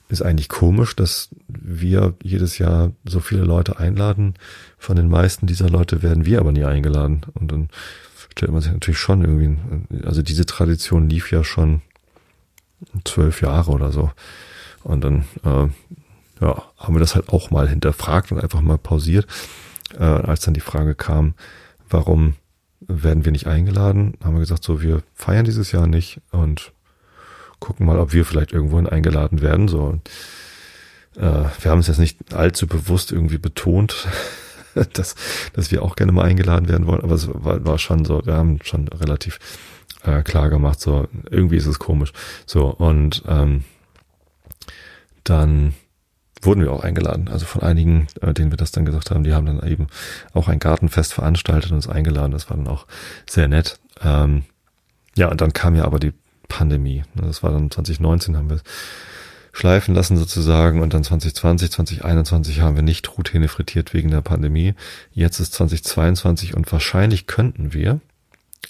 ist 0.10 0.22
eigentlich 0.22 0.50
komisch, 0.50 0.96
dass 0.96 1.30
wir 1.48 2.14
jedes 2.24 2.58
Jahr 2.58 2.92
so 3.06 3.20
viele 3.20 3.44
Leute 3.44 3.80
einladen. 3.80 4.36
Von 4.78 4.96
den 4.96 5.10
meisten 5.10 5.48
dieser 5.48 5.70
Leute 5.70 6.02
werden 6.02 6.26
wir 6.26 6.40
aber 6.40 6.52
nie 6.52 6.64
eingeladen. 6.64 7.22
Und 7.34 7.52
dann 7.52 7.70
stellt 8.30 8.52
man 8.52 8.62
sich 8.62 8.72
natürlich 8.72 9.00
schon 9.00 9.22
irgendwie, 9.24 9.58
also 10.06 10.22
diese 10.22 10.46
Tradition 10.46 11.10
lief 11.10 11.32
ja 11.32 11.44
schon 11.44 11.82
zwölf 13.04 13.42
Jahre 13.42 13.72
oder 13.72 13.92
so. 13.92 14.12
Und 14.84 15.04
dann, 15.04 15.26
äh, 15.44 15.68
ja, 16.40 16.64
haben 16.78 16.96
wir 16.96 17.00
das 17.00 17.16
halt 17.16 17.30
auch 17.30 17.52
mal 17.52 17.68
hinterfragt 17.68 18.32
und 18.32 18.40
einfach 18.40 18.62
mal 18.62 18.78
pausiert. 18.78 19.28
Äh, 19.98 20.04
als 20.04 20.42
dann 20.42 20.54
die 20.54 20.62
Frage 20.62 20.96
kam, 20.96 21.34
warum 21.90 22.36
werden 22.80 23.26
wir 23.26 23.32
nicht 23.32 23.48
eingeladen, 23.48 24.14
haben 24.24 24.36
wir 24.36 24.40
gesagt, 24.40 24.64
so, 24.64 24.82
wir 24.82 25.02
feiern 25.14 25.46
dieses 25.46 25.72
Jahr 25.72 25.88
nicht 25.88 26.22
und 26.32 26.72
gucken 27.60 27.86
mal, 27.86 28.00
ob 28.00 28.14
wir 28.14 28.26
vielleicht 28.26 28.52
irgendwohin 28.52 28.88
eingeladen 28.88 29.42
werden. 29.42 29.68
So, 29.68 30.00
äh, 31.16 31.22
wir 31.62 31.72
haben 31.72 31.80
es 31.80 31.88
jetzt 31.88 32.00
nicht 32.00 32.34
allzu 32.34 32.68
bewusst 32.68 33.12
irgendwie 33.12 33.38
betont, 33.38 34.08
dass, 34.94 35.16
dass 35.54 35.72
wir 35.72 35.84
auch 35.84 35.96
gerne 35.96 36.12
mal 36.12 36.26
eingeladen 36.26 36.70
werden 36.70 36.88
wollen, 36.88 37.02
aber 37.02 37.16
es 37.16 37.28
war, 37.28 37.66
war 37.66 37.78
schon 37.80 38.06
so, 38.06 38.26
wir 38.26 38.36
haben 38.36 38.60
schon 38.64 38.88
relativ 38.88 39.40
äh, 40.04 40.22
klar 40.22 40.50
gemacht, 40.50 40.80
so 40.80 41.08
irgendwie 41.30 41.58
ist 41.58 41.66
es 41.66 41.80
komisch. 41.80 42.14
So, 42.46 42.68
und 42.68 43.24
ähm, 43.28 43.64
dann 45.24 45.74
wurden 46.42 46.62
wir 46.62 46.72
auch 46.72 46.84
eingeladen. 46.84 47.30
Also 47.30 47.46
von 47.46 47.64
einigen, 47.64 48.08
äh, 48.22 48.34
denen 48.34 48.52
wir 48.52 48.58
das 48.58 48.72
dann 48.72 48.86
gesagt 48.86 49.12
haben, 49.12 49.24
die 49.24 49.34
haben 49.34 49.46
dann 49.46 49.68
eben 49.68 49.88
auch 50.34 50.48
ein 50.48 50.60
Gartenfest 50.60 51.14
veranstaltet 51.14 51.72
und 51.72 51.78
uns 51.78 51.90
eingeladen. 51.90 52.32
Das 52.32 52.50
war 52.50 52.58
dann 52.58 52.68
auch 52.68 52.86
sehr 53.28 53.48
nett. 53.48 53.80
Ähm, 54.02 54.44
ja, 55.16 55.30
und 55.30 55.42
dann 55.42 55.54
kam 55.54 55.76
ja 55.76 55.86
aber 55.86 56.00
die 56.00 56.14
Pandemie. 56.48 57.04
Das 57.16 57.44
war 57.44 57.52
dann 57.52 57.72
2019 57.72 58.38
haben 58.38 58.50
wir 58.50 58.62
schleifen 59.54 59.96
lassen 59.96 60.18
sozusagen 60.18 60.82
und 60.82 60.94
dann 60.94 61.04
2020, 61.04 61.72
2021 61.72 62.62
haben 62.62 62.76
wir 62.76 62.84
nicht 62.84 63.04
Truthähne 63.04 63.48
frittiert 63.48 63.94
wegen 63.94 64.12
der 64.12 64.22
Pandemie. 64.22 64.76
Jetzt 65.12 65.40
ist 65.40 65.54
2022 65.54 66.56
und 66.56 66.72
wahrscheinlich 66.72 67.26
könnten 67.26 67.74
wir 67.74 68.00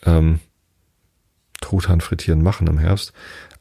ähm, 0.06 0.40
Truthahn 1.60 2.00
frittieren 2.00 2.42
machen 2.42 2.68
im 2.68 2.78
Herbst, 2.78 3.12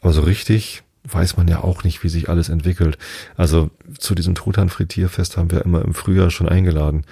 aber 0.00 0.12
so 0.12 0.20
richtig 0.20 0.84
weiß 1.08 1.36
man 1.36 1.48
ja 1.48 1.62
auch 1.62 1.84
nicht, 1.84 2.02
wie 2.04 2.08
sich 2.08 2.28
alles 2.28 2.48
entwickelt. 2.48 2.98
Also 3.36 3.70
zu 3.98 4.14
diesem 4.14 4.34
Truthahn 4.34 4.68
Frittierfest 4.68 5.36
haben 5.36 5.50
wir 5.50 5.64
immer 5.64 5.84
im 5.84 5.94
Frühjahr 5.94 6.30
schon 6.30 6.48
eingeladen. 6.48 7.04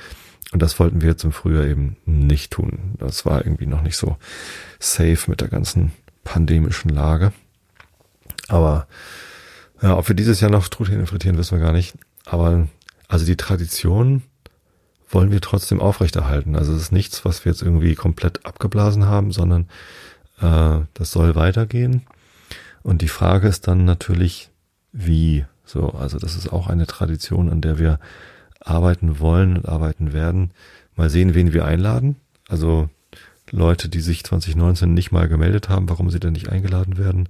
Und 0.52 0.62
das 0.62 0.78
wollten 0.78 1.00
wir 1.00 1.10
jetzt 1.10 1.24
im 1.24 1.32
Frühjahr 1.32 1.64
eben 1.64 1.96
nicht 2.04 2.52
tun. 2.52 2.94
Das 2.98 3.26
war 3.26 3.44
irgendwie 3.44 3.66
noch 3.66 3.82
nicht 3.82 3.96
so 3.96 4.16
safe 4.78 5.28
mit 5.28 5.40
der 5.40 5.48
ganzen 5.48 5.92
pandemischen 6.24 6.90
Lage. 6.90 7.32
Aber 8.48 8.86
ja, 9.82 9.96
ob 9.96 10.08
wir 10.08 10.16
dieses 10.16 10.40
Jahr 10.40 10.50
noch 10.50 10.68
Truthähne 10.68 11.06
frittieren, 11.06 11.38
wissen 11.38 11.58
wir 11.58 11.64
gar 11.64 11.72
nicht. 11.72 11.94
Aber 12.24 12.68
also 13.08 13.26
die 13.26 13.36
Tradition 13.36 14.22
wollen 15.08 15.30
wir 15.30 15.40
trotzdem 15.40 15.80
aufrechterhalten. 15.80 16.56
Also 16.56 16.74
es 16.74 16.82
ist 16.82 16.92
nichts, 16.92 17.24
was 17.24 17.44
wir 17.44 17.52
jetzt 17.52 17.62
irgendwie 17.62 17.94
komplett 17.94 18.44
abgeblasen 18.46 19.06
haben, 19.06 19.30
sondern 19.32 19.68
äh, 20.40 20.80
das 20.94 21.12
soll 21.12 21.36
weitergehen. 21.36 22.02
Und 22.82 23.02
die 23.02 23.08
Frage 23.08 23.48
ist 23.48 23.68
dann 23.68 23.84
natürlich, 23.84 24.50
wie. 24.92 25.44
So, 25.66 25.90
also 25.90 26.18
das 26.18 26.36
ist 26.36 26.52
auch 26.52 26.68
eine 26.68 26.86
Tradition, 26.86 27.48
an 27.48 27.62
der 27.62 27.78
wir 27.78 27.98
arbeiten 28.60 29.18
wollen 29.18 29.56
und 29.56 29.66
arbeiten 29.66 30.12
werden. 30.12 30.50
Mal 30.94 31.08
sehen, 31.08 31.34
wen 31.34 31.54
wir 31.54 31.64
einladen. 31.64 32.16
Also 32.48 32.90
Leute, 33.50 33.88
die 33.88 34.00
sich 34.00 34.24
2019 34.24 34.92
nicht 34.94 35.12
mal 35.12 35.28
gemeldet 35.28 35.68
haben, 35.68 35.88
warum 35.88 36.10
sie 36.10 36.20
denn 36.20 36.32
nicht 36.32 36.48
eingeladen 36.48 36.96
werden. 36.96 37.28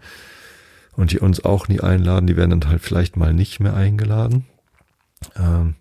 Und 0.96 1.10
die 1.10 1.18
uns 1.18 1.44
auch 1.44 1.68
nie 1.68 1.80
einladen, 1.80 2.26
die 2.26 2.36
werden 2.36 2.60
dann 2.60 2.70
halt 2.70 2.82
vielleicht 2.82 3.16
mal 3.16 3.32
nicht 3.32 3.58
mehr 3.58 3.74
eingeladen. 3.74 4.46
Ähm, 5.36 5.74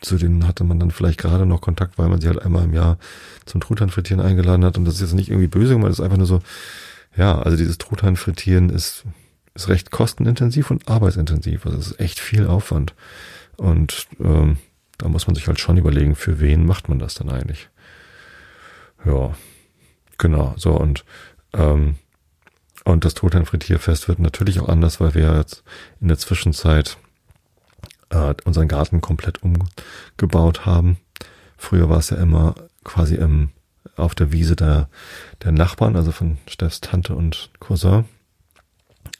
zu 0.00 0.16
denen 0.16 0.46
hatte 0.46 0.64
man 0.64 0.78
dann 0.78 0.90
vielleicht 0.90 1.18
gerade 1.18 1.46
noch 1.46 1.60
Kontakt, 1.60 1.98
weil 1.98 2.08
man 2.08 2.20
sie 2.20 2.28
halt 2.28 2.40
einmal 2.42 2.64
im 2.64 2.72
Jahr 2.72 2.98
zum 3.44 3.60
Truthahn-Frittieren 3.60 4.24
eingeladen 4.24 4.64
hat. 4.64 4.78
Und 4.78 4.84
das 4.84 4.94
ist 4.94 5.00
jetzt 5.00 5.14
nicht 5.14 5.30
irgendwie 5.30 5.48
böse 5.48 5.74
gemeint, 5.74 5.90
das 5.90 5.98
ist 5.98 6.04
einfach 6.04 6.18
nur 6.18 6.26
so, 6.26 6.40
ja, 7.16 7.38
also 7.38 7.56
dieses 7.56 7.78
Truthahn-Frittieren 7.78 8.70
ist, 8.70 9.04
ist 9.54 9.68
recht 9.68 9.90
kostenintensiv 9.90 10.70
und 10.70 10.88
arbeitsintensiv. 10.88 11.66
Also 11.66 11.78
es 11.78 11.88
ist 11.88 12.00
echt 12.00 12.20
viel 12.20 12.46
Aufwand. 12.46 12.94
Und 13.56 14.06
ähm, 14.20 14.58
da 14.98 15.08
muss 15.08 15.26
man 15.26 15.34
sich 15.34 15.46
halt 15.46 15.60
schon 15.60 15.76
überlegen, 15.76 16.14
für 16.14 16.40
wen 16.40 16.66
macht 16.66 16.88
man 16.88 16.98
das 16.98 17.14
dann 17.14 17.30
eigentlich. 17.30 17.68
Ja, 19.04 19.34
genau, 20.18 20.54
so 20.56 20.72
und 20.72 21.04
ähm, 21.52 21.96
und 22.84 23.04
das 23.04 23.14
Totherrenfrittierfest 23.14 24.06
wird 24.06 24.20
natürlich 24.20 24.60
auch 24.60 24.68
anders, 24.68 25.00
weil 25.00 25.14
wir 25.14 25.36
jetzt 25.36 25.64
in 26.00 26.06
der 26.06 26.18
Zwischenzeit 26.18 26.98
äh, 28.10 28.32
unseren 28.44 28.68
Garten 28.68 29.00
komplett 29.00 29.40
umgebaut 29.42 30.66
haben. 30.66 30.98
Früher 31.56 31.88
war 31.88 31.98
es 31.98 32.10
ja 32.10 32.16
immer 32.18 32.54
quasi 32.84 33.16
im, 33.16 33.50
auf 33.96 34.14
der 34.14 34.30
Wiese 34.30 34.54
der, 34.54 34.88
der 35.42 35.50
Nachbarn, 35.50 35.96
also 35.96 36.12
von 36.12 36.38
Steffs 36.46 36.80
Tante 36.80 37.16
und 37.16 37.50
Cousin, 37.58 38.04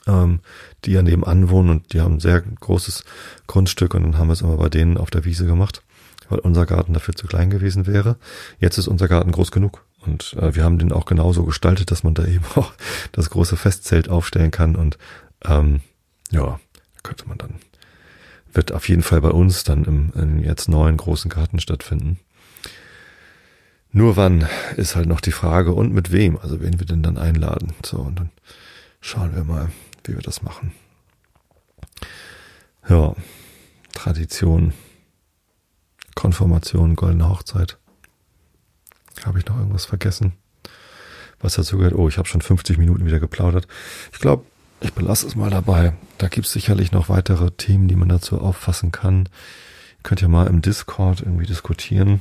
ähm, 0.06 0.40
die 0.84 0.92
ja 0.92 1.02
nebenan 1.02 1.50
wohnen 1.50 1.70
und 1.70 1.92
die 1.92 2.00
haben 2.00 2.14
ein 2.14 2.20
sehr 2.20 2.42
großes 2.42 3.04
Grundstück 3.48 3.94
und 3.94 4.04
dann 4.04 4.18
haben 4.18 4.28
wir 4.28 4.34
es 4.34 4.42
immer 4.42 4.58
bei 4.58 4.68
denen 4.68 4.96
auf 4.96 5.10
der 5.10 5.24
Wiese 5.24 5.44
gemacht, 5.44 5.82
weil 6.28 6.38
unser 6.40 6.66
Garten 6.66 6.92
dafür 6.92 7.14
zu 7.14 7.26
klein 7.26 7.50
gewesen 7.50 7.86
wäre. 7.86 8.16
Jetzt 8.58 8.78
ist 8.78 8.88
unser 8.88 9.08
Garten 9.08 9.32
groß 9.32 9.50
genug 9.50 9.84
und 10.06 10.34
äh, 10.34 10.54
wir 10.54 10.64
haben 10.64 10.78
den 10.78 10.92
auch 10.92 11.04
genauso 11.04 11.44
gestaltet, 11.44 11.90
dass 11.90 12.02
man 12.02 12.14
da 12.14 12.24
eben 12.26 12.44
auch 12.54 12.72
das 13.12 13.30
große 13.30 13.56
Festzelt 13.56 14.08
aufstellen 14.08 14.50
kann. 14.50 14.76
Und 14.76 14.98
ähm, 15.44 15.80
ja, 16.30 16.60
könnte 17.02 17.28
man 17.28 17.38
dann, 17.38 17.54
wird 18.52 18.72
auf 18.72 18.88
jeden 18.88 19.02
Fall 19.02 19.20
bei 19.20 19.30
uns 19.30 19.64
dann 19.64 19.84
im, 19.84 20.12
im 20.14 20.42
jetzt 20.42 20.68
neuen 20.68 20.96
großen 20.96 21.30
Garten 21.30 21.60
stattfinden. 21.60 22.18
Nur 23.92 24.16
wann 24.16 24.46
ist 24.76 24.94
halt 24.96 25.08
noch 25.08 25.20
die 25.20 25.32
Frage 25.32 25.72
und 25.72 25.92
mit 25.92 26.12
wem, 26.12 26.36
also 26.38 26.60
wen 26.60 26.78
wir 26.78 26.86
denn 26.86 27.02
dann 27.02 27.16
einladen. 27.16 27.72
So, 27.84 27.98
und 27.98 28.18
dann 28.18 28.30
schauen 29.00 29.34
wir 29.34 29.44
mal, 29.44 29.70
wie 30.04 30.14
wir 30.14 30.22
das 30.22 30.42
machen. 30.42 30.72
Ja, 32.88 33.14
Tradition, 33.94 34.74
Konformation, 36.16 36.96
goldene 36.96 37.28
Hochzeit. 37.28 37.78
Habe 39.24 39.38
ich 39.38 39.46
noch 39.46 39.56
irgendwas 39.56 39.84
vergessen? 39.84 40.32
Was 41.40 41.54
dazu 41.54 41.76
gehört? 41.76 41.94
Oh, 41.94 42.08
ich 42.08 42.18
habe 42.18 42.26
schon 42.26 42.40
50 42.42 42.78
Minuten 42.78 43.06
wieder 43.06 43.20
geplaudert. 43.20 43.68
Ich 44.12 44.18
glaube, 44.18 44.44
ich 44.80 44.92
belasse 44.92 45.26
es 45.26 45.36
mal 45.36 45.50
dabei. 45.50 45.92
Da 46.18 46.28
gibt 46.28 46.46
es 46.46 46.52
sicherlich 46.52 46.90
noch 46.90 47.08
weitere 47.08 47.50
Themen, 47.50 47.86
die 47.86 47.96
man 47.96 48.08
dazu 48.08 48.40
auffassen 48.40 48.90
kann. 48.90 49.28
Ihr 49.98 50.02
könnt 50.02 50.22
ja 50.22 50.28
mal 50.28 50.46
im 50.46 50.62
Discord 50.62 51.20
irgendwie 51.20 51.46
diskutieren, 51.46 52.20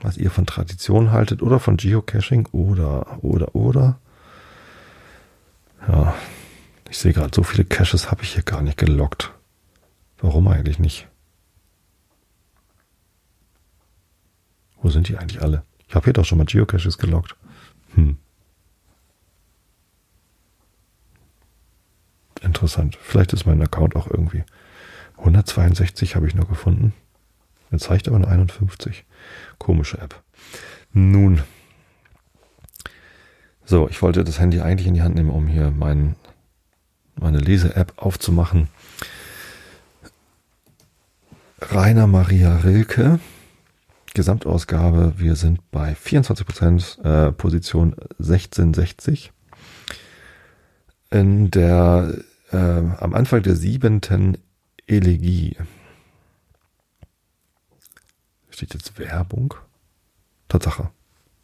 was 0.00 0.16
ihr 0.16 0.30
von 0.30 0.46
Tradition 0.46 1.12
haltet 1.12 1.42
oder 1.42 1.60
von 1.60 1.76
Geocaching 1.76 2.48
oder, 2.52 3.22
oder, 3.22 3.54
oder. 3.54 3.98
Ja, 5.86 6.14
ich 6.88 6.98
sehe 6.98 7.12
gerade, 7.12 7.30
so 7.34 7.42
viele 7.42 7.64
Caches 7.64 8.10
habe 8.10 8.22
ich 8.22 8.32
hier 8.32 8.42
gar 8.42 8.62
nicht 8.62 8.78
gelockt. 8.78 9.32
Warum 10.20 10.48
eigentlich 10.48 10.78
nicht? 10.78 11.09
Wo 14.82 14.90
sind 14.90 15.08
die 15.08 15.16
eigentlich 15.16 15.42
alle? 15.42 15.64
Ich 15.88 15.94
habe 15.94 16.04
hier 16.04 16.12
doch 16.12 16.24
schon 16.24 16.38
mal 16.38 16.44
Geocaches 16.44 16.98
gelockt. 16.98 17.36
Hm. 17.94 18.16
Interessant. 22.42 22.96
Vielleicht 23.00 23.32
ist 23.32 23.46
mein 23.46 23.60
Account 23.62 23.96
auch 23.96 24.06
irgendwie. 24.06 24.44
162 25.18 26.16
habe 26.16 26.26
ich 26.26 26.34
nur 26.34 26.46
gefunden. 26.46 26.94
Er 27.70 27.78
zeigt 27.78 28.08
aber 28.08 28.18
nur 28.18 28.28
51. 28.28 29.04
Komische 29.58 29.98
App. 29.98 30.22
Nun. 30.92 31.42
So, 33.64 33.88
ich 33.88 34.00
wollte 34.02 34.24
das 34.24 34.40
Handy 34.40 34.60
eigentlich 34.60 34.88
in 34.88 34.94
die 34.94 35.02
Hand 35.02 35.14
nehmen, 35.14 35.30
um 35.30 35.46
hier 35.46 35.70
mein, 35.70 36.16
meine 37.14 37.38
Lese-App 37.38 37.92
aufzumachen. 37.96 38.68
Rainer 41.60 42.06
Maria 42.06 42.56
Rilke 42.56 43.20
Gesamtausgabe, 44.14 45.14
wir 45.18 45.36
sind 45.36 45.70
bei 45.70 45.94
24 45.94 46.46
Prozent, 46.46 46.98
äh, 47.04 47.30
Position 47.32 47.94
1660. 48.18 49.32
In 51.10 51.50
der, 51.50 52.14
äh, 52.50 52.56
am 52.56 53.14
Anfang 53.14 53.42
der 53.42 53.54
siebenten 53.54 54.38
Elegie. 54.86 55.56
Steht 58.50 58.74
jetzt 58.74 58.98
Werbung? 58.98 59.54
Tatsache. 60.48 60.90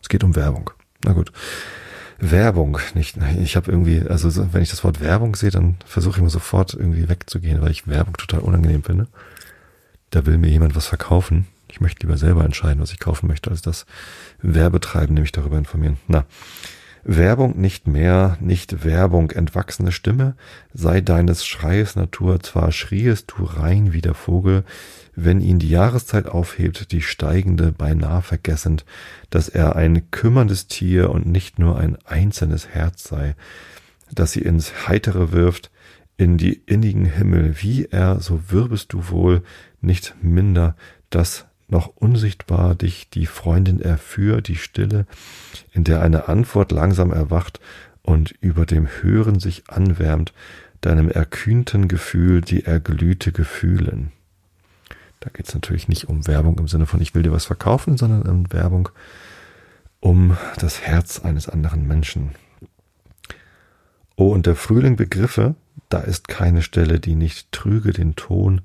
Es 0.03 0.09
geht 0.09 0.25
um 0.25 0.35
Werbung. 0.35 0.71
Na 1.05 1.13
gut. 1.13 1.33
Werbung, 2.19 2.79
nicht. 2.95 3.17
Ich 3.43 3.57
habe 3.57 3.71
irgendwie, 3.71 4.01
also 4.01 4.53
wenn 4.53 4.63
ich 4.63 4.71
das 4.71 4.83
Wort 4.83 5.01
Werbung 5.01 5.37
sehe, 5.37 5.51
dann 5.51 5.77
versuche 5.85 6.17
ich 6.17 6.23
mir 6.23 6.31
sofort 6.31 6.75
irgendwie 6.75 7.09
wegzugehen, 7.09 7.61
weil 7.61 7.71
ich 7.71 7.87
Werbung 7.87 8.15
total 8.15 8.41
unangenehm 8.41 8.83
finde. 8.83 9.07
Da 10.11 10.25
will 10.25 10.39
mir 10.39 10.49
jemand 10.49 10.75
was 10.75 10.87
verkaufen 10.87 11.47
ich 11.77 11.81
möchte 11.83 12.07
lieber 12.07 12.17
selber 12.17 12.43
entscheiden, 12.43 12.81
was 12.81 12.91
ich 12.91 12.99
kaufen 12.99 13.27
möchte, 13.27 13.51
als 13.51 13.61
das 13.61 13.85
Werbetreiben 14.41 15.13
nämlich 15.13 15.33
darüber 15.33 15.59
informieren. 15.59 15.99
Na, 16.09 16.25
Werbung 17.05 17.61
nicht 17.61 17.87
mehr, 17.87 18.39
nicht 18.41 18.83
Werbung, 18.83 19.31
entwachsene 19.31 19.93
Stimme, 19.93 20.37
sei 20.73 21.03
deines 21.03 21.45
Schreies 21.45 21.95
Natur, 21.95 22.41
zwar 22.41 22.73
schriest 22.73 23.35
du 23.37 23.45
rein 23.45 23.93
wie 23.93 24.01
der 24.01 24.15
Vogel, 24.15 24.65
wenn 25.15 25.43
ihn 25.43 25.59
die 25.59 25.69
Jahreszeit 25.69 26.27
aufhebt, 26.29 26.93
die 26.93 27.03
steigende 27.03 27.73
beinahe 27.73 28.23
vergessend, 28.23 28.87
dass 29.29 29.51
er 29.51 29.77
ein 29.77 30.11
kümmerndes 30.11 30.69
Tier 30.69 31.11
und 31.11 31.27
nicht 31.27 31.59
nur 31.59 31.79
ein 31.79 31.99
einzelnes 32.07 32.69
Herz 32.69 33.05
sei, 33.05 33.37
dass 34.11 34.33
sie 34.33 34.41
ins 34.41 34.89
Heitere 34.89 35.31
wirft, 35.31 35.71
in 36.17 36.39
die 36.39 36.55
innigen 36.55 37.05
Himmel, 37.05 37.57
wie 37.61 37.85
er, 37.85 38.21
so 38.21 38.51
wirbest 38.51 38.95
du 38.95 39.11
wohl, 39.11 39.43
nicht 39.83 40.15
minder, 40.23 40.75
dass 41.11 41.46
noch 41.69 41.89
unsichtbar 41.89 42.75
dich 42.75 43.11
die 43.11 43.27
Freundin 43.27 43.81
erführ, 43.81 44.41
die 44.41 44.57
Stille, 44.57 45.07
in 45.73 45.85
der 45.85 46.03
eine 46.03 46.29
Antwort 46.29 46.73
langsam 46.73 47.13
erwacht 47.13 47.61
und 48.03 48.35
über 48.41 48.67
dem 48.67 48.87
Hören 48.87 49.41
sich 49.41 49.65
anwärmt, 49.69 50.33
deinem 50.81 51.11
erkühnten 51.11 51.89
Gefühl 51.89 52.41
die 52.41 52.65
erglühte 52.65 53.33
Gefühlen. 53.33 54.13
Da 55.21 55.31
geht 55.31 55.49
es 55.49 55.55
natürlich 55.55 55.89
nicht 55.89 56.09
um 56.09 56.27
Werbung 56.27 56.59
im 56.59 56.69
Sinne 56.69 56.87
von 56.87 57.01
ich 57.01 57.15
will 57.15 57.23
dir 57.23 57.33
was 57.33 57.47
verkaufen, 57.47 57.97
sondern 57.97 58.23
um 58.23 58.53
Werbung 58.53 58.91
um 60.01 60.37
das 60.61 60.83
Herz 60.83 61.21
eines 61.21 61.49
anderen 61.49 61.87
Menschen. 61.89 62.31
Oh, 64.15 64.29
und 64.29 64.47
der 64.47 64.55
Frühling 64.55 64.97
Begriffe, 64.97 65.57
da 65.89 65.99
ist 65.99 66.29
keine 66.29 66.63
Stelle, 66.63 67.01
die 67.01 67.17
nicht 67.17 67.51
trüge 67.51 67.93
den 67.93 68.15
Ton, 68.15 68.61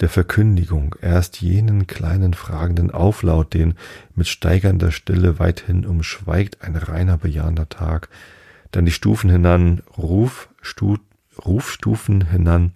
der 0.00 0.08
Verkündigung, 0.08 0.94
erst 1.00 1.40
jenen 1.40 1.86
kleinen 1.86 2.34
fragenden 2.34 2.90
Auflaut, 2.90 3.54
den 3.54 3.74
mit 4.14 4.28
steigernder 4.28 4.90
Stille 4.90 5.38
weithin 5.38 5.86
umschweigt 5.86 6.62
ein 6.62 6.76
reiner 6.76 7.16
bejahender 7.16 7.68
Tag, 7.68 8.08
dann 8.72 8.84
die 8.84 8.92
Stufen 8.92 9.30
hinan, 9.30 9.82
Ruf, 9.96 10.48
Stu, 10.60 10.98
Rufstufen 11.44 12.30
hinan 12.30 12.72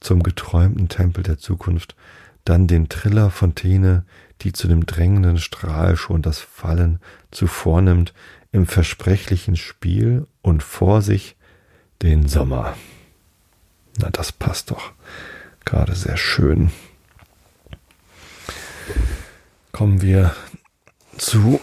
zum 0.00 0.22
geträumten 0.22 0.88
Tempel 0.88 1.22
der 1.22 1.38
Zukunft, 1.38 1.96
dann 2.44 2.66
den 2.66 2.88
Triller 2.88 3.30
Fontäne, 3.30 4.04
die 4.42 4.52
zu 4.52 4.68
dem 4.68 4.86
drängenden 4.86 5.38
Strahl 5.38 5.96
schon 5.96 6.22
das 6.22 6.38
Fallen 6.38 7.00
zuvor 7.30 7.82
nimmt, 7.82 8.14
im 8.52 8.66
versprechlichen 8.66 9.56
Spiel 9.56 10.26
und 10.42 10.62
vor 10.62 11.02
sich 11.02 11.36
den 12.02 12.28
Sommer. 12.28 12.76
Na, 13.98 14.10
das 14.10 14.32
passt 14.32 14.70
doch 14.70 14.92
gerade 15.68 15.94
sehr 15.94 16.16
schön. 16.16 16.70
Kommen 19.70 20.00
wir 20.00 20.34
zu 21.18 21.60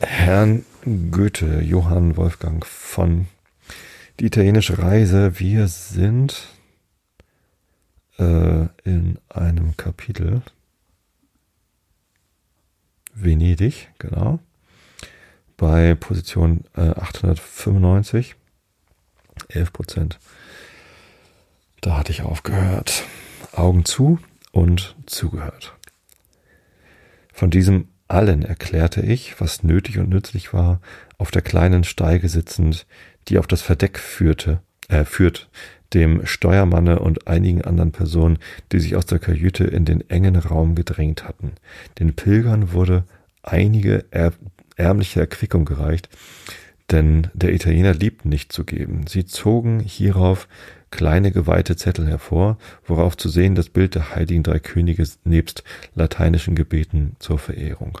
Herrn 0.00 0.64
Goethe, 1.10 1.60
Johann 1.60 2.16
Wolfgang 2.16 2.64
von 2.64 3.26
die 4.18 4.26
italienische 4.26 4.78
Reise. 4.78 5.38
Wir 5.38 5.68
sind 5.68 6.48
äh, 8.18 8.68
in 8.84 9.18
einem 9.28 9.76
Kapitel 9.76 10.40
Venedig, 13.12 13.90
genau, 13.98 14.38
bei 15.58 15.94
Position 15.94 16.64
äh, 16.74 16.88
895, 16.88 18.34
11 19.48 19.72
Prozent. 19.74 20.18
Da 21.82 21.98
hatte 21.98 22.12
ich 22.12 22.22
aufgehört. 22.22 23.04
Augen 23.56 23.84
zu 23.84 24.18
und 24.52 24.96
zugehört. 25.06 25.76
Von 27.32 27.50
diesem 27.50 27.88
allen 28.08 28.42
erklärte 28.42 29.02
ich, 29.02 29.40
was 29.40 29.62
nötig 29.62 29.98
und 29.98 30.08
nützlich 30.08 30.52
war, 30.52 30.80
auf 31.18 31.30
der 31.30 31.42
kleinen 31.42 31.84
Steige 31.84 32.28
sitzend, 32.28 32.86
die 33.28 33.38
auf 33.38 33.46
das 33.46 33.62
Verdeck 33.62 33.98
führte, 33.98 34.60
äh, 34.88 35.04
führt, 35.04 35.48
dem 35.94 36.26
Steuermanne 36.26 36.98
und 36.98 37.28
einigen 37.28 37.62
anderen 37.62 37.92
Personen, 37.92 38.38
die 38.72 38.80
sich 38.80 38.96
aus 38.96 39.06
der 39.06 39.18
Kajüte 39.18 39.64
in 39.64 39.84
den 39.84 40.08
engen 40.10 40.36
Raum 40.36 40.74
gedrängt 40.74 41.24
hatten. 41.24 41.52
Den 41.98 42.14
Pilgern 42.14 42.72
wurde 42.72 43.04
einige 43.42 44.04
ärmliche 44.76 45.20
Erquickung 45.20 45.64
gereicht, 45.64 46.08
denn 46.90 47.28
der 47.34 47.52
Italiener 47.52 47.94
liebt 47.94 48.24
nicht 48.24 48.52
zu 48.52 48.64
geben. 48.64 49.06
Sie 49.06 49.26
zogen 49.26 49.80
hierauf 49.80 50.48
kleine 50.96 51.30
geweihte 51.30 51.76
Zettel 51.76 52.06
hervor, 52.08 52.56
worauf 52.86 53.18
zu 53.18 53.28
sehen 53.28 53.54
das 53.54 53.68
Bild 53.68 53.94
der 53.94 54.14
heiligen 54.14 54.42
drei 54.42 54.58
Könige 54.58 55.06
nebst 55.24 55.62
lateinischen 55.94 56.54
Gebeten 56.54 57.16
zur 57.18 57.38
Verehrung. 57.38 57.98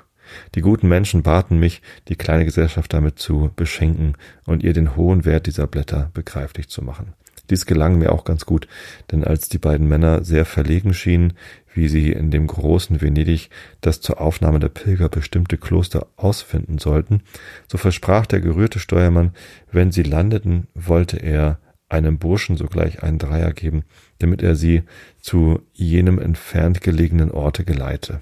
Die 0.54 0.62
guten 0.62 0.88
Menschen 0.88 1.22
baten 1.22 1.58
mich, 1.58 1.82
die 2.08 2.16
kleine 2.16 2.46
Gesellschaft 2.46 2.94
damit 2.94 3.18
zu 3.18 3.50
beschenken 3.54 4.14
und 4.46 4.64
ihr 4.64 4.72
den 4.72 4.96
hohen 4.96 5.26
Wert 5.26 5.46
dieser 5.46 5.66
Blätter 5.66 6.10
begreiflich 6.14 6.68
zu 6.68 6.82
machen. 6.82 7.12
Dies 7.50 7.66
gelang 7.66 7.98
mir 7.98 8.12
auch 8.12 8.24
ganz 8.24 8.46
gut, 8.46 8.66
denn 9.12 9.22
als 9.22 9.50
die 9.50 9.58
beiden 9.58 9.86
Männer 9.86 10.24
sehr 10.24 10.46
verlegen 10.46 10.94
schienen, 10.94 11.34
wie 11.74 11.88
sie 11.88 12.12
in 12.12 12.30
dem 12.30 12.46
großen 12.46 13.02
Venedig 13.02 13.50
das 13.82 14.00
zur 14.00 14.22
Aufnahme 14.22 14.58
der 14.58 14.70
Pilger 14.70 15.10
bestimmte 15.10 15.58
Kloster 15.58 16.06
ausfinden 16.16 16.78
sollten, 16.78 17.20
so 17.70 17.76
versprach 17.76 18.24
der 18.24 18.40
gerührte 18.40 18.78
Steuermann, 18.78 19.32
wenn 19.70 19.92
sie 19.92 20.02
landeten, 20.02 20.66
wollte 20.74 21.18
er 21.18 21.58
einem 21.88 22.18
Burschen 22.18 22.56
sogleich 22.56 23.02
einen 23.02 23.18
Dreier 23.18 23.52
geben, 23.52 23.84
damit 24.18 24.42
er 24.42 24.56
sie 24.56 24.82
zu 25.20 25.62
jenem 25.72 26.18
entfernt 26.18 26.80
gelegenen 26.80 27.30
Orte 27.30 27.64
geleite. 27.64 28.20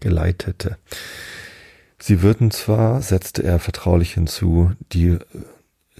geleitete. 0.00 0.78
Sie 1.98 2.22
würden 2.22 2.50
zwar, 2.50 3.02
setzte 3.02 3.42
er 3.42 3.58
vertraulich 3.58 4.14
hinzu, 4.14 4.72
die 4.92 5.18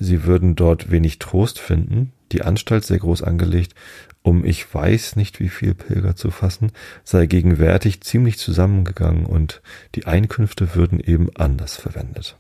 Sie 0.00 0.24
würden 0.24 0.56
dort 0.56 0.90
wenig 0.90 1.18
Trost 1.18 1.58
finden, 1.58 2.12
die 2.32 2.40
Anstalt 2.40 2.84
sehr 2.84 2.98
groß 2.98 3.22
angelegt, 3.22 3.74
um 4.22 4.46
ich 4.46 4.74
weiß 4.74 5.16
nicht 5.16 5.40
wie 5.40 5.50
viel 5.50 5.74
Pilger 5.74 6.16
zu 6.16 6.30
fassen, 6.30 6.72
sei 7.04 7.26
gegenwärtig 7.26 8.00
ziemlich 8.00 8.38
zusammengegangen 8.38 9.26
und 9.26 9.60
die 9.94 10.06
Einkünfte 10.06 10.74
würden 10.74 11.00
eben 11.00 11.28
anders 11.36 11.76
verwendet. 11.76 12.38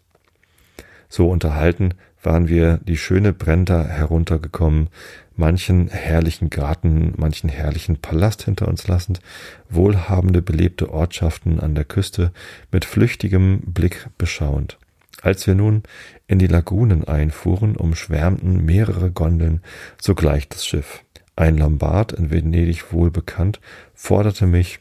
So 1.10 1.28
unterhalten 1.28 1.94
waren 2.22 2.48
wir 2.48 2.78
die 2.78 2.96
schöne 2.96 3.32
Brenda 3.32 3.84
heruntergekommen, 3.84 4.88
manchen 5.36 5.88
herrlichen 5.88 6.50
Garten, 6.50 7.14
manchen 7.16 7.48
herrlichen 7.48 7.96
Palast 7.96 8.42
hinter 8.42 8.68
uns 8.68 8.86
lassend, 8.86 9.20
wohlhabende 9.68 10.42
belebte 10.42 10.92
Ortschaften 10.92 11.60
an 11.60 11.74
der 11.74 11.84
Küste 11.84 12.32
mit 12.70 12.84
flüchtigem 12.84 13.60
Blick 13.60 14.08
beschauend. 14.18 14.78
Als 15.22 15.46
wir 15.46 15.54
nun 15.54 15.82
in 16.26 16.38
die 16.38 16.46
Lagunen 16.46 17.04
einfuhren, 17.04 17.76
umschwärmten 17.76 18.64
mehrere 18.64 19.10
Gondeln 19.10 19.60
sogleich 20.00 20.48
das 20.48 20.66
Schiff. 20.66 21.04
Ein 21.36 21.56
Lombard, 21.58 22.12
in 22.12 22.30
Venedig 22.30 22.92
wohl 22.92 23.10
bekannt, 23.10 23.60
forderte 23.94 24.46
mich 24.46 24.80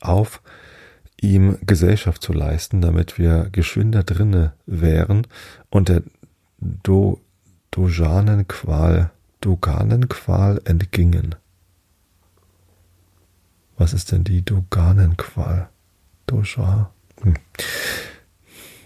auf, 0.00 0.42
ihm 1.20 1.58
Gesellschaft 1.64 2.22
zu 2.22 2.32
leisten, 2.32 2.80
damit 2.80 3.16
wir 3.16 3.48
geschwinder 3.52 4.02
drinne 4.02 4.54
wären 4.66 5.26
und 5.70 5.88
der 5.88 6.02
Do 6.62 7.20
Dojanenqual, 7.72 9.10
Doganenqual 9.40 10.60
entgingen. 10.64 11.34
Was 13.76 13.92
ist 13.92 14.12
denn 14.12 14.22
die 14.22 14.44
Doganenqual? 14.44 15.68
Doja. 16.26 16.92
Hm. 17.22 17.34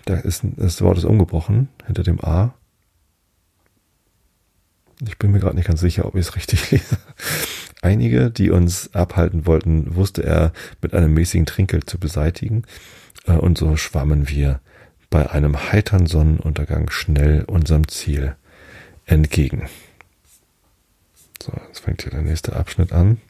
Da 0.06 0.14
ist 0.14 0.42
das 0.56 0.80
Wort 0.80 0.96
ist 0.96 1.04
umgebrochen 1.04 1.68
hinter 1.84 2.02
dem 2.02 2.24
A. 2.24 2.54
Ich 5.06 5.18
bin 5.18 5.32
mir 5.32 5.40
gerade 5.40 5.56
nicht 5.56 5.68
ganz 5.68 5.80
sicher, 5.80 6.06
ob 6.06 6.14
ich 6.14 6.28
es 6.28 6.36
richtig 6.36 6.70
lese. 6.70 6.96
Einige, 7.82 8.30
die 8.30 8.50
uns 8.50 8.94
abhalten 8.94 9.44
wollten, 9.44 9.96
wusste 9.96 10.22
er 10.24 10.52
mit 10.80 10.94
einem 10.94 11.12
mäßigen 11.12 11.44
Trinkgeld 11.44 11.90
zu 11.90 11.98
beseitigen. 11.98 12.62
Äh, 13.26 13.32
und 13.32 13.58
so 13.58 13.76
schwammen 13.76 14.28
wir 14.30 14.60
bei 15.10 15.30
einem 15.30 15.72
heitern 15.72 16.06
Sonnenuntergang 16.06 16.90
schnell 16.90 17.44
unserem 17.44 17.88
Ziel 17.88 18.36
entgegen. 19.04 19.68
So, 21.42 21.52
jetzt 21.68 21.80
fängt 21.80 22.02
hier 22.02 22.10
der 22.10 22.22
nächste 22.22 22.56
Abschnitt 22.56 22.92
an. 22.92 23.20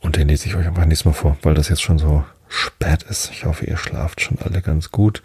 Und 0.00 0.16
den 0.16 0.28
lese 0.28 0.48
ich 0.48 0.56
euch 0.56 0.66
einfach 0.66 0.84
nächstes 0.84 1.04
Mal 1.04 1.12
vor, 1.12 1.36
weil 1.42 1.54
das 1.54 1.68
jetzt 1.68 1.82
schon 1.82 1.98
so 1.98 2.24
spät 2.48 3.02
ist. 3.04 3.30
Ich 3.32 3.44
hoffe, 3.44 3.66
ihr 3.66 3.76
schlaft 3.76 4.20
schon 4.20 4.38
alle 4.38 4.62
ganz 4.62 4.90
gut. 4.90 5.22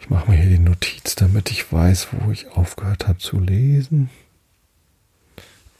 Ich 0.00 0.10
mache 0.10 0.30
mir 0.30 0.36
hier 0.36 0.50
die 0.50 0.58
Notiz, 0.58 1.14
damit 1.14 1.50
ich 1.50 1.72
weiß, 1.72 2.08
wo 2.12 2.30
ich 2.30 2.48
aufgehört 2.48 3.08
habe 3.08 3.18
zu 3.18 3.38
lesen. 3.38 4.10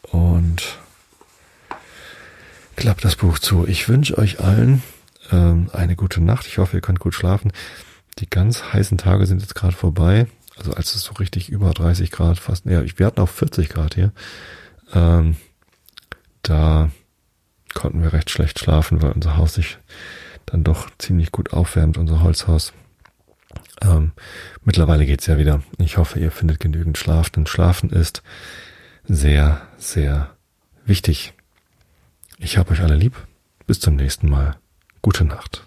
Und 0.02 0.78
klappt 2.76 3.04
das 3.04 3.16
Buch 3.16 3.38
zu. 3.38 3.66
Ich 3.66 3.88
wünsche 3.88 4.18
euch 4.18 4.40
allen 4.40 4.82
ähm, 5.32 5.70
eine 5.72 5.96
gute 5.96 6.20
Nacht. 6.22 6.46
Ich 6.46 6.58
hoffe, 6.58 6.76
ihr 6.76 6.80
könnt 6.80 7.00
gut 7.00 7.14
schlafen. 7.14 7.52
Die 8.18 8.28
ganz 8.28 8.72
heißen 8.72 8.98
Tage 8.98 9.26
sind 9.26 9.40
jetzt 9.40 9.54
gerade 9.54 9.76
vorbei. 9.76 10.26
Also 10.56 10.72
als 10.72 10.94
es 10.94 11.02
so 11.02 11.12
richtig 11.14 11.50
über 11.50 11.72
30 11.72 12.10
Grad 12.10 12.38
fast, 12.38 12.64
ja, 12.64 12.82
wir 12.82 13.06
hatten 13.06 13.20
auch 13.20 13.28
40 13.28 13.68
Grad 13.68 13.94
hier. 13.94 14.12
Ähm, 14.94 15.36
da 16.42 16.90
konnten 17.74 18.02
wir 18.02 18.12
recht 18.12 18.30
schlecht 18.30 18.58
schlafen, 18.58 19.02
weil 19.02 19.12
unser 19.12 19.36
Haus 19.36 19.54
sich 19.54 19.78
dann 20.46 20.64
doch 20.64 20.88
ziemlich 20.98 21.32
gut 21.32 21.52
aufwärmt, 21.52 21.98
unser 21.98 22.22
Holzhaus. 22.22 22.72
Ähm, 23.82 24.12
mittlerweile 24.62 25.04
geht's 25.04 25.26
ja 25.26 25.38
wieder. 25.38 25.62
Ich 25.78 25.98
hoffe, 25.98 26.18
ihr 26.18 26.30
findet 26.30 26.60
genügend 26.60 26.96
Schlaf, 26.96 27.30
denn 27.30 27.46
Schlafen 27.46 27.90
ist 27.90 28.22
sehr, 29.04 29.60
sehr 29.76 30.30
wichtig. 30.84 31.34
Ich 32.38 32.58
habe 32.58 32.72
euch 32.72 32.80
alle 32.80 32.96
lieb. 32.96 33.14
Bis 33.66 33.80
zum 33.80 33.96
nächsten 33.96 34.28
Mal. 34.28 34.56
Gute 35.06 35.24
Nacht. 35.24 35.65